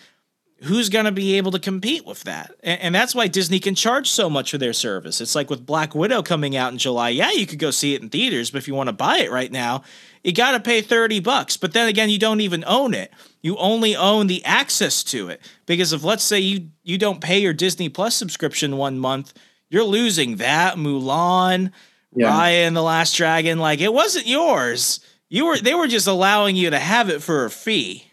who's 0.63 0.89
going 0.89 1.05
to 1.05 1.13
be 1.13 1.37
able 1.37 1.53
to 1.53 1.59
compete 1.59 2.05
with 2.05 2.25
that? 2.25 2.53
And, 2.63 2.81
and, 2.81 2.95
that's 2.95 3.15
why 3.15 3.29
Disney 3.29 3.61
can 3.61 3.75
charge 3.75 4.11
so 4.11 4.29
much 4.29 4.51
for 4.51 4.59
their 4.59 4.73
service. 4.73 5.21
It's 5.21 5.35
like 5.35 5.51
with 5.51 5.65
Black 5.65 5.95
Widow 5.95 6.23
coming 6.23 6.57
out 6.57 6.73
in 6.73 6.79
July. 6.79 7.11
Yeah, 7.11 7.31
you 7.31 7.47
could 7.47 7.59
go 7.59 7.71
see 7.71 7.95
it 7.95 8.03
in 8.03 8.09
theaters, 8.09 8.51
but 8.51 8.59
if 8.59 8.69
you 8.69 8.75
want 8.75 8.89
to 8.89 8.93
buy 8.93 9.19
it 9.19 9.31
right 9.31 9.53
now, 9.53 9.83
you 10.25 10.33
got 10.33 10.53
to 10.53 10.61
pay 10.61 10.81
30 10.81 11.21
bucks. 11.21 11.57
But 11.57 11.73
then 11.73 11.89
again, 11.89 12.11
you 12.11 12.19
don't 12.19 12.41
even 12.41 12.65
own 12.67 12.95
it. 12.95 13.13
You 13.41 13.57
only 13.57 13.95
own 13.95 14.27
the 14.27 14.45
access 14.45 15.05
to 15.05 15.29
it 15.29 15.41
because 15.67 15.93
if 15.93 16.03
let's 16.03 16.25
say 16.25 16.41
you 16.41 16.71
you 16.83 16.99
don't 16.99 17.21
pay 17.21 17.39
your 17.39 17.53
Disney 17.53 17.89
Plus 17.89 18.17
subscription 18.17 18.77
one 18.77 18.99
month, 18.99 19.33
you're 19.71 19.85
losing 19.85 20.37
that 20.37 20.77
Mulan, 20.77 21.71
yeah. 22.15 22.31
Raya 22.31 22.67
and 22.67 22.77
the 22.77 22.83
Last 22.83 23.15
Dragon. 23.15 23.59
Like 23.59 23.81
it 23.81 23.93
wasn't 23.93 24.27
yours. 24.27 25.01
You 25.29 25.47
were 25.47 25.59
they 25.59 25.75
were 25.75 25.87
just 25.87 26.07
allowing 26.07 26.57
you 26.57 26.71
to 26.71 26.79
have 26.79 27.11
it 27.11 27.23
for 27.23 27.45
a 27.45 27.51
fee. 27.51 28.08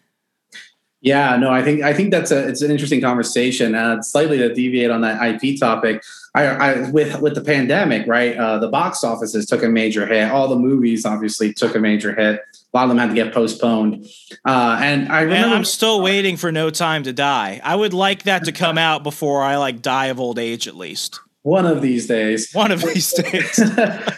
Yeah, 1.06 1.38
no, 1.38 1.52
I 1.52 1.62
think 1.62 1.84
I 1.84 1.94
think 1.94 2.10
that's 2.10 2.32
a 2.32 2.48
it's 2.48 2.64
an 2.64 2.72
interesting 2.72 3.00
conversation. 3.00 3.76
Uh, 3.76 4.02
slightly 4.02 4.40
to 4.40 4.52
deviate 4.52 4.90
on 4.90 5.02
that 5.02 5.22
IP 5.22 5.60
topic, 5.60 6.04
I, 6.34 6.46
I 6.48 6.90
with 6.90 7.22
with 7.22 7.36
the 7.36 7.44
pandemic, 7.44 8.08
right? 8.08 8.36
Uh, 8.36 8.58
the 8.58 8.70
box 8.70 9.04
offices 9.04 9.46
took 9.46 9.62
a 9.62 9.70
major 9.70 10.08
hit. 10.08 10.32
All 10.32 10.48
the 10.48 10.56
movies 10.56 11.06
obviously 11.06 11.54
took 11.54 11.76
a 11.76 11.80
major 11.80 12.16
hit. 12.16 12.40
A 12.40 12.76
lot 12.76 12.86
of 12.86 12.90
them 12.90 12.98
had 12.98 13.10
to 13.10 13.14
get 13.14 13.36
postponed. 13.36 14.08
Uh, 14.46 14.80
and 14.82 15.12
I 15.12 15.22
remember, 15.22 15.46
and 15.46 15.54
I'm 15.54 15.64
still 15.64 16.02
waiting 16.02 16.38
for 16.38 16.52
No 16.52 16.72
Time 16.72 17.04
to 17.04 17.14
Die. 17.14 17.62
I 17.64 17.76
would 17.76 17.94
like 17.94 18.24
that 18.24 18.46
to 18.46 18.52
come 18.52 18.80
out 18.80 19.04
before 19.04 19.44
I 19.44 19.58
like 19.58 19.84
die 19.84 20.08
of 20.08 20.20
old 20.20 20.40
age, 20.40 20.68
at 20.68 20.76
least 20.76 21.20
one 21.46 21.68
of 21.68 21.84
these 21.84 22.08
days. 22.08 22.52
One 22.54 22.72
of 22.72 22.82
these 22.82 23.14
days. 23.24 23.62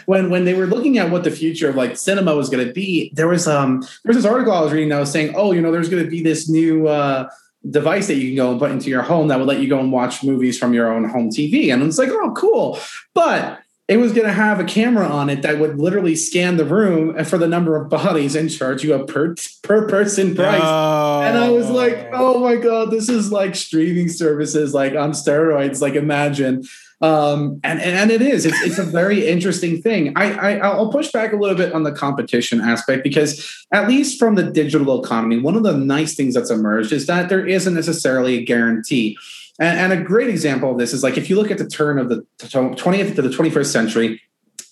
When 0.06 0.30
when 0.30 0.46
they 0.46 0.54
were 0.54 0.66
looking 0.66 0.96
at 0.96 1.10
what 1.10 1.24
the 1.24 1.30
future 1.30 1.68
of 1.68 1.76
like 1.76 1.98
cinema 1.98 2.34
was 2.34 2.48
going 2.48 2.66
to 2.66 2.72
be 2.72 3.12
there 3.14 3.28
was 3.28 3.46
um 3.46 3.80
there 3.80 4.14
was 4.14 4.16
this 4.16 4.24
article 4.24 4.54
i 4.54 4.60
was 4.62 4.72
reading 4.72 4.88
that 4.88 4.98
was 4.98 5.12
saying 5.12 5.34
oh 5.36 5.52
you 5.52 5.60
know 5.60 5.70
there's 5.70 5.90
going 5.90 6.02
to 6.02 6.08
be 6.08 6.22
this 6.22 6.48
new 6.48 6.88
uh 6.88 7.28
device 7.68 8.06
that 8.06 8.14
you 8.14 8.28
can 8.28 8.36
go 8.36 8.50
and 8.50 8.58
put 8.58 8.70
into 8.70 8.88
your 8.88 9.02
home 9.02 9.28
that 9.28 9.38
would 9.38 9.46
let 9.46 9.60
you 9.60 9.68
go 9.68 9.78
and 9.78 9.92
watch 9.92 10.24
movies 10.24 10.58
from 10.58 10.72
your 10.72 10.90
own 10.90 11.04
home 11.04 11.28
tv 11.28 11.70
and 11.70 11.82
it's 11.82 11.98
like 11.98 12.08
oh 12.08 12.32
cool. 12.32 12.78
But 13.12 13.60
it 13.88 13.96
was 13.96 14.12
going 14.12 14.26
to 14.26 14.32
have 14.32 14.60
a 14.60 14.64
camera 14.64 15.06
on 15.06 15.30
it 15.30 15.40
that 15.42 15.58
would 15.58 15.78
literally 15.78 16.14
scan 16.14 16.58
the 16.58 16.64
room 16.64 17.24
for 17.24 17.38
the 17.38 17.48
number 17.48 17.74
of 17.74 17.88
bodies 17.88 18.36
and 18.36 18.50
charge 18.50 18.84
you 18.84 18.92
a 18.92 19.04
per 19.04 19.34
per 19.62 19.88
person 19.88 20.34
price. 20.34 20.60
Oh. 20.62 21.22
And 21.22 21.38
I 21.38 21.48
was 21.50 21.70
like, 21.70 22.10
oh 22.12 22.38
my 22.40 22.56
god, 22.56 22.90
this 22.90 23.08
is 23.08 23.32
like 23.32 23.54
streaming 23.54 24.08
services 24.08 24.74
like 24.74 24.94
on 24.94 25.12
steroids. 25.12 25.80
Like 25.80 25.94
imagine 25.94 26.64
um, 27.00 27.60
and, 27.62 27.80
and 27.80 28.10
it 28.10 28.20
is 28.20 28.44
it's, 28.44 28.60
it's 28.62 28.78
a 28.78 28.84
very 28.84 29.28
interesting 29.28 29.80
thing 29.80 30.12
I, 30.16 30.32
I 30.32 30.56
i'll 30.58 30.90
push 30.90 31.12
back 31.12 31.32
a 31.32 31.36
little 31.36 31.56
bit 31.56 31.72
on 31.72 31.84
the 31.84 31.92
competition 31.92 32.60
aspect 32.60 33.04
because 33.04 33.66
at 33.72 33.88
least 33.88 34.18
from 34.18 34.34
the 34.34 34.42
digital 34.42 35.02
economy 35.02 35.38
one 35.38 35.54
of 35.54 35.62
the 35.62 35.74
nice 35.74 36.16
things 36.16 36.34
that's 36.34 36.50
emerged 36.50 36.92
is 36.92 37.06
that 37.06 37.28
there 37.28 37.46
isn't 37.46 37.74
necessarily 37.74 38.38
a 38.38 38.44
guarantee 38.44 39.16
and, 39.58 39.92
and 39.92 40.00
a 40.00 40.02
great 40.02 40.28
example 40.28 40.70
of 40.70 40.78
this 40.78 40.92
is 40.92 41.02
like 41.02 41.16
if 41.16 41.28
you 41.28 41.36
look 41.36 41.50
at 41.50 41.58
the 41.58 41.68
turn 41.68 41.98
of 41.98 42.08
the 42.08 42.26
20th 42.40 43.14
to 43.14 43.22
the 43.22 43.28
21st 43.28 43.66
century 43.66 44.20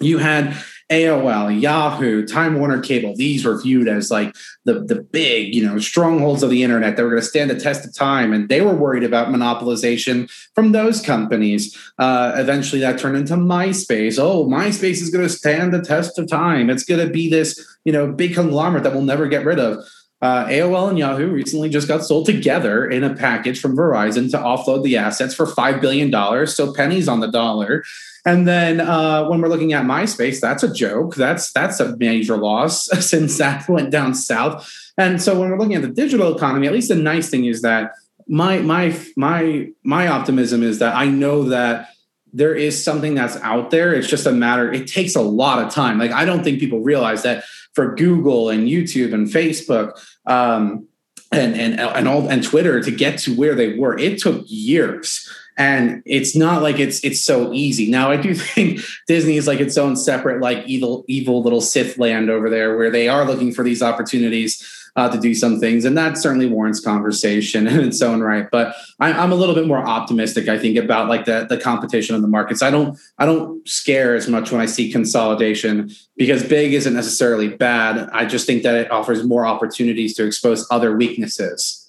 you 0.00 0.18
had 0.18 0.56
AOL, 0.90 1.60
Yahoo, 1.60 2.24
Time 2.26 2.58
Warner 2.58 2.80
Cable, 2.80 3.14
these 3.16 3.44
were 3.44 3.60
viewed 3.60 3.88
as 3.88 4.10
like 4.10 4.36
the, 4.64 4.84
the 4.84 5.02
big, 5.02 5.52
you 5.52 5.66
know, 5.66 5.78
strongholds 5.78 6.44
of 6.44 6.50
the 6.50 6.62
internet 6.62 6.96
that 6.96 7.02
were 7.02 7.10
going 7.10 7.22
to 7.22 7.26
stand 7.26 7.50
the 7.50 7.58
test 7.58 7.84
of 7.84 7.94
time. 7.94 8.32
And 8.32 8.48
they 8.48 8.60
were 8.60 8.74
worried 8.74 9.02
about 9.02 9.28
monopolization 9.28 10.30
from 10.54 10.70
those 10.70 11.02
companies. 11.02 11.76
Uh, 11.98 12.32
eventually 12.36 12.80
that 12.82 13.00
turned 13.00 13.16
into 13.16 13.34
MySpace. 13.34 14.18
Oh, 14.18 14.46
MySpace 14.46 15.02
is 15.02 15.10
going 15.10 15.24
to 15.24 15.32
stand 15.32 15.74
the 15.74 15.82
test 15.82 16.18
of 16.18 16.28
time. 16.28 16.70
It's 16.70 16.84
going 16.84 17.04
to 17.04 17.12
be 17.12 17.28
this, 17.28 17.58
you 17.84 17.92
know, 17.92 18.12
big 18.12 18.34
conglomerate 18.34 18.84
that 18.84 18.92
we'll 18.92 19.02
never 19.02 19.26
get 19.26 19.44
rid 19.44 19.58
of. 19.58 19.84
Uh, 20.22 20.46
AOL 20.46 20.88
and 20.88 20.98
Yahoo 20.98 21.30
recently 21.30 21.68
just 21.68 21.88
got 21.88 22.04
sold 22.04 22.24
together 22.24 22.88
in 22.88 23.04
a 23.04 23.14
package 23.14 23.60
from 23.60 23.76
Verizon 23.76 24.30
to 24.30 24.38
offload 24.38 24.82
the 24.82 24.96
assets 24.96 25.34
for 25.34 25.44
$5 25.44 25.80
billion. 25.80 26.46
So 26.46 26.72
pennies 26.72 27.06
on 27.06 27.20
the 27.20 27.30
dollar. 27.30 27.84
And 28.24 28.48
then 28.48 28.80
uh, 28.80 29.28
when 29.28 29.40
we're 29.40 29.48
looking 29.48 29.72
at 29.72 29.84
MySpace, 29.84 30.40
that's 30.40 30.62
a 30.62 30.72
joke. 30.72 31.14
That's 31.14 31.52
that's 31.52 31.78
a 31.78 31.96
major 31.96 32.36
loss 32.36 32.86
since 33.06 33.38
that 33.38 33.68
went 33.68 33.90
down 33.90 34.14
south. 34.14 34.68
And 34.98 35.22
so 35.22 35.38
when 35.38 35.50
we're 35.50 35.58
looking 35.58 35.76
at 35.76 35.82
the 35.82 35.88
digital 35.88 36.34
economy, 36.34 36.66
at 36.66 36.72
least 36.72 36.88
the 36.88 36.96
nice 36.96 37.30
thing 37.30 37.44
is 37.44 37.62
that 37.62 37.92
my 38.26 38.58
my 38.58 38.98
my 39.16 39.68
my 39.84 40.08
optimism 40.08 40.64
is 40.64 40.80
that 40.80 40.96
I 40.96 41.06
know 41.06 41.44
that 41.44 41.90
there 42.32 42.54
is 42.54 42.82
something 42.82 43.14
that's 43.14 43.36
out 43.36 43.70
there. 43.70 43.94
It's 43.94 44.08
just 44.08 44.26
a 44.26 44.32
matter. 44.32 44.72
It 44.72 44.88
takes 44.88 45.14
a 45.14 45.22
lot 45.22 45.64
of 45.64 45.72
time. 45.72 45.98
Like 45.98 46.10
I 46.10 46.24
don't 46.24 46.42
think 46.42 46.58
people 46.58 46.80
realize 46.80 47.22
that 47.22 47.44
for 47.76 47.94
Google 47.94 48.48
and 48.48 48.66
YouTube 48.66 49.14
and 49.14 49.28
Facebook. 49.28 49.92
Um, 50.26 50.88
and 51.32 51.54
and 51.54 51.78
and 51.78 52.08
all 52.08 52.28
and 52.28 52.42
Twitter 52.42 52.80
to 52.80 52.90
get 52.90 53.18
to 53.20 53.36
where 53.36 53.54
they 53.54 53.76
were, 53.76 53.98
it 53.98 54.18
took 54.18 54.44
years. 54.46 55.28
And 55.58 56.02
it's 56.06 56.36
not 56.36 56.62
like 56.62 56.78
it's 56.78 57.04
it's 57.04 57.20
so 57.20 57.52
easy. 57.52 57.90
Now 57.90 58.10
i 58.10 58.16
do 58.16 58.34
think 58.54 58.80
disney 59.06 59.36
is 59.36 59.46
like 59.46 59.60
its 59.60 59.76
own 59.76 59.96
separate 59.96 60.40
like 60.40 60.64
evil 60.66 61.04
evil 61.08 61.42
little 61.42 61.60
sith 61.60 61.98
land 61.98 62.30
over 62.30 62.48
there 62.48 62.76
where 62.76 62.90
they 62.90 63.08
are 63.08 63.24
looking 63.24 63.52
for 63.52 63.64
these 63.64 63.82
opportunities 63.82 64.62
uh, 64.96 65.10
to 65.10 65.20
do 65.20 65.34
some 65.34 65.60
things. 65.60 65.84
And 65.84 65.96
that 65.98 66.16
certainly 66.16 66.46
warrants 66.46 66.80
conversation 66.80 67.66
in 67.68 67.80
its 67.80 68.02
own 68.02 68.20
right. 68.20 68.48
But 68.50 68.74
I, 68.98 69.10
am 69.10 69.30
a 69.30 69.34
little 69.34 69.54
bit 69.54 69.66
more 69.66 69.78
optimistic 69.78 70.48
i 70.48 70.58
think 70.58 70.76
about 70.76 71.08
like 71.08 71.26
the, 71.26 71.46
the 71.48 71.58
competition 71.58 72.16
in 72.16 72.22
the 72.22 72.28
markets. 72.28 72.62
I 72.62 72.70
don't 72.70 72.98
i 73.18 73.26
don't 73.26 73.66
scare 73.68 74.14
as 74.14 74.28
much 74.28 74.50
when 74.50 74.60
i 74.60 74.66
see 74.66 74.90
consolidation 74.90 75.90
because 76.16 76.42
big 76.42 76.72
isn't 76.72 76.94
necessarily 76.94 77.48
bad. 77.48 78.08
I 78.12 78.24
just 78.24 78.46
think 78.46 78.62
that 78.62 78.74
it 78.74 78.90
offers 78.90 79.24
more 79.24 79.46
opportunities 79.46 80.14
to 80.14 80.26
expose 80.26 80.66
other 80.70 80.96
weaknesses. 80.96 81.82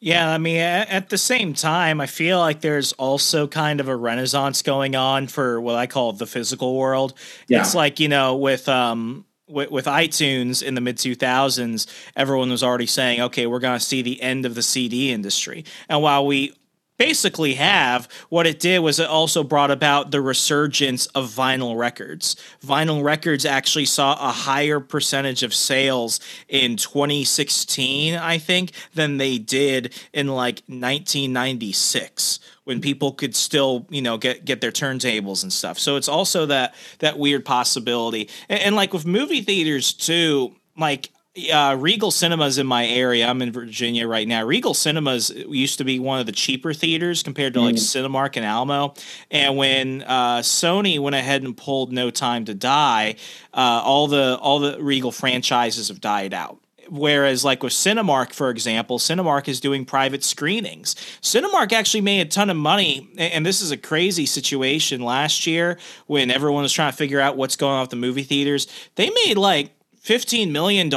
Yeah, 0.00 0.28
I 0.28 0.38
mean, 0.38 0.56
at 0.58 1.10
the 1.10 1.18
same 1.18 1.54
time, 1.54 2.00
I 2.00 2.06
feel 2.06 2.38
like 2.40 2.60
there's 2.60 2.92
also 2.94 3.46
kind 3.46 3.78
of 3.78 3.86
a 3.86 3.94
renaissance 3.94 4.62
going 4.62 4.96
on 4.96 5.28
for 5.28 5.60
what 5.60 5.76
I 5.76 5.86
call 5.86 6.12
the 6.12 6.26
physical 6.26 6.76
world. 6.76 7.14
Yeah. 7.46 7.60
It's 7.60 7.74
like 7.74 8.00
you 8.00 8.08
know, 8.08 8.36
with 8.36 8.68
um, 8.68 9.24
with, 9.48 9.70
with 9.70 9.86
iTunes 9.86 10.62
in 10.62 10.74
the 10.74 10.80
mid 10.80 10.96
2000s, 10.96 11.86
everyone 12.16 12.50
was 12.50 12.62
already 12.62 12.86
saying, 12.86 13.20
okay, 13.20 13.46
we're 13.46 13.58
going 13.58 13.78
to 13.78 13.84
see 13.84 14.02
the 14.02 14.20
end 14.22 14.46
of 14.46 14.54
the 14.54 14.62
CD 14.62 15.12
industry. 15.12 15.64
And 15.88 16.02
while 16.02 16.26
we 16.26 16.54
basically 17.02 17.54
have. 17.54 18.08
What 18.28 18.46
it 18.46 18.60
did 18.60 18.78
was 18.78 19.00
it 19.00 19.08
also 19.08 19.42
brought 19.42 19.72
about 19.72 20.12
the 20.12 20.20
resurgence 20.20 21.06
of 21.06 21.28
vinyl 21.30 21.76
records. 21.76 22.36
Vinyl 22.64 23.02
records 23.02 23.44
actually 23.44 23.86
saw 23.86 24.12
a 24.12 24.30
higher 24.30 24.78
percentage 24.78 25.42
of 25.42 25.52
sales 25.52 26.20
in 26.48 26.76
2016, 26.76 28.14
I 28.14 28.38
think, 28.38 28.70
than 28.94 29.16
they 29.16 29.38
did 29.38 29.92
in 30.12 30.28
like 30.28 30.62
1996 30.68 32.38
when 32.64 32.80
people 32.80 33.10
could 33.10 33.34
still 33.34 33.84
you 33.90 34.00
know 34.00 34.16
get 34.16 34.44
get 34.44 34.60
their 34.60 34.70
turntables 34.70 35.42
and 35.42 35.52
stuff 35.52 35.80
so 35.80 35.96
it's 35.96 36.08
also 36.08 36.46
that 36.46 36.72
that 37.00 37.18
weird 37.18 37.44
possibility 37.44 38.28
and, 38.48 38.60
and 38.60 38.76
like 38.76 38.92
with 38.92 39.04
movie 39.04 39.40
theaters 39.40 39.92
too 39.92 40.54
like 40.76 41.10
uh, 41.52 41.76
Regal 41.78 42.10
Cinemas 42.10 42.58
in 42.58 42.66
my 42.66 42.86
area. 42.86 43.26
I'm 43.26 43.40
in 43.40 43.52
Virginia 43.52 44.06
right 44.06 44.28
now. 44.28 44.44
Regal 44.44 44.74
Cinemas 44.74 45.30
used 45.30 45.78
to 45.78 45.84
be 45.84 45.98
one 45.98 46.20
of 46.20 46.26
the 46.26 46.32
cheaper 46.32 46.74
theaters 46.74 47.22
compared 47.22 47.54
to 47.54 47.60
like 47.60 47.76
mm. 47.76 47.78
Cinemark 47.78 48.36
and 48.36 48.44
Alamo. 48.44 48.94
And 49.30 49.56
when 49.56 50.02
uh, 50.02 50.40
Sony 50.40 50.98
went 50.98 51.16
ahead 51.16 51.42
and 51.42 51.56
pulled 51.56 51.92
No 51.92 52.10
Time 52.10 52.44
to 52.46 52.54
Die, 52.54 53.16
uh, 53.54 53.56
all 53.56 54.08
the 54.08 54.36
all 54.40 54.58
the 54.58 54.82
Regal 54.82 55.12
franchises 55.12 55.88
have 55.88 56.00
died 56.00 56.34
out. 56.34 56.58
Whereas, 56.90 57.42
like 57.42 57.62
with 57.62 57.72
Cinemark, 57.72 58.34
for 58.34 58.50
example, 58.50 58.98
Cinemark 58.98 59.48
is 59.48 59.60
doing 59.60 59.86
private 59.86 60.22
screenings. 60.22 60.94
Cinemark 61.22 61.72
actually 61.72 62.02
made 62.02 62.26
a 62.26 62.28
ton 62.28 62.50
of 62.50 62.56
money, 62.58 63.08
and 63.16 63.46
this 63.46 63.62
is 63.62 63.70
a 63.70 63.78
crazy 63.78 64.26
situation 64.26 65.00
last 65.00 65.46
year 65.46 65.78
when 66.06 66.30
everyone 66.30 66.64
was 66.64 66.72
trying 66.72 66.90
to 66.90 66.96
figure 66.96 67.20
out 67.20 67.38
what's 67.38 67.56
going 67.56 67.76
on 67.76 67.80
with 67.82 67.90
the 67.90 67.96
movie 67.96 68.24
theaters. 68.24 68.66
They 68.96 69.08
made 69.24 69.38
like 69.38 69.70
$15 70.04 70.50
million 70.50 70.90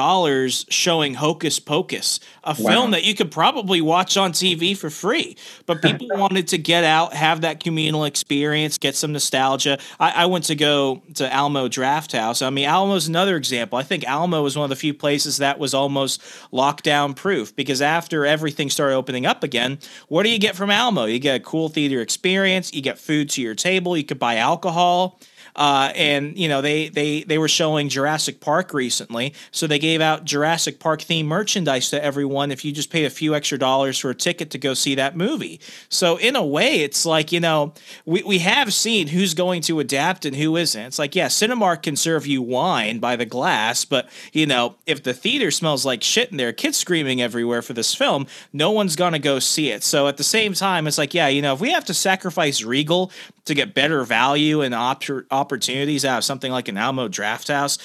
showing 0.69 1.13
Hocus 1.13 1.59
Pocus, 1.59 2.19
a 2.43 2.55
wow. 2.59 2.69
film 2.69 2.91
that 2.91 3.03
you 3.03 3.13
could 3.13 3.29
probably 3.29 3.79
watch 3.79 4.17
on 4.17 4.31
TV 4.31 4.75
for 4.75 4.89
free. 4.89 5.37
But 5.67 5.81
people 5.83 6.07
wanted 6.11 6.47
to 6.49 6.57
get 6.57 6.83
out, 6.83 7.13
have 7.13 7.41
that 7.41 7.63
communal 7.63 8.05
experience, 8.05 8.79
get 8.79 8.95
some 8.95 9.13
nostalgia. 9.13 9.77
I, 9.99 10.23
I, 10.23 10.25
went 10.25 10.45
to 10.45 10.55
go 10.55 11.03
to 11.15 11.31
Alamo 11.31 11.67
Drafthouse. 11.67 12.45
I 12.45 12.49
mean, 12.49 12.65
Alamo's 12.65 13.07
another 13.07 13.37
example. 13.37 13.77
I 13.77 13.83
think 13.83 14.05
Alamo 14.05 14.41
was 14.41 14.57
one 14.57 14.63
of 14.63 14.69
the 14.71 14.75
few 14.75 14.93
places 14.93 15.37
that 15.37 15.59
was 15.59 15.75
almost 15.75 16.21
lockdown 16.51 17.15
proof 17.15 17.55
because 17.55 17.83
after 17.83 18.25
everything 18.25 18.71
started 18.71 18.95
opening 18.95 19.27
up 19.27 19.43
again, 19.43 19.77
what 20.07 20.23
do 20.23 20.29
you 20.29 20.39
get 20.39 20.55
from 20.55 20.71
Alamo? 20.71 21.05
You 21.05 21.19
get 21.19 21.41
a 21.41 21.43
cool 21.43 21.69
theater 21.69 22.01
experience, 22.01 22.73
you 22.73 22.81
get 22.81 22.97
food 22.97 23.29
to 23.31 23.41
your 23.41 23.53
table, 23.53 23.95
you 23.95 24.03
could 24.03 24.19
buy 24.19 24.37
alcohol. 24.37 25.19
Uh, 25.55 25.91
and 25.95 26.37
you 26.37 26.49
know 26.49 26.61
they 26.61 26.89
they 26.89 27.23
they 27.23 27.37
were 27.37 27.47
showing 27.47 27.87
Jurassic 27.87 28.41
Park 28.41 28.73
recently, 28.73 29.33
so 29.51 29.67
they 29.67 29.79
gave 29.79 30.01
out 30.01 30.25
Jurassic 30.25 30.79
Park 30.79 31.01
themed 31.01 31.25
merchandise 31.25 31.89
to 31.91 32.03
everyone 32.03 32.51
if 32.51 32.65
you 32.65 32.73
just 32.73 32.89
paid 32.89 33.05
a 33.05 33.09
few 33.09 33.33
extra 33.33 33.57
dollars 33.57 33.97
for 33.97 34.09
a 34.09 34.15
ticket 34.15 34.49
to 34.51 34.57
go 34.57 34.73
see 34.73 34.95
that 34.95 35.15
movie. 35.15 35.61
So 35.87 36.17
in 36.17 36.35
a 36.35 36.45
way, 36.45 36.81
it's 36.81 37.05
like 37.05 37.31
you 37.31 37.39
know 37.39 37.73
we 38.05 38.21
we 38.23 38.39
have 38.39 38.73
seen 38.73 39.07
who's 39.07 39.33
going 39.33 39.61
to 39.63 39.79
adapt 39.79 40.25
and 40.25 40.35
who 40.35 40.57
isn't. 40.57 40.81
It's 40.81 40.99
like 40.99 41.15
yeah, 41.15 41.27
Cinemark 41.27 41.83
can 41.83 41.95
serve 41.95 42.27
you 42.27 42.41
wine 42.41 42.99
by 42.99 43.15
the 43.15 43.25
glass, 43.25 43.85
but 43.85 44.09
you 44.33 44.45
know 44.45 44.75
if 44.85 45.03
the 45.03 45.13
theater 45.13 45.51
smells 45.51 45.85
like 45.85 46.03
shit 46.03 46.31
and 46.31 46.39
there 46.39 46.49
are 46.49 46.53
kids 46.53 46.77
screaming 46.77 47.21
everywhere 47.21 47.61
for 47.61 47.71
this 47.71 47.95
film, 47.95 48.27
no 48.51 48.71
one's 48.71 48.97
gonna 48.97 49.19
go 49.19 49.39
see 49.39 49.71
it. 49.71 49.83
So 49.83 50.09
at 50.09 50.17
the 50.17 50.23
same 50.23 50.53
time, 50.53 50.85
it's 50.85 50.97
like 50.97 51.13
yeah, 51.13 51.29
you 51.29 51.41
know 51.41 51.53
if 51.53 51.61
we 51.61 51.71
have 51.71 51.85
to 51.85 51.93
sacrifice 51.93 52.61
Regal 52.61 53.09
to 53.45 53.53
get 53.53 53.73
better 53.73 54.03
value 54.03 54.61
and 54.61 54.73
op- 54.73 55.03
opportunities 55.45 56.03
out 56.03 56.17
of 56.17 56.23
something 56.23 56.51
like 56.51 56.67
an 56.67 56.77
Alamo 56.77 57.07
Drafthouse, 57.07 57.77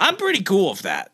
I'm 0.00 0.16
pretty 0.16 0.42
cool 0.42 0.70
with 0.70 0.82
that. 0.82 1.12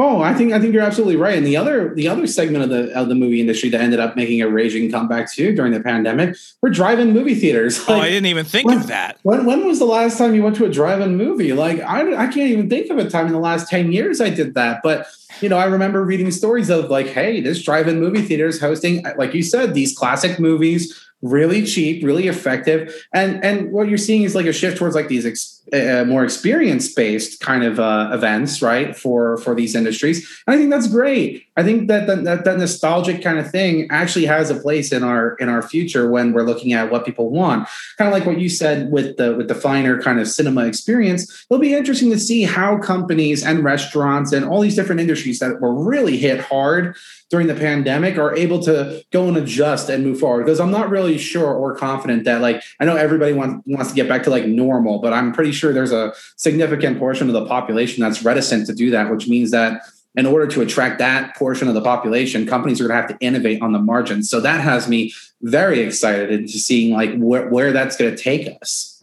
Oh, 0.00 0.22
I 0.22 0.32
think 0.32 0.52
I 0.52 0.60
think 0.60 0.72
you're 0.74 0.84
absolutely 0.84 1.16
right. 1.16 1.36
And 1.36 1.44
the 1.44 1.56
other 1.56 1.92
the 1.92 2.06
other 2.06 2.28
segment 2.28 2.62
of 2.62 2.70
the 2.70 2.96
of 2.96 3.08
the 3.08 3.16
movie 3.16 3.40
industry 3.40 3.68
that 3.70 3.80
ended 3.80 3.98
up 3.98 4.14
making 4.14 4.40
a 4.40 4.48
raging 4.48 4.92
comeback 4.92 5.32
too 5.32 5.52
during 5.52 5.72
the 5.72 5.80
pandemic 5.80 6.36
were 6.62 6.70
drive-in 6.70 7.12
movie 7.12 7.34
theaters. 7.34 7.80
Oh, 7.80 7.94
like, 7.94 8.02
oh, 8.02 8.04
I 8.04 8.08
didn't 8.08 8.26
even 8.26 8.44
think 8.44 8.68
when, 8.68 8.76
of 8.76 8.86
that. 8.86 9.18
When 9.24 9.44
when 9.44 9.66
was 9.66 9.80
the 9.80 9.86
last 9.86 10.16
time 10.16 10.36
you 10.36 10.44
went 10.44 10.54
to 10.56 10.64
a 10.66 10.70
drive-in 10.70 11.16
movie? 11.16 11.52
Like 11.52 11.80
I 11.80 12.14
I 12.14 12.26
can't 12.26 12.48
even 12.50 12.70
think 12.70 12.90
of 12.90 12.98
a 12.98 13.10
time 13.10 13.26
in 13.26 13.32
the 13.32 13.40
last 13.40 13.68
ten 13.68 13.90
years 13.90 14.20
I 14.20 14.30
did 14.30 14.54
that. 14.54 14.82
But 14.84 15.08
you 15.40 15.48
know, 15.48 15.58
I 15.58 15.64
remember 15.64 16.04
reading 16.04 16.30
stories 16.30 16.70
of 16.70 16.90
like, 16.90 17.08
hey, 17.08 17.40
this 17.40 17.60
drive-in 17.64 17.98
movie 17.98 18.22
theater 18.22 18.46
is 18.46 18.60
hosting, 18.60 19.04
like 19.16 19.34
you 19.34 19.42
said, 19.42 19.74
these 19.74 19.98
classic 19.98 20.38
movies 20.38 21.07
really 21.22 21.64
cheap, 21.64 22.04
really 22.04 22.28
effective. 22.28 23.06
And 23.12 23.44
and 23.44 23.72
what 23.72 23.88
you're 23.88 23.98
seeing 23.98 24.22
is 24.22 24.34
like 24.34 24.46
a 24.46 24.52
shift 24.52 24.78
towards 24.78 24.94
like 24.94 25.08
these 25.08 25.26
ex- 25.26 25.57
uh, 25.72 26.04
more 26.06 26.24
experience 26.24 26.92
based 26.92 27.40
kind 27.40 27.64
of 27.64 27.78
uh, 27.78 28.10
events, 28.12 28.62
right? 28.62 28.96
For 28.96 29.36
for 29.38 29.54
these 29.54 29.74
industries, 29.74 30.18
and 30.46 30.54
I 30.54 30.58
think 30.58 30.70
that's 30.70 30.88
great. 30.88 31.44
I 31.56 31.64
think 31.64 31.88
that, 31.88 32.06
that 32.06 32.44
that 32.44 32.58
nostalgic 32.58 33.22
kind 33.22 33.38
of 33.38 33.50
thing 33.50 33.88
actually 33.90 34.26
has 34.26 34.50
a 34.50 34.54
place 34.54 34.92
in 34.92 35.02
our 35.02 35.34
in 35.36 35.48
our 35.48 35.62
future 35.62 36.10
when 36.10 36.32
we're 36.32 36.42
looking 36.42 36.72
at 36.72 36.90
what 36.90 37.04
people 37.04 37.30
want. 37.30 37.68
Kind 37.98 38.08
of 38.08 38.12
like 38.12 38.26
what 38.26 38.38
you 38.38 38.48
said 38.48 38.92
with 38.92 39.16
the 39.16 39.34
with 39.34 39.48
the 39.48 39.54
finer 39.54 40.00
kind 40.00 40.20
of 40.20 40.28
cinema 40.28 40.66
experience. 40.66 41.46
It'll 41.50 41.60
be 41.60 41.74
interesting 41.74 42.10
to 42.10 42.18
see 42.18 42.44
how 42.44 42.78
companies 42.78 43.44
and 43.44 43.64
restaurants 43.64 44.32
and 44.32 44.44
all 44.44 44.60
these 44.60 44.76
different 44.76 45.00
industries 45.00 45.38
that 45.40 45.60
were 45.60 45.74
really 45.74 46.16
hit 46.16 46.40
hard 46.40 46.96
during 47.30 47.46
the 47.46 47.54
pandemic 47.54 48.16
are 48.18 48.34
able 48.34 48.60
to 48.60 49.04
go 49.10 49.28
and 49.28 49.36
adjust 49.36 49.88
and 49.88 50.04
move 50.04 50.18
forward 50.18 50.44
because 50.44 50.60
i'm 50.60 50.70
not 50.70 50.88
really 50.90 51.18
sure 51.18 51.52
or 51.52 51.74
confident 51.74 52.24
that 52.24 52.40
like 52.40 52.62
i 52.80 52.84
know 52.84 52.96
everybody 52.96 53.32
wants, 53.32 53.66
wants 53.66 53.90
to 53.90 53.96
get 53.96 54.08
back 54.08 54.22
to 54.22 54.30
like 54.30 54.46
normal 54.46 54.98
but 54.98 55.12
i'm 55.12 55.32
pretty 55.32 55.52
sure 55.58 55.72
there's 55.72 55.92
a 55.92 56.12
significant 56.36 56.98
portion 56.98 57.26
of 57.28 57.34
the 57.34 57.44
population 57.46 58.02
that's 58.02 58.22
reticent 58.22 58.66
to 58.66 58.74
do 58.74 58.90
that 58.90 59.10
which 59.10 59.28
means 59.28 59.50
that 59.50 59.82
in 60.16 60.26
order 60.26 60.46
to 60.46 60.62
attract 60.62 60.98
that 60.98 61.36
portion 61.36 61.68
of 61.68 61.74
the 61.74 61.82
population 61.82 62.46
companies 62.46 62.80
are 62.80 62.88
going 62.88 63.02
to 63.02 63.08
have 63.08 63.18
to 63.18 63.24
innovate 63.24 63.60
on 63.60 63.72
the 63.72 63.78
margins 63.78 64.30
so 64.30 64.40
that 64.40 64.60
has 64.60 64.88
me 64.88 65.12
very 65.42 65.80
excited 65.80 66.30
into 66.30 66.58
seeing 66.58 66.92
like 66.92 67.14
where, 67.16 67.48
where 67.48 67.72
that's 67.72 67.96
going 67.96 68.14
to 68.14 68.22
take 68.22 68.48
us 68.60 68.98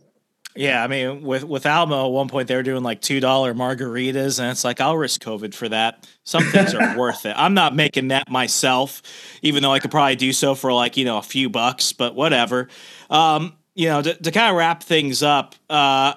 yeah, 0.57 0.81
I 0.81 0.87
mean, 0.87 1.21
with 1.21 1.43
with 1.43 1.65
Alamo, 1.65 2.05
at 2.05 2.11
one 2.13 2.29
point 2.29 2.47
they 2.47 2.55
were 2.55 2.63
doing 2.63 2.81
like 2.81 3.01
two 3.01 3.19
dollar 3.19 3.53
margaritas, 3.53 4.39
and 4.39 4.49
it's 4.49 4.63
like 4.63 4.79
I'll 4.79 4.95
risk 4.95 5.21
COVID 5.21 5.53
for 5.53 5.67
that. 5.67 6.07
Some 6.23 6.43
things 6.45 6.73
are 6.73 6.97
worth 6.97 7.25
it. 7.25 7.33
I'm 7.37 7.53
not 7.53 7.75
making 7.75 8.07
that 8.07 8.31
myself, 8.31 9.01
even 9.41 9.61
though 9.61 9.73
I 9.73 9.79
could 9.79 9.91
probably 9.91 10.15
do 10.15 10.31
so 10.31 10.55
for 10.55 10.71
like 10.71 10.95
you 10.95 11.03
know 11.03 11.17
a 11.17 11.21
few 11.21 11.49
bucks, 11.49 11.91
but 11.91 12.15
whatever. 12.15 12.69
Um, 13.09 13.57
you 13.73 13.89
know, 13.89 14.01
to, 14.01 14.13
to 14.13 14.31
kind 14.31 14.49
of 14.49 14.55
wrap 14.55 14.81
things 14.81 15.21
up, 15.21 15.55
uh, 15.69 16.13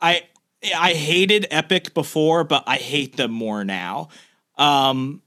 I 0.00 0.22
I 0.76 0.92
hated 0.92 1.46
Epic 1.50 1.94
before, 1.94 2.44
but 2.44 2.64
I 2.66 2.76
hate 2.76 3.16
them 3.16 3.30
more 3.30 3.64
now. 3.64 4.08
Um, 4.58 5.22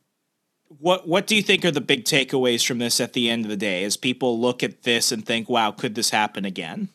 what 0.79 1.07
what 1.07 1.27
do 1.27 1.35
you 1.35 1.41
think 1.41 1.65
are 1.65 1.71
the 1.71 1.81
big 1.81 2.05
takeaways 2.05 2.65
from 2.65 2.79
this 2.79 2.99
at 2.99 3.13
the 3.13 3.29
end 3.29 3.45
of 3.45 3.49
the 3.49 3.57
day? 3.57 3.83
As 3.83 3.97
people 3.97 4.39
look 4.39 4.63
at 4.63 4.83
this 4.83 5.11
and 5.11 5.25
think, 5.25 5.49
"Wow, 5.49 5.71
could 5.71 5.95
this 5.95 6.09
happen 6.09 6.45
again?" 6.45 6.89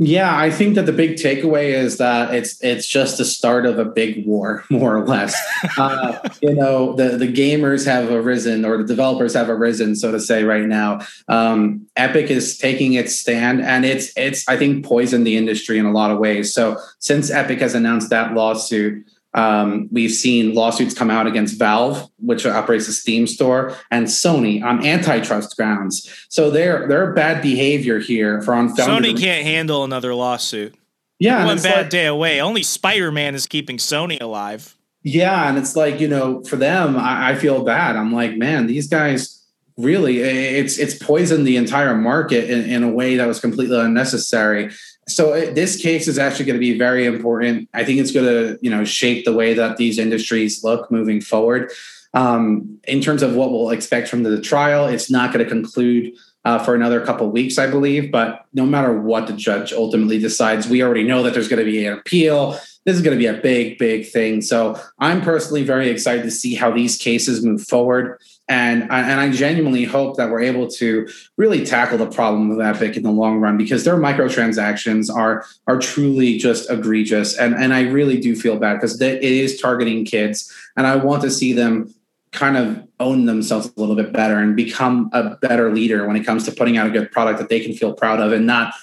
Yeah, 0.00 0.36
I 0.36 0.50
think 0.50 0.76
that 0.76 0.86
the 0.86 0.92
big 0.92 1.16
takeaway 1.16 1.70
is 1.70 1.98
that 1.98 2.32
it's 2.32 2.62
it's 2.62 2.86
just 2.86 3.18
the 3.18 3.24
start 3.24 3.66
of 3.66 3.80
a 3.80 3.84
big 3.84 4.24
war, 4.24 4.64
more 4.70 4.96
or 4.96 5.04
less. 5.04 5.36
uh, 5.76 6.20
you 6.40 6.54
know, 6.54 6.94
the 6.94 7.16
the 7.16 7.32
gamers 7.32 7.84
have 7.84 8.08
arisen, 8.10 8.64
or 8.64 8.78
the 8.78 8.84
developers 8.84 9.34
have 9.34 9.50
arisen, 9.50 9.96
so 9.96 10.12
to 10.12 10.20
say, 10.20 10.44
right 10.44 10.66
now. 10.66 11.00
Um, 11.26 11.86
Epic 11.96 12.30
is 12.30 12.56
taking 12.58 12.92
its 12.92 13.16
stand, 13.16 13.60
and 13.60 13.84
it's 13.84 14.12
it's 14.16 14.48
I 14.48 14.56
think 14.56 14.84
poisoned 14.84 15.26
the 15.26 15.36
industry 15.36 15.78
in 15.78 15.86
a 15.86 15.92
lot 15.92 16.12
of 16.12 16.18
ways. 16.18 16.54
So 16.54 16.78
since 17.00 17.30
Epic 17.30 17.58
has 17.58 17.74
announced 17.74 18.10
that 18.10 18.34
lawsuit, 18.34 19.04
um, 19.34 19.88
we've 19.92 20.10
seen 20.10 20.54
lawsuits 20.54 20.94
come 20.94 21.10
out 21.10 21.26
against 21.26 21.58
Valve, 21.58 22.10
which 22.18 22.46
operates 22.46 22.86
the 22.86 22.92
Steam 22.92 23.26
store, 23.26 23.76
and 23.90 24.06
Sony 24.06 24.62
on 24.62 24.84
antitrust 24.84 25.56
grounds. 25.56 26.08
So 26.28 26.50
they're 26.50 26.88
they're 26.88 27.12
bad 27.12 27.42
behavior 27.42 27.98
here 27.98 28.40
for 28.42 28.54
unfounded. 28.54 29.16
Sony 29.16 29.20
can't 29.20 29.46
handle 29.46 29.84
another 29.84 30.14
lawsuit. 30.14 30.74
Yeah, 31.18 31.44
one 31.44 31.60
bad 31.60 31.76
like, 31.76 31.90
day 31.90 32.06
away. 32.06 32.40
Only 32.40 32.62
Spider 32.62 33.12
Man 33.12 33.34
is 33.34 33.46
keeping 33.46 33.76
Sony 33.76 34.20
alive. 34.20 34.76
Yeah, 35.02 35.48
and 35.48 35.58
it's 35.58 35.76
like 35.76 36.00
you 36.00 36.08
know, 36.08 36.42
for 36.44 36.56
them, 36.56 36.96
I, 36.96 37.30
I 37.30 37.34
feel 37.34 37.64
bad. 37.64 37.96
I'm 37.96 38.12
like, 38.12 38.36
man, 38.36 38.66
these 38.66 38.88
guys 38.88 39.34
really 39.76 40.18
it's 40.18 40.76
it's 40.78 40.94
poisoned 40.94 41.46
the 41.46 41.56
entire 41.56 41.94
market 41.94 42.50
in, 42.50 42.68
in 42.68 42.82
a 42.82 42.90
way 42.90 43.16
that 43.16 43.26
was 43.26 43.38
completely 43.40 43.78
unnecessary 43.78 44.70
so 45.08 45.32
uh, 45.32 45.52
this 45.52 45.80
case 45.80 46.06
is 46.06 46.18
actually 46.18 46.44
going 46.44 46.56
to 46.56 46.60
be 46.60 46.78
very 46.78 47.06
important. 47.06 47.68
I 47.74 47.84
think 47.84 47.98
it's 48.00 48.12
going 48.12 48.26
to, 48.26 48.58
you 48.62 48.70
know, 48.70 48.84
shape 48.84 49.24
the 49.24 49.32
way 49.32 49.54
that 49.54 49.76
these 49.76 49.98
industries 49.98 50.62
look 50.62 50.90
moving 50.90 51.20
forward. 51.20 51.72
Um, 52.14 52.78
in 52.84 53.00
terms 53.00 53.22
of 53.22 53.34
what 53.34 53.50
we'll 53.50 53.70
expect 53.70 54.08
from 54.08 54.22
the 54.22 54.40
trial, 54.40 54.86
it's 54.86 55.10
not 55.10 55.32
going 55.32 55.44
to 55.44 55.50
conclude 55.50 56.14
uh, 56.44 56.58
for 56.58 56.74
another 56.74 57.04
couple 57.04 57.30
weeks, 57.30 57.58
I 57.58 57.66
believe. 57.66 58.10
But 58.10 58.46
no 58.54 58.64
matter 58.64 58.98
what 58.98 59.26
the 59.26 59.32
judge 59.34 59.72
ultimately 59.72 60.18
decides, 60.18 60.68
we 60.68 60.82
already 60.82 61.04
know 61.04 61.22
that 61.22 61.34
there's 61.34 61.48
going 61.48 61.64
to 61.64 61.70
be 61.70 61.84
an 61.84 61.92
appeal. 61.98 62.58
This 62.84 62.96
is 62.96 63.02
going 63.02 63.16
to 63.16 63.18
be 63.18 63.26
a 63.26 63.34
big, 63.34 63.76
big 63.78 64.08
thing. 64.08 64.40
So 64.40 64.80
I'm 64.98 65.20
personally 65.20 65.62
very 65.62 65.90
excited 65.90 66.22
to 66.22 66.30
see 66.30 66.54
how 66.54 66.70
these 66.70 66.96
cases 66.96 67.44
move 67.44 67.62
forward. 67.62 68.18
And, 68.48 68.84
and 68.84 69.20
I 69.20 69.30
genuinely 69.30 69.84
hope 69.84 70.16
that 70.16 70.30
we're 70.30 70.40
able 70.40 70.68
to 70.68 71.06
really 71.36 71.66
tackle 71.66 71.98
the 71.98 72.06
problem 72.06 72.50
of 72.50 72.60
Epic 72.60 72.96
in 72.96 73.02
the 73.02 73.10
long 73.10 73.40
run 73.40 73.58
because 73.58 73.84
their 73.84 73.96
microtransactions 73.96 75.14
are 75.14 75.44
are 75.66 75.78
truly 75.78 76.38
just 76.38 76.70
egregious. 76.70 77.36
And, 77.36 77.54
and 77.54 77.74
I 77.74 77.82
really 77.82 78.18
do 78.18 78.34
feel 78.34 78.58
bad 78.58 78.74
because 78.74 79.00
it 79.00 79.22
is 79.22 79.60
targeting 79.60 80.06
kids. 80.06 80.50
And 80.76 80.86
I 80.86 80.96
want 80.96 81.22
to 81.22 81.30
see 81.30 81.52
them 81.52 81.94
kind 82.32 82.56
of 82.56 82.86
own 83.00 83.26
themselves 83.26 83.70
a 83.76 83.80
little 83.80 83.96
bit 83.96 84.12
better 84.12 84.38
and 84.38 84.56
become 84.56 85.10
a 85.12 85.36
better 85.36 85.72
leader 85.72 86.06
when 86.06 86.16
it 86.16 86.24
comes 86.24 86.44
to 86.44 86.52
putting 86.52 86.76
out 86.76 86.86
a 86.86 86.90
good 86.90 87.10
product 87.10 87.38
that 87.38 87.48
they 87.48 87.60
can 87.60 87.72
feel 87.72 87.92
proud 87.92 88.20
of 88.20 88.32
and 88.32 88.46
not 88.46 88.74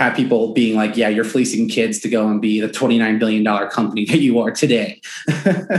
have 0.00 0.16
people 0.16 0.54
being 0.54 0.76
like, 0.76 0.96
yeah, 0.96 1.08
you're 1.08 1.24
fleecing 1.24 1.68
kids 1.68 1.98
to 2.00 2.08
go 2.08 2.26
and 2.26 2.40
be 2.40 2.58
the 2.58 2.68
$29 2.68 3.18
billion 3.18 3.44
company 3.68 4.04
that 4.08 4.18
you 4.18 4.40
are 4.40 4.50
today. 4.50 5.00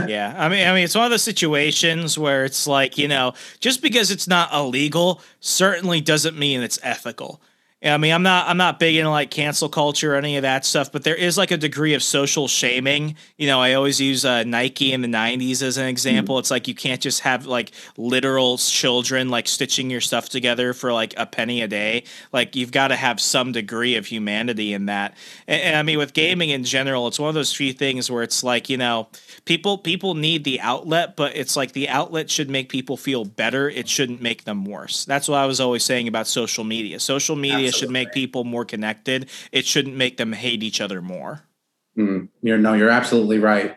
yeah. 0.06 0.34
I 0.38 0.48
mean, 0.48 0.66
I 0.66 0.72
mean, 0.72 0.84
it's 0.84 0.94
one 0.94 1.04
of 1.04 1.10
those 1.10 1.24
situations 1.24 2.16
where 2.16 2.44
it's 2.44 2.68
like, 2.68 2.96
you 2.96 3.08
know, 3.08 3.34
just 3.58 3.82
because 3.82 4.12
it's 4.12 4.28
not 4.28 4.52
illegal 4.54 5.20
certainly 5.40 6.00
doesn't 6.00 6.38
mean 6.38 6.62
it's 6.62 6.78
ethical. 6.84 7.40
I 7.84 7.96
mean, 7.96 8.12
I'm 8.12 8.22
not 8.22 8.48
I'm 8.48 8.56
not 8.56 8.78
big 8.78 8.94
into 8.94 9.10
like 9.10 9.30
cancel 9.32 9.68
culture 9.68 10.14
or 10.14 10.16
any 10.16 10.36
of 10.36 10.42
that 10.42 10.64
stuff, 10.64 10.92
but 10.92 11.02
there 11.02 11.16
is 11.16 11.36
like 11.36 11.50
a 11.50 11.56
degree 11.56 11.94
of 11.94 12.02
social 12.02 12.46
shaming. 12.46 13.16
You 13.36 13.48
know, 13.48 13.60
I 13.60 13.74
always 13.74 14.00
use 14.00 14.24
uh, 14.24 14.44
Nike 14.44 14.92
in 14.92 15.02
the 15.02 15.08
'90s 15.08 15.62
as 15.62 15.78
an 15.78 15.86
example. 15.86 16.36
Mm-hmm. 16.36 16.40
It's 16.40 16.50
like 16.52 16.68
you 16.68 16.76
can't 16.76 17.00
just 17.00 17.20
have 17.20 17.44
like 17.44 17.72
literal 17.96 18.56
children 18.58 19.30
like 19.30 19.48
stitching 19.48 19.90
your 19.90 20.00
stuff 20.00 20.28
together 20.28 20.74
for 20.74 20.92
like 20.92 21.12
a 21.16 21.26
penny 21.26 21.60
a 21.60 21.66
day. 21.66 22.04
Like 22.32 22.54
you've 22.54 22.70
got 22.70 22.88
to 22.88 22.96
have 22.96 23.20
some 23.20 23.50
degree 23.50 23.96
of 23.96 24.06
humanity 24.06 24.74
in 24.74 24.86
that. 24.86 25.16
And, 25.48 25.60
and 25.62 25.76
I 25.76 25.82
mean, 25.82 25.98
with 25.98 26.12
gaming 26.12 26.50
in 26.50 26.62
general, 26.62 27.08
it's 27.08 27.18
one 27.18 27.30
of 27.30 27.34
those 27.34 27.52
few 27.52 27.72
things 27.72 28.08
where 28.08 28.22
it's 28.22 28.44
like 28.44 28.70
you 28.70 28.76
know, 28.76 29.08
people 29.44 29.76
people 29.76 30.14
need 30.14 30.44
the 30.44 30.60
outlet, 30.60 31.16
but 31.16 31.34
it's 31.34 31.56
like 31.56 31.72
the 31.72 31.88
outlet 31.88 32.30
should 32.30 32.48
make 32.48 32.68
people 32.68 32.96
feel 32.96 33.24
better. 33.24 33.68
It 33.68 33.88
shouldn't 33.88 34.22
make 34.22 34.44
them 34.44 34.64
worse. 34.64 35.04
That's 35.04 35.26
what 35.26 35.38
I 35.38 35.46
was 35.46 35.58
always 35.58 35.82
saying 35.82 36.06
about 36.06 36.28
social 36.28 36.62
media. 36.62 37.00
Social 37.00 37.34
media 37.34 37.71
should 37.72 37.90
make 37.90 38.12
people 38.12 38.44
more 38.44 38.64
connected. 38.64 39.28
It 39.50 39.66
shouldn't 39.66 39.96
make 39.96 40.16
them 40.16 40.32
hate 40.32 40.62
each 40.62 40.80
other 40.80 41.02
more. 41.02 41.42
Mm, 41.96 42.28
you're 42.42 42.58
no, 42.58 42.72
you're 42.74 42.90
absolutely 42.90 43.38
right. 43.38 43.76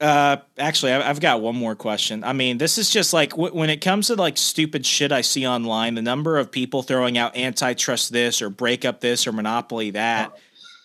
Uh, 0.00 0.38
actually, 0.58 0.92
I've 0.92 1.20
got 1.20 1.40
one 1.40 1.54
more 1.54 1.76
question. 1.76 2.24
I 2.24 2.32
mean, 2.32 2.58
this 2.58 2.76
is 2.76 2.90
just 2.90 3.12
like 3.12 3.30
w- 3.30 3.54
when 3.54 3.70
it 3.70 3.80
comes 3.80 4.08
to 4.08 4.16
like 4.16 4.36
stupid 4.36 4.84
shit 4.84 5.12
I 5.12 5.20
see 5.20 5.46
online, 5.46 5.94
the 5.94 6.02
number 6.02 6.38
of 6.38 6.50
people 6.50 6.82
throwing 6.82 7.16
out 7.16 7.36
antitrust 7.36 8.12
this 8.12 8.42
or 8.42 8.50
break 8.50 8.84
up 8.84 9.00
this 9.00 9.28
or 9.28 9.32
monopoly 9.32 9.90
that. 9.90 10.36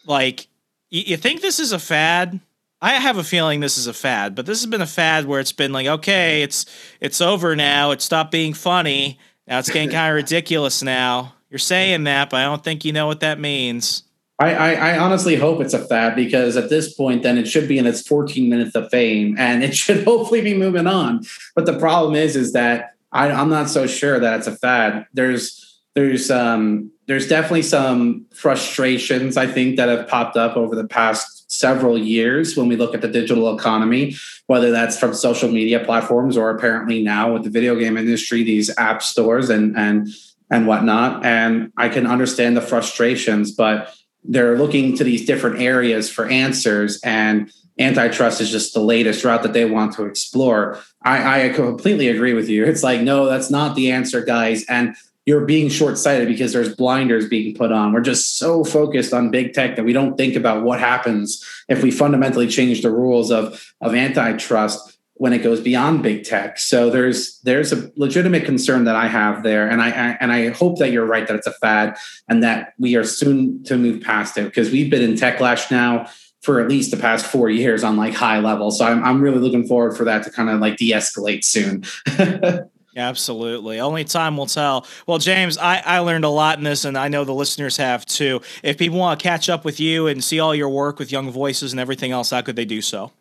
Like, 0.05 0.47
y- 0.91 1.05
you 1.07 1.17
think 1.17 1.41
this 1.41 1.59
is 1.59 1.71
a 1.71 1.79
fad? 1.79 2.39
I 2.79 2.91
have 2.93 3.17
a 3.17 3.23
feeling 3.23 3.59
this 3.59 3.79
is 3.79 3.87
a 3.87 3.93
fad, 3.93 4.35
but 4.35 4.45
this 4.45 4.61
has 4.61 4.67
been 4.67 4.81
a 4.81 4.85
fad 4.85 5.25
where 5.25 5.39
it's 5.39 5.51
been 5.51 5.73
like, 5.73 5.87
okay, 5.87 6.43
it's 6.43 6.67
it's 7.01 7.19
over 7.19 7.55
now. 7.55 7.89
It 7.89 8.03
stopped 8.03 8.29
being 8.29 8.53
funny. 8.53 9.17
Now 9.47 9.57
it's 9.57 9.71
getting 9.71 9.89
kind 9.89 10.11
of 10.11 10.15
ridiculous 10.15 10.83
now. 10.83 11.33
You're 11.49 11.59
saying 11.59 12.03
that, 12.05 12.29
but 12.29 12.37
I 12.37 12.43
don't 12.43 12.63
think 12.63 12.83
you 12.83 12.93
know 12.93 13.07
what 13.07 13.21
that 13.21 13.39
means. 13.39 14.03
I, 14.39 14.53
I, 14.53 14.73
I, 14.73 14.99
honestly 14.99 15.35
hope 15.35 15.61
it's 15.61 15.73
a 15.73 15.83
fad 15.83 16.15
because 16.15 16.57
at 16.57 16.69
this 16.69 16.93
point, 16.93 17.23
then 17.23 17.39
it 17.39 17.47
should 17.47 17.67
be 17.67 17.79
in 17.79 17.87
its 17.87 18.07
14 18.07 18.47
minutes 18.47 18.75
of 18.75 18.87
fame 18.91 19.35
and 19.39 19.63
it 19.63 19.75
should 19.75 20.03
hopefully 20.03 20.41
be 20.41 20.53
moving 20.53 20.85
on. 20.85 21.23
But 21.55 21.65
the 21.65 21.77
problem 21.79 22.15
is, 22.15 22.35
is 22.35 22.53
that 22.53 22.93
I, 23.11 23.31
I'm 23.31 23.49
not 23.49 23.69
so 23.69 23.87
sure 23.87 24.19
that 24.19 24.39
it's 24.39 24.47
a 24.47 24.55
fad. 24.55 25.07
There's 25.13 25.63
there's 25.95 26.29
um 26.29 26.91
there's 27.07 27.27
definitely 27.27 27.63
some 27.63 28.25
frustrations 28.31 29.37
I 29.37 29.47
think 29.47 29.77
that 29.77 29.89
have 29.89 30.07
popped 30.07 30.37
up 30.37 30.55
over 30.55 30.75
the 30.75 30.87
past 30.87 31.49
several 31.51 31.97
years 31.97 32.55
when 32.55 32.67
we 32.67 32.75
look 32.75 32.93
at 32.93 33.01
the 33.01 33.07
digital 33.07 33.57
economy, 33.57 34.15
whether 34.47 34.69
that's 34.69 34.99
from 34.99 35.13
social 35.13 35.49
media 35.49 35.83
platforms 35.83 36.37
or 36.37 36.51
apparently 36.51 37.01
now 37.01 37.33
with 37.33 37.45
the 37.45 37.49
video 37.49 37.75
game 37.75 37.97
industry, 37.97 38.43
these 38.43 38.69
app 38.77 39.01
stores 39.01 39.49
and 39.49 39.75
and 39.75 40.09
and 40.49 40.67
whatnot. 40.67 41.25
And 41.25 41.71
I 41.77 41.89
can 41.89 42.07
understand 42.07 42.55
the 42.55 42.61
frustrations, 42.61 43.51
but 43.51 43.93
they're 44.23 44.57
looking 44.57 44.95
to 44.97 45.03
these 45.03 45.25
different 45.25 45.61
areas 45.61 46.09
for 46.09 46.27
answers. 46.27 46.99
And 47.03 47.51
antitrust 47.79 48.41
is 48.41 48.49
just 48.49 48.73
the 48.73 48.81
latest 48.81 49.23
route 49.23 49.43
that 49.43 49.53
they 49.53 49.65
want 49.65 49.93
to 49.93 50.05
explore. 50.05 50.79
I, 51.03 51.45
I 51.45 51.49
completely 51.49 52.07
agree 52.07 52.33
with 52.33 52.49
you. 52.49 52.65
It's 52.65 52.83
like 52.83 53.01
no 53.01 53.25
that's 53.25 53.49
not 53.49 53.75
the 53.75 53.91
answer 53.91 54.23
guys. 54.23 54.65
And 54.67 54.95
you're 55.25 55.45
being 55.45 55.67
short-sighted 55.67 56.27
because 56.27 56.53
there's 56.53 56.73
blinders 56.73 57.27
being 57.27 57.53
put 57.53 57.71
on. 57.71 57.91
We're 57.91 57.99
just 57.99 58.37
so 58.37 58.63
focused 58.63 59.13
on 59.13 59.29
big 59.29 59.53
tech 59.53 59.75
that 59.75 59.83
we 59.83 59.91
don't 59.91 60.15
think 60.15 60.35
about 60.35 60.63
what 60.63 60.79
happens 60.79 61.43
if 61.67 61.83
we 61.83 61.91
fundamentally 61.91 62.47
change 62.47 62.81
the 62.81 62.91
rules 62.91 63.29
of 63.31 63.73
of 63.81 63.93
antitrust 63.93 64.96
when 65.19 65.33
it 65.33 65.39
goes 65.39 65.59
beyond 65.59 66.03
big 66.03 66.23
tech. 66.23 66.59
So 66.59 66.89
there's 66.89 67.39
there's 67.39 67.73
a 67.73 67.91
legitimate 67.95 68.45
concern 68.45 68.85
that 68.85 68.95
I 68.95 69.07
have 69.07 69.43
there, 69.43 69.67
and 69.67 69.81
I, 69.81 69.87
I, 69.87 70.17
and 70.19 70.31
I 70.31 70.49
hope 70.49 70.79
that 70.79 70.91
you're 70.91 71.05
right 71.05 71.27
that 71.27 71.35
it's 71.35 71.47
a 71.47 71.53
fad 71.53 71.97
and 72.27 72.43
that 72.43 72.73
we 72.77 72.95
are 72.95 73.03
soon 73.03 73.63
to 73.63 73.77
move 73.77 74.01
past 74.01 74.37
it 74.37 74.45
because 74.45 74.71
we've 74.71 74.89
been 74.89 75.01
in 75.01 75.13
techlash 75.15 75.71
now 75.71 76.07
for 76.41 76.61
at 76.61 76.69
least 76.69 76.91
the 76.91 76.97
past 76.97 77.25
four 77.25 77.49
years 77.49 77.83
on 77.83 77.97
like 77.97 78.13
high 78.13 78.39
level. 78.39 78.71
So 78.71 78.85
I'm 78.85 79.03
I'm 79.03 79.21
really 79.21 79.39
looking 79.39 79.67
forward 79.67 79.97
for 79.97 80.03
that 80.05 80.23
to 80.23 80.31
kind 80.31 80.49
of 80.49 80.59
like 80.59 80.77
de-escalate 80.77 81.43
soon. 81.43 81.83
Absolutely. 82.97 83.79
Only 83.79 84.03
time 84.05 84.37
will 84.37 84.47
tell. 84.47 84.87
Well, 85.05 85.19
James, 85.19 85.59
I, 85.59 85.83
I 85.85 85.99
learned 85.99 86.25
a 86.25 86.29
lot 86.29 86.57
in 86.57 86.63
this, 86.63 86.83
and 86.83 86.97
I 86.97 87.09
know 87.09 87.25
the 87.25 87.33
listeners 87.33 87.77
have 87.77 88.07
too. 88.07 88.41
If 88.63 88.79
people 88.79 88.97
want 88.97 89.19
to 89.19 89.23
catch 89.23 89.49
up 89.49 89.63
with 89.63 89.79
you 89.79 90.07
and 90.07 90.23
see 90.23 90.39
all 90.39 90.55
your 90.55 90.69
work 90.69 90.97
with 90.97 91.11
Young 91.11 91.29
Voices 91.29 91.73
and 91.73 91.79
everything 91.79 92.11
else, 92.11 92.31
how 92.31 92.41
could 92.41 92.55
they 92.55 92.65
do 92.65 92.81
so? 92.81 93.11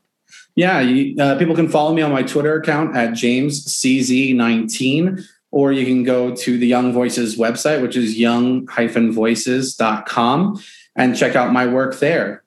Yeah, 0.57 0.81
you, 0.81 1.23
uh, 1.23 1.39
people 1.39 1.55
can 1.55 1.69
follow 1.69 1.95
me 1.95 2.03
on 2.03 2.11
my 2.11 2.23
Twitter 2.23 2.57
account 2.57 2.97
at 2.97 3.11
JamesCZ19, 3.11 5.23
or 5.51 5.73
you 5.73 5.85
can 5.85 6.03
go 6.03 6.35
to 6.35 6.59
the 6.59 6.67
Young 6.67 6.95
Voices 6.95 7.37
website, 7.37 7.83
which 7.83 7.95
is 7.95 8.19
young-voices.com, 8.19 10.63
and 10.97 11.17
check 11.17 11.37
out 11.37 11.53
my 11.53 11.67
work 11.67 11.99
there. 11.99 12.43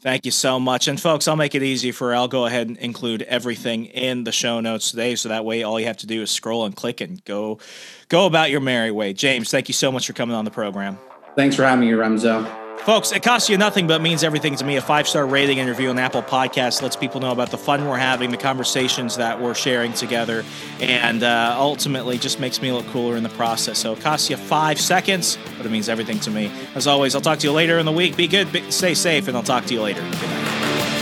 Thank 0.00 0.24
you 0.24 0.30
so 0.32 0.58
much. 0.58 0.88
And 0.88 0.98
folks, 1.00 1.28
I'll 1.28 1.36
make 1.36 1.54
it 1.54 1.62
easy 1.62 1.92
for 1.92 2.14
I'll 2.14 2.26
go 2.26 2.46
ahead 2.46 2.66
and 2.66 2.76
include 2.78 3.22
everything 3.22 3.84
in 3.86 4.24
the 4.24 4.32
show 4.32 4.58
notes 4.58 4.90
today. 4.90 5.14
So 5.14 5.28
that 5.28 5.44
way 5.44 5.62
all 5.62 5.78
you 5.78 5.86
have 5.86 5.98
to 5.98 6.08
do 6.08 6.22
is 6.22 6.30
scroll 6.30 6.64
and 6.64 6.74
click 6.74 7.00
and 7.00 7.24
go 7.24 7.60
go 8.08 8.26
about 8.26 8.50
your 8.50 8.60
merry 8.60 8.90
way. 8.90 9.12
James, 9.12 9.52
thank 9.52 9.68
you 9.68 9.74
so 9.74 9.92
much 9.92 10.08
for 10.08 10.12
coming 10.12 10.34
on 10.34 10.44
the 10.44 10.50
program. 10.50 10.98
Thanks 11.36 11.54
for 11.54 11.62
having 11.62 11.88
me, 11.88 11.94
Remso. 11.94 12.61
Folks, 12.84 13.12
it 13.12 13.22
costs 13.22 13.48
you 13.48 13.56
nothing 13.56 13.86
but 13.86 14.02
means 14.02 14.24
everything 14.24 14.56
to 14.56 14.64
me. 14.64 14.74
A 14.74 14.80
five 14.80 15.06
star 15.06 15.24
rating 15.24 15.60
and 15.60 15.68
review 15.68 15.90
on 15.90 16.00
Apple 16.00 16.22
Podcast 16.22 16.82
lets 16.82 16.96
people 16.96 17.20
know 17.20 17.30
about 17.30 17.52
the 17.52 17.58
fun 17.58 17.86
we're 17.86 17.96
having, 17.96 18.32
the 18.32 18.36
conversations 18.36 19.18
that 19.18 19.40
we're 19.40 19.54
sharing 19.54 19.92
together, 19.92 20.44
and 20.80 21.22
uh, 21.22 21.54
ultimately 21.56 22.18
just 22.18 22.40
makes 22.40 22.60
me 22.60 22.72
look 22.72 22.84
cooler 22.88 23.16
in 23.16 23.22
the 23.22 23.28
process. 23.28 23.78
So 23.78 23.92
it 23.92 24.00
costs 24.00 24.28
you 24.30 24.36
five 24.36 24.80
seconds, 24.80 25.38
but 25.56 25.64
it 25.64 25.70
means 25.70 25.88
everything 25.88 26.18
to 26.20 26.30
me. 26.30 26.50
As 26.74 26.88
always, 26.88 27.14
I'll 27.14 27.20
talk 27.20 27.38
to 27.38 27.46
you 27.46 27.52
later 27.52 27.78
in 27.78 27.86
the 27.86 27.92
week. 27.92 28.16
Be 28.16 28.26
good, 28.26 28.50
be, 28.50 28.68
stay 28.72 28.94
safe, 28.94 29.28
and 29.28 29.36
I'll 29.36 29.44
talk 29.44 29.64
to 29.66 29.74
you 29.74 29.82
later. 29.82 30.00
Good 30.00 30.22
night. 30.22 31.01